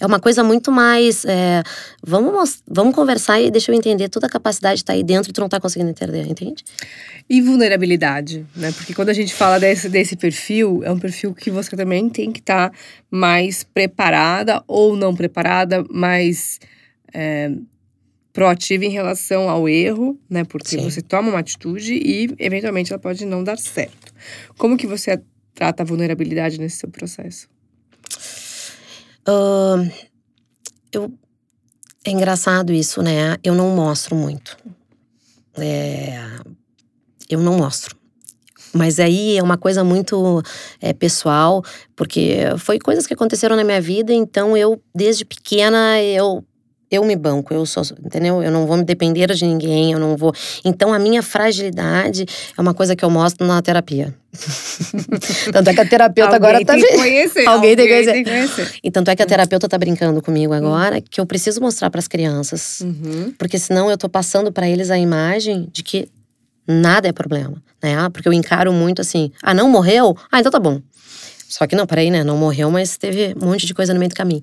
É 0.00 0.06
uma 0.06 0.20
coisa 0.20 0.44
muito 0.44 0.70
mais. 0.70 1.24
É, 1.24 1.62
vamos, 2.02 2.62
vamos 2.66 2.94
conversar 2.94 3.40
e 3.40 3.50
deixa 3.50 3.72
eu 3.72 3.74
entender. 3.74 4.08
Toda 4.08 4.26
a 4.26 4.30
capacidade 4.30 4.80
está 4.80 4.92
aí 4.92 5.02
dentro 5.02 5.30
e 5.30 5.32
tu 5.32 5.40
não 5.40 5.46
está 5.46 5.60
conseguindo 5.60 5.90
entender, 5.90 6.26
entende? 6.26 6.64
E 7.28 7.40
vulnerabilidade, 7.40 8.46
né? 8.54 8.70
Porque 8.72 8.94
quando 8.94 9.08
a 9.08 9.12
gente 9.12 9.34
fala 9.34 9.58
desse, 9.58 9.88
desse 9.88 10.16
perfil, 10.16 10.82
é 10.84 10.92
um 10.92 10.98
perfil 10.98 11.34
que 11.34 11.50
você 11.50 11.76
também 11.76 12.08
tem 12.08 12.30
que 12.30 12.40
estar 12.40 12.70
tá 12.70 12.76
mais 13.10 13.64
preparada 13.64 14.62
ou 14.66 14.96
não 14.96 15.14
preparada, 15.14 15.84
mais. 15.90 16.60
É, 17.12 17.50
proativa 18.30 18.84
em 18.84 18.90
relação 18.90 19.48
ao 19.48 19.68
erro, 19.68 20.16
né? 20.30 20.44
Porque 20.44 20.68
Sim. 20.68 20.82
você 20.88 21.02
toma 21.02 21.30
uma 21.30 21.40
atitude 21.40 21.94
e 21.94 22.32
eventualmente 22.38 22.92
ela 22.92 23.00
pode 23.00 23.24
não 23.24 23.42
dar 23.42 23.58
certo. 23.58 24.14
Como 24.56 24.76
que 24.76 24.86
você 24.86 25.20
trata 25.52 25.82
a 25.82 25.86
vulnerabilidade 25.86 26.60
nesse 26.60 26.76
seu 26.76 26.88
processo? 26.88 27.48
Uh, 29.28 29.92
eu, 30.90 31.12
é 32.04 32.10
engraçado 32.10 32.72
isso, 32.72 33.02
né? 33.02 33.36
Eu 33.44 33.54
não 33.54 33.68
mostro 33.76 34.16
muito. 34.16 34.56
É, 35.56 36.18
eu 37.28 37.38
não 37.40 37.58
mostro. 37.58 37.94
Mas 38.72 38.98
aí 38.98 39.36
é 39.36 39.42
uma 39.42 39.58
coisa 39.58 39.84
muito 39.84 40.42
é, 40.80 40.92
pessoal, 40.92 41.62
porque 41.94 42.38
foi 42.58 42.78
coisas 42.78 43.06
que 43.06 43.14
aconteceram 43.14 43.56
na 43.56 43.64
minha 43.64 43.80
vida, 43.80 44.12
então 44.12 44.56
eu, 44.56 44.80
desde 44.94 45.24
pequena, 45.24 46.00
eu 46.02 46.44
eu 46.90 47.04
me 47.04 47.14
banco, 47.14 47.52
eu 47.52 47.66
sou, 47.66 47.82
entendeu? 48.04 48.42
Eu 48.42 48.50
não 48.50 48.66
vou 48.66 48.76
me 48.76 48.84
depender 48.84 49.26
de 49.34 49.44
ninguém, 49.44 49.92
eu 49.92 49.98
não 49.98 50.16
vou. 50.16 50.32
Então 50.64 50.92
a 50.92 50.98
minha 50.98 51.22
fragilidade 51.22 52.24
é 52.56 52.60
uma 52.60 52.72
coisa 52.72 52.96
que 52.96 53.04
eu 53.04 53.10
mostro 53.10 53.46
na 53.46 53.60
terapia. 53.60 54.14
Tanto 55.52 55.70
é 55.70 55.74
que 55.74 55.80
a 55.80 55.86
terapeuta 55.86 56.36
agora 56.36 56.64
tá. 56.64 56.74
Conhecer, 56.74 57.46
alguém, 57.46 57.46
alguém 57.46 57.76
tem 57.76 57.86
que 57.86 57.92
conhecer. 57.92 58.12
Tem 58.12 58.24
conhecer. 58.24 58.74
E 58.82 58.90
tanto 58.90 59.10
é 59.10 59.16
que 59.16 59.22
a 59.22 59.26
terapeuta 59.26 59.68
tá 59.68 59.78
brincando 59.78 60.20
comigo 60.20 60.52
agora 60.52 60.96
uhum. 60.96 61.02
que 61.08 61.20
eu 61.20 61.26
preciso 61.26 61.60
mostrar 61.60 61.90
para 61.90 61.98
as 61.98 62.06
crianças. 62.06 62.80
Uhum. 62.80 63.32
Porque 63.38 63.58
senão 63.58 63.90
eu 63.90 63.96
tô 63.96 64.08
passando 64.08 64.52
para 64.52 64.68
eles 64.68 64.90
a 64.90 64.98
imagem 64.98 65.68
de 65.72 65.82
que 65.82 66.08
nada 66.66 67.08
é 67.08 67.12
problema, 67.12 67.62
né? 67.82 67.96
Porque 68.12 68.28
eu 68.28 68.32
encaro 68.32 68.72
muito 68.72 69.00
assim: 69.00 69.32
ah, 69.42 69.54
não 69.54 69.70
morreu? 69.70 70.16
Ah, 70.30 70.40
então 70.40 70.52
tá 70.52 70.60
bom. 70.60 70.80
Só 71.48 71.66
que 71.66 71.74
não, 71.74 71.86
peraí, 71.86 72.10
né? 72.10 72.22
Não 72.22 72.36
morreu, 72.36 72.70
mas 72.70 72.96
teve 72.98 73.34
um 73.40 73.46
monte 73.46 73.66
de 73.66 73.72
coisa 73.72 73.94
no 73.94 73.98
meio 73.98 74.10
do 74.10 74.14
caminho. 74.14 74.42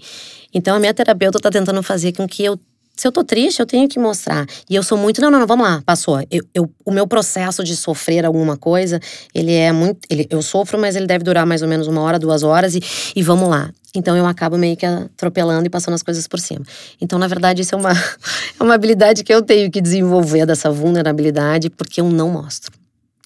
Então 0.54 0.76
a 0.76 0.80
minha 0.80 0.94
terapeuta 0.94 1.40
tá 1.40 1.52
tentando 1.52 1.82
fazer 1.84 2.14
com 2.14 2.28
que 2.28 2.44
eu 2.44 2.60
se 2.96 3.06
eu 3.06 3.12
tô 3.12 3.26
triste, 3.26 3.60
eu 3.60 3.66
tenho 3.66 3.90
que 3.90 4.00
mostrar. 4.00 4.46
E 4.70 4.76
eu 4.76 4.82
sou 4.82 4.98
muito, 4.98 5.20
não, 5.20 5.30
não, 5.30 5.40
não, 5.40 5.48
vamos 5.48 5.68
lá, 5.68 5.84
passou. 5.86 6.22
Eu, 6.32 6.44
eu, 6.54 6.72
o 6.86 6.92
meu 6.92 7.06
processo 7.06 7.62
de 7.62 7.76
sofrer 7.76 8.26
alguma 8.26 8.56
coisa, 8.56 9.02
ele 9.34 9.54
é 9.54 9.72
muito. 9.72 10.00
Ele, 10.10 10.26
eu 10.30 10.42
sofro, 10.42 10.80
mas 10.80 10.96
ele 10.96 11.06
deve 11.06 11.24
durar 11.24 11.46
mais 11.46 11.62
ou 11.62 11.68
menos 11.68 11.88
uma 11.88 12.02
hora, 12.02 12.18
duas 12.18 12.42
horas, 12.42 12.74
e, 12.74 12.82
e 13.14 13.22
vamos 13.22 13.50
lá. 13.50 13.70
Então 13.94 14.16
eu 14.16 14.26
acabo 14.26 14.58
meio 14.58 14.78
que 14.78 14.86
atropelando 14.86 15.66
e 15.66 15.70
passando 15.70 15.94
as 15.94 16.04
coisas 16.04 16.26
por 16.26 16.40
cima. 16.40 16.64
Então, 17.02 17.20
na 17.20 17.28
verdade, 17.28 17.62
isso 17.62 17.76
é 17.76 17.78
uma, 17.78 17.92
é 18.60 18.64
uma 18.64 18.74
habilidade 18.74 19.26
que 19.26 19.34
eu 19.34 19.42
tenho 19.42 19.70
que 19.70 19.82
desenvolver 19.82 20.46
dessa 20.46 20.72
vulnerabilidade, 20.72 21.70
porque 21.70 22.00
eu 22.00 22.10
não 22.10 22.30
mostro 22.30 22.72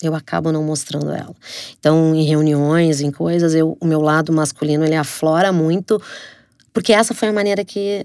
eu 0.02 0.16
acabo 0.16 0.52
não 0.52 0.64
mostrando 0.64 1.12
ela. 1.12 1.36
Então, 1.80 2.16
em 2.16 2.24
reuniões, 2.24 3.02
em 3.02 3.12
coisas, 3.12 3.54
eu, 3.54 3.78
o 3.80 3.86
meu 3.86 4.02
lado 4.02 4.32
masculino 4.32 4.86
ele 4.86 4.96
aflora 4.96 5.52
muito, 5.52 6.02
porque 6.74 6.94
essa 6.94 7.14
foi 7.14 7.28
a 7.28 7.34
maneira 7.34 7.66
que 7.66 8.04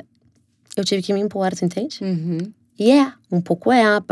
eu 0.77 0.85
tive 0.85 1.03
que 1.03 1.13
me 1.13 1.21
impor, 1.21 1.55
tu 1.55 1.65
entende? 1.65 1.99
Uhum. 2.03 2.53
E 2.79 2.91
é, 2.91 3.13
um 3.31 3.41
pouco 3.41 3.71
é. 3.71 3.97
Uhum. 3.97 4.03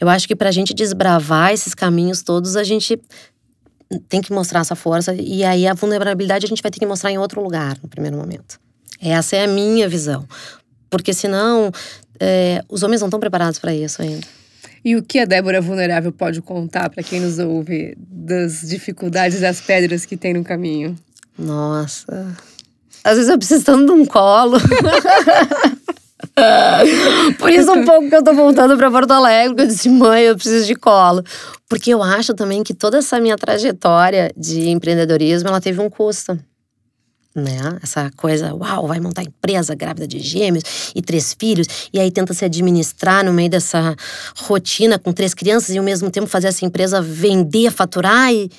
Eu 0.00 0.08
acho 0.08 0.26
que 0.26 0.34
pra 0.34 0.50
gente 0.50 0.72
desbravar 0.72 1.52
esses 1.52 1.74
caminhos 1.74 2.22
todos, 2.22 2.56
a 2.56 2.64
gente 2.64 2.98
tem 4.08 4.20
que 4.20 4.32
mostrar 4.32 4.60
essa 4.60 4.74
força, 4.74 5.14
e 5.14 5.44
aí 5.44 5.66
a 5.66 5.74
vulnerabilidade 5.74 6.46
a 6.46 6.48
gente 6.48 6.62
vai 6.62 6.70
ter 6.70 6.80
que 6.80 6.86
mostrar 6.86 7.10
em 7.10 7.18
outro 7.18 7.42
lugar, 7.42 7.78
no 7.82 7.88
primeiro 7.88 8.16
momento. 8.16 8.58
Essa 9.00 9.36
é 9.36 9.44
a 9.44 9.46
minha 9.46 9.88
visão. 9.88 10.26
Porque 10.88 11.12
senão, 11.12 11.70
é, 12.18 12.62
os 12.68 12.82
homens 12.82 13.00
não 13.00 13.08
estão 13.08 13.20
preparados 13.20 13.58
para 13.58 13.74
isso 13.74 14.00
ainda. 14.00 14.26
E 14.86 14.94
o 14.94 15.02
que 15.02 15.18
a 15.18 15.24
Débora 15.24 15.60
Vulnerável 15.60 16.12
pode 16.12 16.40
contar 16.40 16.88
para 16.88 17.02
quem 17.02 17.18
nos 17.18 17.40
ouve 17.40 17.98
das 17.98 18.60
dificuldades 18.60 19.40
das 19.40 19.60
pedras 19.60 20.06
que 20.06 20.16
tem 20.16 20.32
no 20.32 20.44
caminho? 20.44 20.94
Nossa. 21.36 22.32
Às 23.02 23.16
vezes 23.16 23.28
eu 23.28 23.36
preciso 23.36 23.64
tanto 23.64 23.86
de 23.86 23.90
um 23.90 24.06
colo. 24.06 24.58
Por 27.36 27.50
isso 27.50 27.72
um 27.72 27.84
pouco 27.84 28.08
que 28.08 28.14
eu 28.14 28.22
tô 28.22 28.32
voltando 28.32 28.76
para 28.76 28.88
Porto 28.88 29.10
Alegre, 29.10 29.60
eu 29.60 29.66
disse, 29.66 29.88
mãe, 29.88 30.22
eu 30.22 30.36
preciso 30.36 30.64
de 30.64 30.76
colo. 30.76 31.24
Porque 31.68 31.92
eu 31.92 32.00
acho 32.00 32.32
também 32.32 32.62
que 32.62 32.72
toda 32.72 32.98
essa 32.98 33.18
minha 33.18 33.36
trajetória 33.36 34.30
de 34.36 34.68
empreendedorismo, 34.68 35.48
ela 35.48 35.60
teve 35.60 35.80
um 35.80 35.90
custo 35.90 36.38
né? 37.40 37.78
Essa 37.82 38.10
coisa, 38.16 38.54
uau, 38.54 38.86
vai 38.86 38.98
montar 38.98 39.22
empresa 39.22 39.74
grávida 39.74 40.06
de 40.06 40.18
gêmeos 40.18 40.92
e 40.94 41.02
três 41.02 41.36
filhos, 41.38 41.66
e 41.92 42.00
aí 42.00 42.10
tenta 42.10 42.32
se 42.32 42.44
administrar 42.44 43.24
no 43.24 43.32
meio 43.32 43.50
dessa 43.50 43.94
rotina 44.38 44.98
com 44.98 45.12
três 45.12 45.34
crianças 45.34 45.74
e 45.74 45.78
ao 45.78 45.84
mesmo 45.84 46.10
tempo 46.10 46.26
fazer 46.26 46.48
essa 46.48 46.64
empresa 46.64 47.00
vender, 47.02 47.70
faturar 47.70 48.32
e 48.32 48.50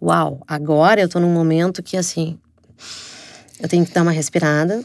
uau, 0.00 0.40
agora 0.46 1.00
eu 1.00 1.08
tô 1.08 1.18
num 1.18 1.32
momento 1.32 1.82
que 1.82 1.96
assim, 1.96 2.38
eu 3.60 3.68
tenho 3.68 3.84
que 3.84 3.92
dar 3.92 4.02
uma 4.02 4.12
respirada, 4.12 4.82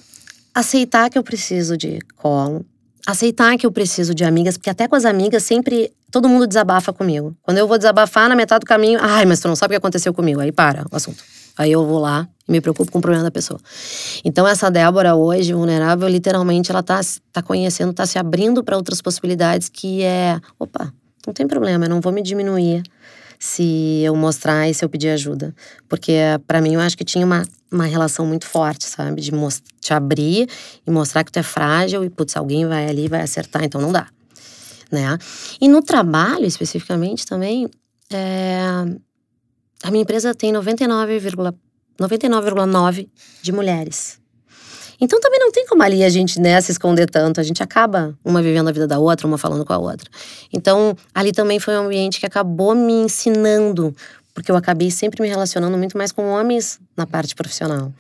aceitar 0.53 1.09
que 1.09 1.17
eu 1.17 1.23
preciso 1.23 1.77
de 1.77 1.99
colo, 2.17 2.65
aceitar 3.05 3.57
que 3.57 3.65
eu 3.65 3.71
preciso 3.71 4.13
de 4.15 4.23
amigas, 4.23 4.57
porque 4.57 4.69
até 4.69 4.87
com 4.87 4.95
as 4.95 5.05
amigas 5.05 5.43
sempre 5.43 5.91
todo 6.11 6.27
mundo 6.27 6.47
desabafa 6.47 6.91
comigo. 6.91 7.35
Quando 7.43 7.57
eu 7.57 7.67
vou 7.67 7.77
desabafar 7.77 8.27
na 8.27 8.35
metade 8.35 8.61
do 8.61 8.65
caminho, 8.65 8.99
ai, 9.01 9.25
mas 9.25 9.39
tu 9.39 9.47
não 9.47 9.55
sabe 9.55 9.71
o 9.71 9.73
que 9.73 9.77
aconteceu 9.77 10.13
comigo. 10.13 10.39
Aí 10.39 10.51
para 10.51 10.85
o 10.89 10.95
assunto. 10.95 11.21
Aí 11.57 11.71
eu 11.71 11.85
vou 11.85 11.99
lá 11.99 12.27
e 12.47 12.51
me 12.51 12.61
preocupo 12.61 12.91
com 12.91 12.99
o 12.99 13.01
problema 13.01 13.23
da 13.23 13.31
pessoa. 13.31 13.59
Então 14.23 14.47
essa 14.47 14.69
Débora 14.69 15.15
hoje, 15.15 15.53
vulnerável, 15.53 16.07
literalmente 16.07 16.71
ela 16.71 16.83
tá, 16.83 17.01
tá 17.31 17.41
conhecendo, 17.41 17.93
tá 17.93 18.05
se 18.05 18.17
abrindo 18.17 18.63
para 18.63 18.77
outras 18.77 19.01
possibilidades 19.01 19.69
que 19.69 20.03
é, 20.03 20.39
opa, 20.59 20.93
não 21.25 21.33
tem 21.33 21.47
problema, 21.47 21.85
eu 21.85 21.89
não 21.89 22.01
vou 22.01 22.11
me 22.11 22.21
diminuir 22.21 22.83
se 23.39 24.01
eu 24.03 24.15
mostrar 24.15 24.69
e 24.69 24.73
se 24.73 24.83
eu 24.83 24.89
pedir 24.89 25.09
ajuda. 25.09 25.53
Porque 25.87 26.17
para 26.47 26.61
mim 26.61 26.75
eu 26.75 26.79
acho 26.79 26.97
que 26.97 27.03
tinha 27.03 27.25
uma, 27.25 27.43
uma 27.71 27.85
relação 27.85 28.25
muito 28.25 28.45
forte, 28.45 28.85
sabe? 28.85 29.21
De 29.21 29.31
te 29.79 29.93
abrir 29.93 30.47
e 30.85 30.91
mostrar 30.91 31.23
que 31.23 31.31
tu 31.31 31.37
é 31.37 31.43
frágil 31.43 32.03
e, 32.03 32.09
putz, 32.09 32.35
alguém 32.37 32.65
vai 32.65 32.87
ali 32.87 33.07
vai 33.07 33.21
acertar, 33.21 33.63
então 33.63 33.81
não 33.81 33.91
dá. 33.91 34.07
Né? 34.91 35.17
E 35.59 35.67
no 35.67 35.81
trabalho, 35.81 36.45
especificamente, 36.45 37.25
também, 37.25 37.69
é... 38.11 38.59
a 39.83 39.91
minha 39.91 40.03
empresa 40.03 40.33
tem 40.33 40.53
99,9 41.99 42.55
99, 42.55 43.09
de 43.41 43.51
mulheres. 43.51 44.19
Então 44.99 45.19
também 45.19 45.39
não 45.39 45.51
tem 45.51 45.65
como 45.67 45.83
ali 45.83 46.03
a 46.03 46.09
gente 46.09 46.39
né, 46.39 46.59
se 46.61 46.71
esconder 46.71 47.09
tanto. 47.09 47.39
A 47.39 47.43
gente 47.43 47.61
acaba 47.61 48.17
uma 48.23 48.41
vivendo 48.41 48.67
a 48.67 48.71
vida 48.71 48.87
da 48.87 48.97
outra, 48.97 49.27
uma 49.27 49.37
falando 49.37 49.65
com 49.65 49.73
a 49.73 49.77
outra. 49.77 50.09
Então 50.53 50.95
ali 51.13 51.31
também 51.31 51.59
foi 51.59 51.75
um 51.75 51.85
ambiente 51.85 52.19
que 52.19 52.25
acabou 52.25 52.73
me 52.73 52.93
ensinando, 52.93 53.93
porque 54.33 54.51
eu 54.51 54.55
acabei 54.55 54.89
sempre 54.89 55.21
me 55.21 55.27
relacionando 55.27 55.77
muito 55.77 55.97
mais 55.97 56.11
com 56.11 56.29
homens 56.29 56.79
na 56.95 57.05
parte 57.05 57.35
profissional. 57.35 57.93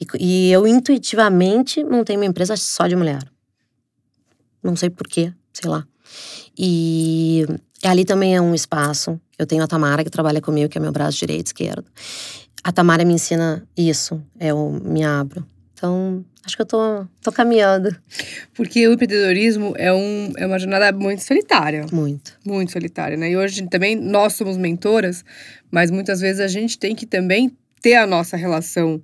E, 0.00 0.06
e 0.18 0.52
eu 0.52 0.66
intuitivamente 0.66 1.84
montei 1.84 2.16
uma 2.16 2.26
empresa 2.26 2.56
só 2.56 2.86
de 2.86 2.96
mulher. 2.96 3.22
Não 4.62 4.74
sei 4.76 4.90
porquê, 4.90 5.32
sei 5.52 5.70
lá. 5.70 5.86
E 6.58 7.46
ali 7.84 8.04
também 8.04 8.34
é 8.34 8.40
um 8.40 8.54
espaço. 8.54 9.20
Eu 9.38 9.46
tenho 9.46 9.62
a 9.62 9.66
Tamara 9.66 10.04
que 10.04 10.10
trabalha 10.10 10.40
comigo, 10.40 10.68
que 10.68 10.78
é 10.78 10.80
meu 10.80 10.92
braço 10.92 11.18
direito 11.18 11.46
e 11.46 11.48
esquerdo. 11.48 11.84
A 12.64 12.70
Tamara 12.70 13.04
me 13.04 13.14
ensina 13.14 13.66
isso, 13.76 14.22
eu 14.38 14.70
me 14.84 15.02
abro. 15.02 15.44
Então, 15.74 16.24
acho 16.44 16.54
que 16.54 16.62
eu 16.62 16.66
tô, 16.66 17.04
tô 17.20 17.32
caminhando. 17.32 17.94
Porque 18.54 18.86
o 18.86 18.92
empreendedorismo 18.92 19.74
é, 19.76 19.92
um, 19.92 20.32
é 20.36 20.46
uma 20.46 20.58
jornada 20.58 20.92
muito 20.96 21.22
solitária. 21.22 21.86
Muito. 21.92 22.38
Muito 22.46 22.70
solitária, 22.70 23.16
né? 23.16 23.30
E 23.30 23.36
hoje 23.36 23.66
também 23.66 23.96
nós 23.96 24.34
somos 24.34 24.56
mentoras, 24.56 25.24
mas 25.70 25.90
muitas 25.90 26.20
vezes 26.20 26.40
a 26.40 26.46
gente 26.46 26.78
tem 26.78 26.94
que 26.94 27.04
também 27.04 27.56
ter 27.80 27.96
a 27.96 28.06
nossa 28.06 28.36
relação 28.36 29.02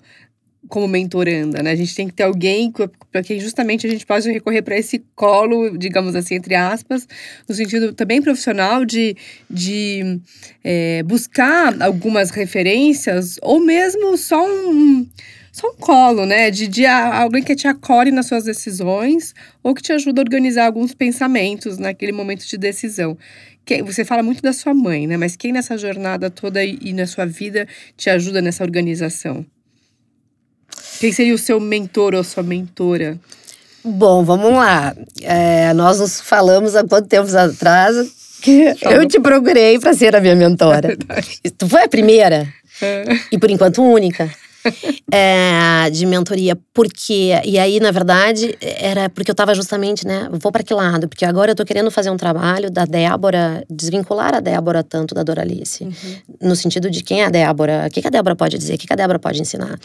como 0.69 0.87
mentoranda, 0.87 1.63
né? 1.63 1.73
A 1.73 1.77
gente 1.77 1.95
tem 1.95 2.07
que 2.07 2.15
ter 2.15 2.23
alguém 2.23 2.73
para 3.11 3.23
quem 3.23 3.41
justamente 3.41 3.87
a 3.87 3.91
gente 3.91 4.07
possa 4.07 4.31
recorrer 4.31 4.63
para 4.63 4.77
esse 4.77 5.03
colo, 5.15 5.77
digamos 5.77 6.15
assim, 6.15 6.35
entre 6.35 6.55
aspas, 6.55 7.09
no 7.49 7.55
sentido 7.55 7.93
também 7.93 8.23
profissional 8.23 8.85
de, 8.85 9.17
de 9.51 10.21
é, 10.63 11.03
buscar 11.03 11.81
algumas 11.83 12.31
referências 12.31 13.39
ou 13.43 13.61
mesmo 13.61 14.17
só 14.17 14.47
um 14.47 15.07
só 15.51 15.71
um 15.71 15.75
colo, 15.75 16.25
né? 16.25 16.51
De, 16.51 16.69
de 16.69 16.87
alguém 16.87 17.43
que 17.43 17.57
te 17.57 17.67
acolhe 17.67 18.13
nas 18.13 18.27
suas 18.27 18.45
decisões 18.45 19.35
ou 19.63 19.75
que 19.75 19.83
te 19.83 19.93
ajuda 19.93 20.21
a 20.21 20.25
organizar 20.25 20.67
alguns 20.67 20.95
pensamentos 20.95 21.79
naquele 21.79 22.13
momento 22.13 22.47
de 22.47 22.57
decisão. 22.57 23.19
Você 23.85 24.05
fala 24.05 24.23
muito 24.23 24.41
da 24.41 24.53
sua 24.53 24.73
mãe, 24.73 25.07
né? 25.07 25.17
Mas 25.17 25.37
quem 25.37 25.53
nessa 25.53 25.77
jornada 25.77 26.31
toda 26.31 26.65
e 26.65 26.93
na 26.93 27.07
sua 27.07 27.27
vida 27.27 27.67
te 27.97 28.09
ajuda 28.09 28.41
nessa 28.41 28.63
organização? 28.63 29.45
Quem 30.99 31.13
seria 31.13 31.35
o 31.35 31.39
seu 31.39 31.61
mentor 31.61 32.15
ou 32.15 32.25
sua 32.25 32.43
mentora? 32.43 33.19
Bom, 33.85 34.25
vamos 34.25 34.53
lá. 34.53 34.95
É, 35.23 35.73
nós 35.73 36.01
nos 36.01 36.21
falamos 36.21 36.75
há 36.75 36.85
quanto 36.85 37.09
tempo 37.09 37.29
atrás 37.37 37.97
que 38.43 38.75
eu 38.83 39.07
te 39.07 39.21
procurei 39.21 39.79
para 39.79 39.95
ser 39.95 40.15
a 40.15 40.21
minha 40.21 40.35
mentora. 40.35 40.97
É 41.45 41.51
tu 41.51 41.69
foi 41.69 41.85
a 41.85 41.89
primeira 41.89 42.47
é. 42.83 43.05
e 43.33 43.39
por 43.39 43.51
enquanto 43.51 43.83
única 43.83 44.31
é, 45.13 45.91
de 45.91 46.07
mentoria. 46.07 46.57
Porque, 46.73 47.33
e 47.45 47.59
aí, 47.59 47.81
na 47.81 47.91
verdade, 47.91 48.57
era 48.61 49.09
porque 49.09 49.31
eu 49.31 49.35
tava 49.35 49.55
justamente, 49.55 50.07
né? 50.07 50.29
Vou 50.33 50.53
para 50.53 50.63
que 50.63 50.73
lado? 50.73 51.09
Porque 51.09 51.25
agora 51.25 51.53
eu 51.53 51.55
tô 51.55 51.65
querendo 51.65 51.91
fazer 51.91 52.11
um 52.11 52.17
trabalho 52.17 52.71
da 52.71 52.85
Débora, 52.85 53.65
desvincular 53.71 54.35
a 54.35 54.41
Débora 54.41 54.83
tanto 54.83 55.15
da 55.15 55.23
Doralice. 55.23 55.85
Uhum. 55.85 55.93
No 56.43 56.57
sentido 56.57 56.91
de 56.91 57.03
quem 57.03 57.23
é 57.23 57.27
a 57.27 57.31
Débora, 57.31 57.87
o 57.87 57.91
que, 57.91 58.07
a 58.07 58.11
Débora 58.11 58.37
pode 58.37 58.59
dizer, 58.59 58.75
o 58.75 58.79
que, 58.79 58.93
a 58.93 58.97
Débora 58.97 59.19
pode 59.19 59.41
ensinar. 59.41 59.79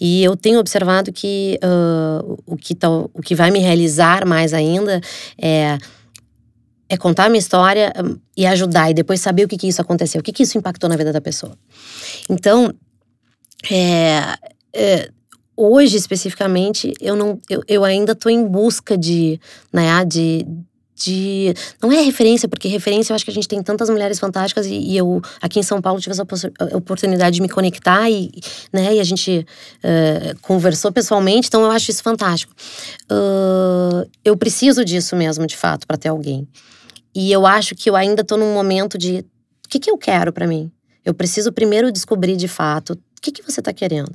E 0.00 0.22
eu 0.22 0.36
tenho 0.36 0.58
observado 0.58 1.12
que 1.12 1.58
uh, 1.62 2.38
o, 2.46 2.56
que 2.56 2.74
tá, 2.74 2.88
o 2.90 3.22
que 3.22 3.34
vai 3.34 3.50
me 3.50 3.58
realizar 3.58 4.26
mais 4.26 4.52
ainda 4.52 5.00
é 5.40 5.78
é 6.90 6.96
contar 6.96 7.26
a 7.26 7.28
minha 7.28 7.38
história 7.38 7.92
e 8.36 8.44
ajudar, 8.44 8.90
e 8.90 8.94
depois 8.94 9.20
saber 9.20 9.44
o 9.44 9.48
que, 9.48 9.56
que 9.56 9.68
isso 9.68 9.80
aconteceu, 9.80 10.20
o 10.20 10.24
que, 10.24 10.32
que 10.32 10.42
isso 10.42 10.58
impactou 10.58 10.90
na 10.90 10.96
vida 10.96 11.12
da 11.12 11.20
pessoa. 11.20 11.56
Então, 12.28 12.74
é, 13.68 14.36
é, 14.74 15.10
hoje, 15.56 15.96
especificamente, 15.96 16.94
eu, 17.00 17.16
não, 17.16 17.40
eu, 17.48 17.62
eu 17.68 17.84
ainda 17.84 18.12
estou 18.12 18.30
em 18.30 18.46
busca 18.46 18.96
de, 18.96 19.38
né, 19.72 20.04
de, 20.04 20.46
de. 20.94 21.54
Não 21.82 21.92
é 21.92 22.00
referência, 22.00 22.48
porque 22.48 22.68
referência 22.68 23.12
eu 23.12 23.14
acho 23.14 23.24
que 23.24 23.30
a 23.30 23.34
gente 23.34 23.48
tem 23.48 23.62
tantas 23.62 23.90
mulheres 23.90 24.18
fantásticas 24.18 24.66
e, 24.66 24.74
e 24.74 24.96
eu, 24.96 25.20
aqui 25.40 25.58
em 25.58 25.62
São 25.62 25.80
Paulo, 25.80 26.00
tive 26.00 26.12
essa 26.12 26.26
oportunidade 26.74 27.36
de 27.36 27.42
me 27.42 27.48
conectar 27.48 28.08
e, 28.10 28.30
né, 28.72 28.94
e 28.94 29.00
a 29.00 29.04
gente 29.04 29.46
uh, 29.84 30.40
conversou 30.40 30.90
pessoalmente, 30.92 31.48
então 31.48 31.62
eu 31.62 31.70
acho 31.70 31.90
isso 31.90 32.02
fantástico. 32.02 32.52
Uh, 33.10 34.08
eu 34.24 34.36
preciso 34.36 34.84
disso 34.84 35.14
mesmo, 35.16 35.46
de 35.46 35.56
fato, 35.56 35.86
para 35.86 35.96
ter 35.96 36.08
alguém. 36.08 36.48
E 37.14 37.32
eu 37.32 37.46
acho 37.46 37.74
que 37.74 37.90
eu 37.90 37.96
ainda 37.96 38.22
estou 38.22 38.38
num 38.38 38.54
momento 38.54 38.96
de. 38.96 39.24
O 39.66 39.68
que, 39.68 39.78
que 39.78 39.90
eu 39.90 39.98
quero 39.98 40.32
para 40.32 40.46
mim? 40.46 40.70
Eu 41.04 41.14
preciso 41.14 41.52
primeiro 41.52 41.90
descobrir 41.90 42.36
de 42.36 42.48
fato 42.48 42.96
o 43.20 43.22
que, 43.22 43.30
que 43.30 43.42
você 43.42 43.60
está 43.60 43.72
querendo. 43.72 44.12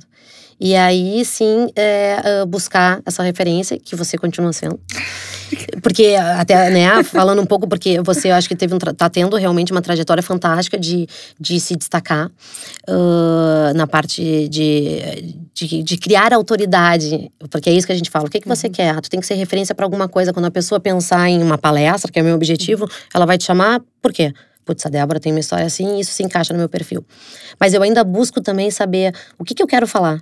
E 0.58 0.74
aí 0.74 1.24
sim 1.24 1.68
é, 1.76 2.44
buscar 2.46 3.00
essa 3.06 3.22
referência 3.22 3.78
que 3.78 3.94
você 3.94 4.18
continua 4.18 4.52
sendo. 4.52 4.80
Porque 5.80 6.16
até, 6.16 6.70
né, 6.70 7.04
falando 7.04 7.40
um 7.40 7.46
pouco, 7.46 7.68
porque 7.68 8.00
você 8.00 8.30
acho 8.30 8.48
que 8.48 8.56
teve 8.56 8.74
um, 8.74 8.78
tá 8.78 9.08
tendo 9.08 9.36
realmente 9.36 9.70
uma 9.70 9.82
trajetória 9.82 10.22
fantástica 10.22 10.78
de, 10.78 11.06
de 11.38 11.60
se 11.60 11.76
destacar 11.76 12.28
uh, 12.88 13.74
na 13.76 13.86
parte 13.86 14.48
de, 14.48 15.44
de, 15.54 15.82
de, 15.84 15.98
criar 15.98 16.32
autoridade. 16.32 17.30
Porque 17.50 17.70
é 17.70 17.72
isso 17.72 17.86
que 17.86 17.92
a 17.92 17.96
gente 17.96 18.10
fala. 18.10 18.26
O 18.26 18.30
que, 18.30 18.40
que 18.40 18.48
você 18.48 18.66
uhum. 18.66 18.72
quer? 18.72 19.00
Tu 19.02 19.10
tem 19.10 19.20
que 19.20 19.26
ser 19.26 19.34
referência 19.34 19.74
para 19.74 19.84
alguma 19.84 20.08
coisa. 20.08 20.32
Quando 20.32 20.46
a 20.46 20.50
pessoa 20.50 20.80
pensar 20.80 21.28
em 21.28 21.42
uma 21.42 21.58
palestra, 21.58 22.10
que 22.10 22.18
é 22.18 22.22
o 22.22 22.24
meu 22.24 22.34
objetivo, 22.34 22.90
ela 23.14 23.26
vai 23.26 23.38
te 23.38 23.44
chamar, 23.44 23.80
por 24.02 24.12
quê? 24.12 24.32
Putz, 24.66 24.84
a 24.84 24.88
Débora 24.90 25.20
tem 25.20 25.32
uma 25.32 25.40
história 25.40 25.64
assim, 25.64 25.98
isso 25.98 26.12
se 26.12 26.22
encaixa 26.22 26.52
no 26.52 26.58
meu 26.58 26.68
perfil. 26.68 27.06
Mas 27.58 27.72
eu 27.72 27.82
ainda 27.82 28.02
busco 28.02 28.40
também 28.40 28.70
saber 28.70 29.14
o 29.38 29.44
que, 29.44 29.54
que 29.54 29.62
eu 29.62 29.66
quero 29.66 29.86
falar. 29.86 30.20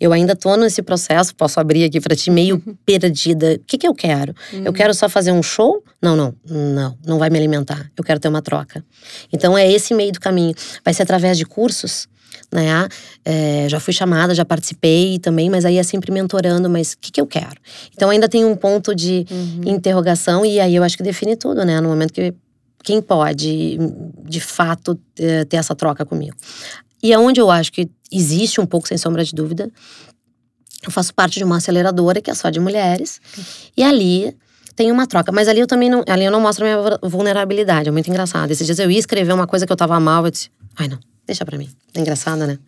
Eu 0.00 0.12
ainda 0.12 0.34
tô 0.34 0.56
nesse 0.56 0.82
processo, 0.82 1.34
posso 1.34 1.60
abrir 1.60 1.84
aqui 1.84 2.00
para 2.00 2.16
ti, 2.16 2.30
meio 2.30 2.62
uhum. 2.66 2.74
perdida. 2.84 3.54
O 3.54 3.58
que, 3.60 3.78
que 3.78 3.86
eu 3.86 3.94
quero? 3.94 4.34
Uhum. 4.52 4.62
Eu 4.64 4.72
quero 4.72 4.92
só 4.92 5.08
fazer 5.08 5.32
um 5.32 5.42
show? 5.42 5.84
Não, 6.02 6.16
não, 6.16 6.34
não, 6.48 6.98
não 7.06 7.18
vai 7.18 7.30
me 7.30 7.38
alimentar. 7.38 7.90
Eu 7.96 8.02
quero 8.02 8.18
ter 8.18 8.28
uma 8.28 8.42
troca. 8.42 8.84
Então 9.32 9.56
é 9.56 9.70
esse 9.70 9.94
meio 9.94 10.12
do 10.12 10.20
caminho. 10.20 10.54
Vai 10.84 10.92
ser 10.92 11.04
através 11.04 11.38
de 11.38 11.44
cursos, 11.44 12.08
né? 12.52 12.88
É, 13.24 13.66
já 13.68 13.78
fui 13.78 13.92
chamada, 13.92 14.34
já 14.34 14.44
participei 14.44 15.18
também, 15.20 15.48
mas 15.48 15.64
aí 15.64 15.78
é 15.78 15.82
sempre 15.82 16.10
mentorando, 16.10 16.68
mas 16.68 16.92
o 16.92 16.98
que, 17.00 17.12
que 17.12 17.20
eu 17.20 17.26
quero? 17.26 17.56
Então 17.94 18.10
ainda 18.10 18.28
tem 18.28 18.44
um 18.44 18.56
ponto 18.56 18.94
de 18.94 19.24
uhum. 19.30 19.62
interrogação 19.64 20.44
e 20.44 20.58
aí 20.58 20.74
eu 20.74 20.82
acho 20.82 20.96
que 20.96 21.04
define 21.04 21.36
tudo, 21.36 21.64
né? 21.64 21.80
No 21.80 21.88
momento 21.88 22.12
que 22.12 22.34
quem 22.84 23.00
pode, 23.00 23.78
de 24.24 24.40
fato, 24.40 25.00
eh, 25.18 25.44
ter 25.46 25.56
essa 25.56 25.74
troca 25.74 26.04
comigo. 26.04 26.36
E 27.02 27.12
é 27.12 27.18
onde 27.18 27.40
eu 27.40 27.50
acho 27.50 27.72
que 27.72 27.90
existe 28.12 28.60
um 28.60 28.66
pouco, 28.66 28.86
sem 28.86 28.98
sombra 28.98 29.24
de 29.24 29.34
dúvida. 29.34 29.70
Eu 30.84 30.90
faço 30.90 31.14
parte 31.14 31.38
de 31.38 31.44
uma 31.44 31.56
aceleradora 31.56 32.20
que 32.20 32.30
é 32.30 32.34
só 32.34 32.50
de 32.50 32.60
mulheres. 32.60 33.20
E 33.74 33.82
ali 33.82 34.36
tem 34.76 34.92
uma 34.92 35.06
troca. 35.06 35.32
Mas 35.32 35.48
ali 35.48 35.60
eu 35.60 35.66
também 35.66 35.88
não. 35.88 36.04
Ali 36.06 36.24
eu 36.24 36.30
não 36.30 36.40
mostro 36.40 36.64
a 36.64 36.68
minha 36.68 36.98
vulnerabilidade. 37.02 37.88
É 37.88 37.92
muito 37.92 38.08
engraçado. 38.08 38.50
Esses 38.50 38.66
dias 38.66 38.78
eu 38.78 38.90
ia 38.90 38.98
escrever 38.98 39.32
uma 39.32 39.46
coisa 39.46 39.66
que 39.66 39.72
eu 39.72 39.76
tava 39.76 39.98
mal, 39.98 40.26
eu 40.26 40.30
disse, 40.30 40.50
ai 40.76 40.86
não, 40.86 40.98
deixa 41.26 41.44
pra 41.44 41.56
mim. 41.56 41.70
É 41.94 42.00
engraçada, 42.00 42.46
né? 42.46 42.58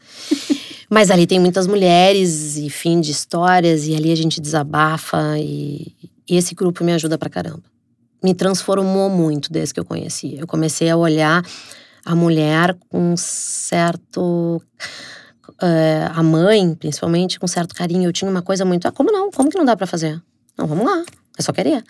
Mas 0.89 1.11
ali 1.11 1.27
tem 1.27 1.39
muitas 1.39 1.67
mulheres 1.67 2.57
e 2.57 2.71
fim 2.71 3.01
de 3.01 3.11
histórias, 3.11 3.87
e 3.87 3.95
ali 3.95 4.13
a 4.13 4.15
gente 4.15 4.41
desabafa, 4.41 5.37
e, 5.37 5.93
e 6.31 6.37
esse 6.37 6.55
grupo 6.55 6.85
me 6.85 6.93
ajuda 6.93 7.19
pra 7.19 7.29
caramba 7.29 7.65
me 8.27 8.35
transformou 8.35 9.09
muito 9.09 9.53
desde 9.53 9.73
que 9.73 9.79
eu 9.79 9.85
conheci. 9.85 10.37
Eu 10.37 10.49
comecei 10.49 10.91
a 10.91 10.97
olhar 10.97 11.45
a 12.05 12.15
mulher 12.17 12.77
com 12.89 13.15
certo. 13.17 14.61
Uh, 15.63 16.11
a 16.13 16.23
mãe, 16.25 16.75
principalmente, 16.75 17.39
com 17.39 17.47
certo 17.47 17.73
carinho. 17.73 18.09
Eu 18.09 18.13
tinha 18.13 18.29
uma 18.29 18.43
coisa 18.43 18.65
muito. 18.65 18.89
Ah, 18.89 18.91
como 18.91 19.13
não? 19.13 19.31
Como 19.31 19.49
que 19.49 19.57
não 19.57 19.65
dá 19.65 19.77
para 19.77 19.87
fazer? 19.87 20.21
Não, 20.59 20.67
vamos 20.67 20.85
lá. 20.85 21.05
É 21.39 21.43
só 21.43 21.53
querer. 21.53 21.85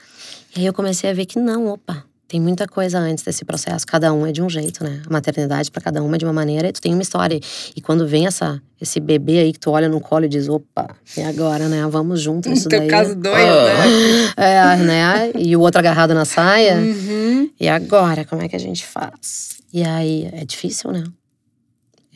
E 0.54 0.60
aí 0.60 0.66
eu 0.66 0.74
comecei 0.74 1.08
a 1.08 1.14
ver 1.14 1.24
que 1.24 1.38
não, 1.38 1.68
opa, 1.68 2.04
tem 2.28 2.40
muita 2.40 2.66
coisa 2.66 2.98
antes 2.98 3.22
desse 3.22 3.44
processo. 3.44 3.86
Cada 3.86 4.12
um 4.12 4.26
é 4.26 4.32
de 4.32 4.42
um 4.42 4.50
jeito, 4.50 4.82
né? 4.82 5.00
A 5.06 5.12
maternidade 5.12 5.70
para 5.70 5.80
cada 5.80 6.02
uma 6.02 6.16
é 6.16 6.18
de 6.18 6.24
uma 6.24 6.32
maneira 6.32 6.68
e 6.68 6.72
tu 6.72 6.80
tem 6.80 6.92
uma 6.92 7.02
história. 7.02 7.38
E 7.74 7.80
quando 7.80 8.06
vem 8.06 8.26
essa, 8.26 8.60
esse 8.80 8.98
bebê 8.98 9.38
aí 9.38 9.52
que 9.52 9.60
tu 9.60 9.70
olha 9.70 9.88
no 9.88 10.00
colo 10.00 10.24
e 10.24 10.28
diz, 10.28 10.48
opa, 10.48 10.96
e 11.16 11.22
agora, 11.22 11.68
né? 11.68 11.86
Vamos 11.88 12.20
junto 12.20 12.48
nisso 12.48 12.66
Teu 12.70 12.80
daí. 12.80 12.88
caso 12.88 13.14
doido, 13.14 13.36
né? 13.36 14.32
É, 14.36 14.76
né? 14.76 15.32
E 15.36 15.56
o 15.56 15.60
outro 15.60 15.78
agarrado 15.78 16.14
na 16.14 16.24
saia. 16.24 16.76
Uhum. 16.76 17.50
E 17.60 17.68
agora, 17.68 18.24
como 18.24 18.42
é 18.42 18.48
que 18.48 18.56
a 18.56 18.60
gente 18.60 18.84
faz? 18.84 19.58
E 19.72 19.84
aí, 19.84 20.28
é 20.32 20.44
difícil, 20.44 20.90
né? 20.90 21.04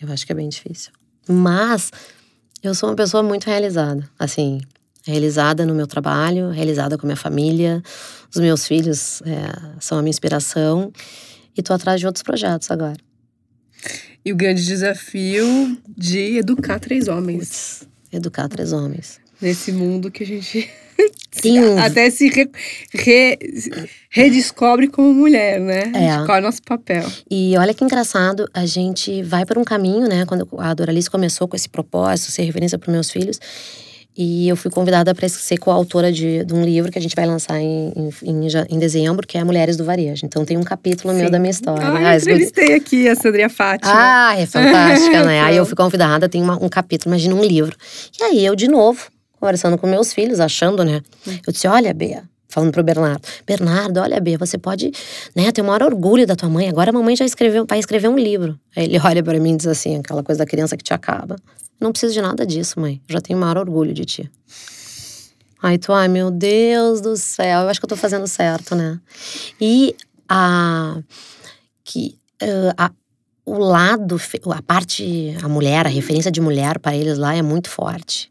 Eu 0.03 0.13
acho 0.13 0.27
que 0.27 0.33
é 0.33 0.35
bem 0.35 0.49
difícil. 0.49 0.91
Mas 1.29 1.91
eu 2.63 2.75
sou 2.75 2.89
uma 2.89 2.97
pessoa 2.97 3.23
muito 3.23 3.47
realizada. 3.47 4.09
Assim, 4.19 4.61
realizada 5.11 5.67
no 5.67 5.75
meu 5.75 5.87
trabalho, 5.87 6.51
realizada 6.51 6.97
com 6.97 7.05
a 7.07 7.09
minha 7.09 7.17
família. 7.17 7.83
Os 8.35 8.41
meus 8.41 8.67
filhos 8.67 9.21
é, 9.23 9.77
são 9.81 9.99
a 9.99 10.03
minha 10.03 10.11
inspiração. 10.11 10.93
E 11.57 11.63
tô 11.63 11.73
atrás 11.75 12.01
de 12.01 12.07
outros 12.07 12.23
projetos 12.23 12.71
agora. 12.71 12.97
E 14.25 14.33
o 14.33 14.37
grande 14.37 14.65
desafio 14.65 15.77
de 15.97 16.37
educar 16.37 16.79
três 16.79 17.09
homens 17.09 17.39
Putz, 17.39 17.89
educar 18.13 18.49
três 18.49 18.73
homens. 18.73 19.19
nesse 19.41 19.73
mundo 19.73 20.11
que 20.11 20.23
a 20.23 20.27
gente 20.27 20.71
um- 21.47 21.79
até 21.79 22.11
se 22.11 22.29
re- 22.29 22.51
re- 22.93 23.39
redescobre 24.11 24.89
como 24.89 25.13
mulher, 25.15 25.59
né? 25.61 25.91
É. 25.95 26.25
Qual 26.27 26.37
é 26.37 26.41
o 26.41 26.43
nosso 26.43 26.63
papel? 26.63 27.11
E 27.31 27.57
olha 27.57 27.73
que 27.73 27.83
engraçado, 27.83 28.47
a 28.53 28.67
gente 28.67 29.23
vai 29.23 29.47
por 29.47 29.57
um 29.57 29.65
caminho, 29.65 30.07
né? 30.07 30.27
Quando 30.27 30.47
a 30.59 30.75
Doralice 30.75 31.11
começou 31.11 31.49
com 31.49 31.57
esse 31.57 31.69
propósito, 31.69 32.31
ser 32.31 32.43
referência 32.43 32.79
para 32.79 32.93
meus 32.93 33.11
filhos. 33.11 33.41
E 34.17 34.49
eu 34.49 34.57
fui 34.57 34.71
convidada 34.71 35.15
para 35.15 35.29
ser 35.29 35.57
coautora 35.57 36.13
de, 36.13 36.45
de 36.45 36.53
um 36.53 36.63
livro 36.65 36.91
que 36.91 36.99
a 36.99 37.01
gente 37.03 37.15
vai 37.17 37.25
lançar 37.27 37.59
em, 37.61 37.93
em, 37.97 38.11
em 38.69 38.79
dezembro, 38.79 39.27
que 39.27 39.39
é 39.39 39.45
Mulheres 39.45 39.77
do 39.77 39.85
Varejo. 39.85 40.27
Então 40.27 40.45
tem 40.45 40.57
um 40.59 40.63
capítulo 40.63 41.15
meu 41.15 41.27
Sim. 41.27 41.31
da 41.33 41.39
minha 41.39 41.51
história. 41.53 41.87
Ah, 41.87 41.97
Ah, 42.11 42.15
eu 42.15 42.19
entrevistei 42.19 42.75
aqui 42.75 43.09
a 43.09 43.15
Sandria 43.15 43.49
Fátima. 43.49 43.93
Ah, 43.95 44.35
é 44.39 44.45
fantástica, 44.47 45.25
né? 45.25 45.41
Aí 45.45 45.53
eu 45.57 45.63
Então. 45.63 45.67
fui 45.67 45.77
convidada, 45.77 46.29
tem 46.29 46.43
uma- 46.43 46.63
um 46.63 46.69
capítulo, 46.69 47.15
imagina 47.15 47.35
um 47.35 47.43
livro. 47.45 47.75
E 48.21 48.25
aí 48.25 48.45
eu, 48.45 48.55
de 48.57 48.69
novo, 48.69 49.07
conversando 49.39 49.79
com 49.79 49.87
meus 49.87 50.13
filhos, 50.13 50.41
achando, 50.41 50.85
né? 50.85 51.01
Eu 51.47 51.53
disse: 51.53 51.67
olha, 51.69 51.95
Bea, 51.95 52.25
falando 52.51 52.73
pro 52.73 52.83
Bernardo, 52.83 53.23
Bernardo, 53.47 54.01
olha, 54.01 54.21
Bea, 54.21 54.37
você 54.37 54.59
pode, 54.59 54.93
né, 55.35 55.51
ter 55.53 55.63
o 55.63 55.65
maior 55.65 55.83
orgulho 55.85 56.27
da 56.27 56.37
tua 56.37 56.49
mãe. 56.49 56.69
Agora 56.69 56.91
a 56.91 56.93
mamãe 56.93 57.17
já 57.17 57.25
escreveu, 57.25 57.65
vai 57.67 57.79
escrever 57.79 58.09
um 58.09 58.19
livro. 58.19 58.59
Aí 58.77 58.85
ele 58.85 58.99
olha 59.03 59.23
para 59.23 59.39
mim 59.41 59.55
e 59.55 59.57
diz 59.57 59.67
assim, 59.67 59.97
aquela 59.97 60.23
coisa 60.23 60.41
da 60.41 60.47
criança 60.47 60.77
que 60.77 60.85
te 60.85 60.93
acaba. 60.93 61.37
Não 61.81 61.93
preciso 61.93 62.13
de 62.13 62.21
nada 62.21 62.45
disso, 62.45 62.79
mãe. 62.79 63.01
Eu 63.09 63.15
já 63.15 63.21
tenho 63.21 63.39
o 63.39 63.41
maior 63.41 63.57
orgulho 63.57 63.95
de 63.95 64.05
ti. 64.05 64.31
Aí 65.63 65.79
tu, 65.79 65.93
ai 65.93 66.09
meu 66.09 66.31
Deus 66.31 67.01
do 67.01 67.17
céu, 67.17 67.63
eu 67.63 67.69
acho 67.69 67.81
que 67.81 67.85
eu 67.85 67.89
tô 67.89 67.97
fazendo 67.97 68.27
certo, 68.27 68.75
né? 68.75 68.99
E 69.61 69.95
a 70.29 70.99
que 71.85 72.19
eh, 72.41 72.73
a, 72.77 72.91
o 73.45 73.59
lado, 73.59 74.17
a 74.55 74.63
parte, 74.63 75.37
a 75.43 75.49
mulher, 75.49 75.87
a 75.87 75.91
referência 75.91 76.31
de 76.31 76.41
mulher 76.41 76.79
para 76.79 76.97
eles 76.97 77.19
lá 77.19 77.35
é 77.35 77.43
muito 77.43 77.69
forte. 77.69 78.31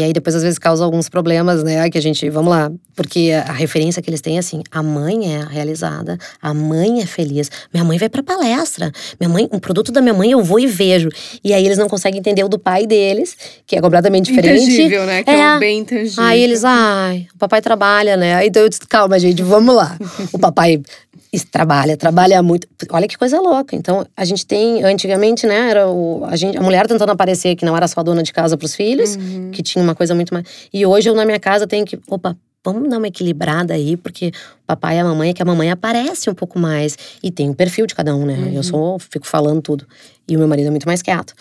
E 0.00 0.02
aí 0.02 0.12
depois 0.14 0.34
às 0.34 0.42
vezes 0.42 0.58
causa 0.58 0.82
alguns 0.82 1.10
problemas, 1.10 1.62
né? 1.62 1.90
Que 1.90 1.98
a 1.98 2.00
gente, 2.00 2.28
vamos 2.30 2.50
lá, 2.50 2.72
porque 2.96 3.32
a 3.46 3.52
referência 3.52 4.00
que 4.00 4.08
eles 4.08 4.22
têm 4.22 4.36
é 4.36 4.38
assim, 4.38 4.62
a 4.70 4.82
mãe 4.82 5.34
é 5.36 5.44
realizada, 5.44 6.16
a 6.40 6.54
mãe 6.54 7.02
é 7.02 7.06
feliz. 7.06 7.50
Minha 7.72 7.84
mãe 7.84 7.98
vai 7.98 8.08
pra 8.08 8.22
palestra. 8.22 8.90
Minha 9.20 9.28
mãe, 9.28 9.46
um 9.52 9.58
produto 9.58 9.92
da 9.92 10.00
minha 10.00 10.14
mãe 10.14 10.30
eu 10.32 10.42
vou 10.42 10.58
e 10.58 10.66
vejo. 10.66 11.10
E 11.44 11.52
aí 11.52 11.64
eles 11.66 11.76
não 11.76 11.86
conseguem 11.88 12.18
entender 12.18 12.42
o 12.42 12.48
do 12.48 12.58
pai 12.58 12.86
deles, 12.86 13.36
que 13.66 13.76
é 13.76 13.80
completamente 13.82 14.26
diferente. 14.26 14.62
Intangível, 14.64 15.04
né? 15.04 15.22
Que 15.22 15.30
é, 15.30 15.38
É. 15.40 15.56
um 15.56 15.58
bem 15.58 15.78
intangível. 15.80 16.24
Aí 16.24 16.40
eles, 16.42 16.64
ai, 16.64 17.26
o 17.34 17.38
papai 17.38 17.60
trabalha, 17.60 18.16
né? 18.16 18.36
Aí 18.36 18.48
então 18.48 18.62
eu 18.62 18.68
disse, 18.70 18.80
calma, 18.88 19.18
gente, 19.18 19.42
vamos 19.42 19.74
lá. 19.74 19.98
O 20.32 20.38
papai 20.38 20.80
es- 21.32 21.44
trabalha, 21.44 21.96
trabalha 21.96 22.42
muito. 22.42 22.66
Olha 22.90 23.06
que 23.08 23.16
coisa 23.18 23.40
louca. 23.40 23.74
Então, 23.76 24.06
a 24.16 24.24
gente 24.24 24.46
tem, 24.46 24.82
antigamente, 24.84 25.46
né, 25.46 25.70
era 25.70 25.88
o, 25.88 26.24
a, 26.24 26.36
gente, 26.36 26.56
a 26.58 26.62
mulher 26.62 26.86
tentando 26.86 27.10
aparecer 27.10 27.54
que 27.56 27.64
não 27.64 27.76
era 27.76 27.86
só 27.88 28.02
dona 28.02 28.22
de 28.22 28.32
casa 28.32 28.56
pros 28.56 28.74
filhos, 28.74 29.16
Uhum. 29.16 29.50
que 29.50 29.62
tinha 29.62 29.82
uma 29.82 29.94
coisa 29.94 30.14
muito 30.14 30.32
mais. 30.34 30.46
E 30.72 30.84
hoje 30.86 31.08
eu 31.08 31.14
na 31.14 31.24
minha 31.24 31.38
casa 31.40 31.66
tenho 31.66 31.84
que, 31.86 31.98
opa, 32.08 32.36
vamos 32.64 32.90
dar 32.90 32.98
uma 32.98 33.08
equilibrada 33.08 33.72
aí, 33.74 33.96
porque 33.96 34.28
o 34.28 34.66
papai 34.66 34.96
e 34.96 34.98
a 35.00 35.04
mamãe 35.04 35.30
é 35.30 35.32
que 35.32 35.40
a 35.40 35.44
mamãe 35.46 35.70
aparece 35.70 36.28
um 36.28 36.34
pouco 36.34 36.58
mais. 36.58 36.96
E 37.22 37.30
tem 37.30 37.48
o 37.48 37.54
perfil 37.54 37.86
de 37.86 37.94
cada 37.94 38.14
um, 38.14 38.26
né? 38.26 38.50
Eu 38.54 38.62
sou, 38.62 38.98
fico 38.98 39.26
falando 39.26 39.62
tudo. 39.62 39.86
E 40.28 40.36
o 40.36 40.38
meu 40.38 40.46
marido 40.46 40.66
é 40.66 40.70
muito 40.70 40.86
mais 40.86 41.00
quieto. 41.00 41.32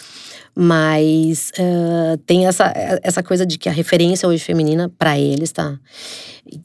Mas 0.55 1.51
ah, 1.57 2.17
tem 2.25 2.47
essa, 2.47 2.71
essa 3.03 3.21
coisa 3.23 3.45
de 3.45 3.57
que 3.57 3.67
a 3.69 3.71
referência 3.71 4.27
hoje 4.27 4.43
feminina 4.43 4.89
para 4.97 5.17
eles 5.17 5.51
tá. 5.51 5.77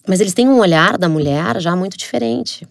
Mas 0.06 0.20
eles 0.20 0.32
têm 0.34 0.48
um 0.48 0.58
olhar 0.58 0.96
da 0.98 1.08
mulher 1.08 1.60
já 1.60 1.74
muito 1.76 1.96
diferente. 1.96 2.66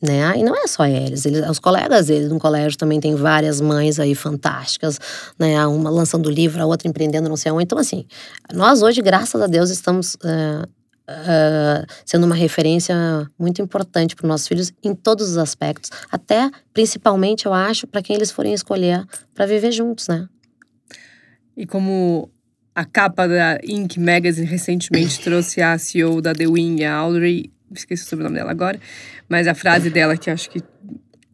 Né? 0.00 0.38
E 0.38 0.44
não 0.44 0.54
é 0.54 0.68
só 0.68 0.86
eles, 0.86 1.26
eles, 1.26 1.44
os 1.50 1.58
colegas 1.58 2.06
deles 2.06 2.30
no 2.30 2.38
colégio 2.38 2.78
também 2.78 3.00
tem 3.00 3.16
várias 3.16 3.60
mães 3.60 3.98
aí 3.98 4.14
fantásticas, 4.14 4.96
né? 5.36 5.66
Uma 5.66 5.90
lançando 5.90 6.30
livro, 6.30 6.62
a 6.62 6.66
outra 6.66 6.86
empreendendo 6.86 7.28
não 7.28 7.36
sei 7.36 7.50
onde. 7.50 7.64
Então, 7.64 7.78
assim, 7.78 8.06
nós 8.54 8.80
hoje, 8.80 9.02
graças 9.02 9.40
a 9.42 9.48
Deus, 9.48 9.70
estamos 9.70 10.16
ah, 10.22 10.68
ah, 11.10 11.86
sendo 12.04 12.26
uma 12.26 12.34
referência 12.34 12.94
muito 13.38 13.62
importante 13.62 14.14
para 14.14 14.24
os 14.24 14.28
nossos 14.28 14.46
filhos 14.46 14.72
em 14.84 14.94
todos 14.94 15.30
os 15.30 15.38
aspectos. 15.38 15.90
Até, 16.12 16.50
principalmente, 16.74 17.46
eu 17.46 17.54
acho, 17.54 17.86
para 17.86 18.02
quem 18.02 18.14
eles 18.14 18.30
forem 18.30 18.52
escolher 18.52 19.06
para 19.34 19.46
viver 19.46 19.72
juntos, 19.72 20.06
né? 20.06 20.28
E 21.56 21.66
como 21.66 22.30
a 22.74 22.84
capa 22.84 23.26
da 23.26 23.58
Inc. 23.64 23.96
Magazine 23.98 24.46
recentemente 24.46 25.18
trouxe 25.24 25.62
a 25.62 25.78
CEO 25.78 26.20
da 26.20 26.34
The 26.34 26.46
Wing, 26.46 26.84
a 26.84 26.94
Audrey, 26.94 27.50
esqueci 27.72 28.04
o 28.04 28.06
sobrenome 28.06 28.36
dela 28.36 28.50
agora, 28.50 28.80
mas 29.28 29.46
a 29.46 29.54
frase 29.54 29.90
dela 29.90 30.16
que 30.16 30.30
acho 30.30 30.50
que 30.50 30.62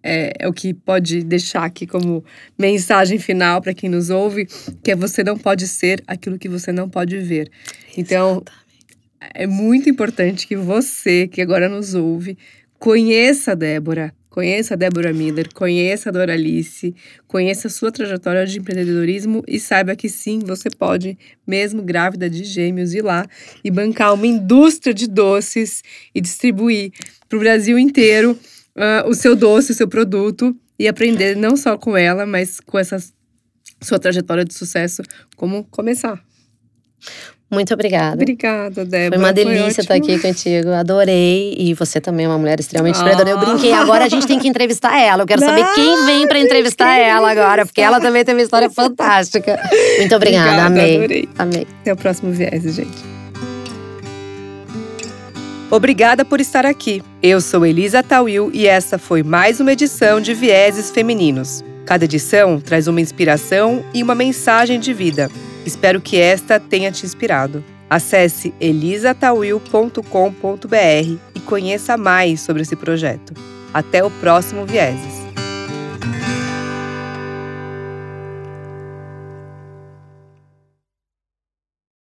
é, 0.03 0.33
é 0.39 0.49
o 0.49 0.53
que 0.53 0.75
pode 0.75 1.25
deixar 1.25 1.65
aqui 1.65 1.87
como 1.87 2.23
mensagem 2.59 3.19
final 3.19 3.63
para 3.63 3.73
quem 3.73 3.89
nos 3.89 4.11
ouve, 4.11 4.47
que 4.83 4.91
é 4.91 4.97
você 4.97 5.25
não 5.25 5.39
pode 5.39 5.67
ser 5.67 6.03
aquilo 6.07 6.39
que 6.39 6.49
você 6.49 6.71
não 6.71 6.89
pode 6.89 7.19
ver. 7.19 7.51
Então, 7.97 8.45
é 9.33 9.47
muito 9.47 9.89
importante 9.89 10.47
que 10.47 10.57
você, 10.57 11.27
que 11.27 11.41
agora 11.41 11.69
nos 11.69 11.95
ouve, 11.95 12.37
conheça 12.79 13.53
a 13.53 13.55
Débora, 13.55 14.15
conheça 14.35 14.75
a 14.75 14.77
Débora 14.77 15.13
Miller, 15.13 15.49
conheça 15.55 16.09
a 16.09 16.13
Doralice, 16.13 16.93
conheça 17.29 17.69
a 17.69 17.71
sua 17.71 17.93
trajetória 17.93 18.45
de 18.45 18.59
empreendedorismo 18.59 19.45
e 19.47 19.61
saiba 19.61 19.95
que 19.95 20.09
sim, 20.09 20.41
você 20.41 20.69
pode, 20.69 21.17
mesmo 21.47 21.81
grávida 21.81 22.29
de 22.29 22.43
gêmeos, 22.43 22.95
ir 22.95 23.03
lá 23.03 23.25
e 23.63 23.71
bancar 23.71 24.13
uma 24.13 24.27
indústria 24.27 24.93
de 24.93 25.07
doces 25.07 25.85
e 26.13 26.21
distribuir 26.21 26.91
para 27.29 27.37
o 27.37 27.41
Brasil 27.41 27.79
inteiro 27.79 28.37
ah, 28.75 29.05
o 29.07 29.15
seu 29.15 29.37
doce, 29.37 29.71
o 29.71 29.75
seu 29.75 29.87
produto 29.87 30.53
e 30.77 30.89
aprender 30.89 31.37
não 31.37 31.57
só 31.57 31.79
com 31.79 31.97
ela, 31.97 32.27
mas 32.27 32.59
com 32.59 32.77
essa 32.77 32.99
sua 33.81 34.01
trajetória 34.01 34.45
de 34.45 34.53
sucesso, 34.53 35.01
como 35.37 35.63
começar. 35.71 36.21
Muito 37.55 37.73
obrigada. 37.73 38.15
Obrigada, 38.15 38.85
Débora. 38.85 39.11
Foi 39.11 39.19
uma 39.19 39.33
delícia 39.33 39.81
estar 39.81 39.95
aqui 39.95 40.19
contigo. 40.19 40.71
Adorei. 40.71 41.55
E 41.57 41.73
você 41.75 42.01
também 42.01 42.27
é 42.27 42.29
uma 42.29 42.39
mulher 42.39 42.61
extremamente 42.61 42.97
Ah. 42.97 42.99
inspiradora. 42.99 43.31
Eu 43.31 43.39
brinquei. 43.39 43.73
Agora 43.73 44.05
a 44.05 44.09
gente 44.09 44.27
tem 44.27 44.39
que 44.39 44.47
entrevistar 44.49 44.99
ela. 45.01 45.23
Eu 45.23 45.27
quero 45.27 45.41
saber 45.41 45.63
Não, 45.63 45.75
quem 45.75 46.05
vem 46.07 46.27
pra 46.27 46.37
a 46.37 46.41
gente 46.41 46.47
entrevistar 46.51 46.99
ela 46.99 47.31
agora, 47.31 47.65
porque 47.65 47.81
ela 47.81 48.01
também 48.01 48.25
tem 48.25 48.35
uma 48.35 48.43
história 48.43 48.69
fantástica. 48.69 49.59
Muito 49.99 50.15
obrigada. 50.15 50.51
Obrigada, 50.51 50.67
amei. 50.67 50.97
adorei. 50.97 51.29
Amei. 51.39 51.67
Até 51.81 51.93
o 51.93 51.97
próximo 51.97 52.33
viés, 52.33 52.63
gente. 52.75 53.15
Obrigada 55.71 56.25
por 56.25 56.41
estar 56.41 56.65
aqui. 56.67 57.03
Eu 57.23 57.41
sou 57.41 57.65
Elisa 57.67 58.03
Tawil 58.03 58.51
e 58.53 58.67
essa 58.67 58.99
foi 58.99 59.23
mais 59.23 59.61
uma 59.61 59.73
edição 59.73 60.21
de 60.21 60.33
Vieses 60.35 60.91
Femininos. 60.91 61.65
Cada 61.85 62.05
edição 62.05 62.61
traz 62.61 62.87
uma 62.87 63.01
inspiração 63.01 63.85
e 63.93 64.03
uma 64.03 64.15
mensagem 64.15 64.79
de 64.79 64.93
vida. 64.95 65.31
Espero 65.65 66.01
que 66.01 66.19
esta 66.19 66.61
tenha 66.61 66.93
te 66.93 67.07
inspirado. 67.07 67.65
Acesse 67.89 68.53
elisatawil.com.br 68.61 71.19
e 71.35 71.41
conheça 71.41 71.97
mais 71.97 72.41
sobre 72.41 72.63
esse 72.63 72.77
projeto. 72.77 73.33
Até 73.73 74.05
o 74.05 74.11
próximo 74.11 74.67
Vieses. 74.67 75.24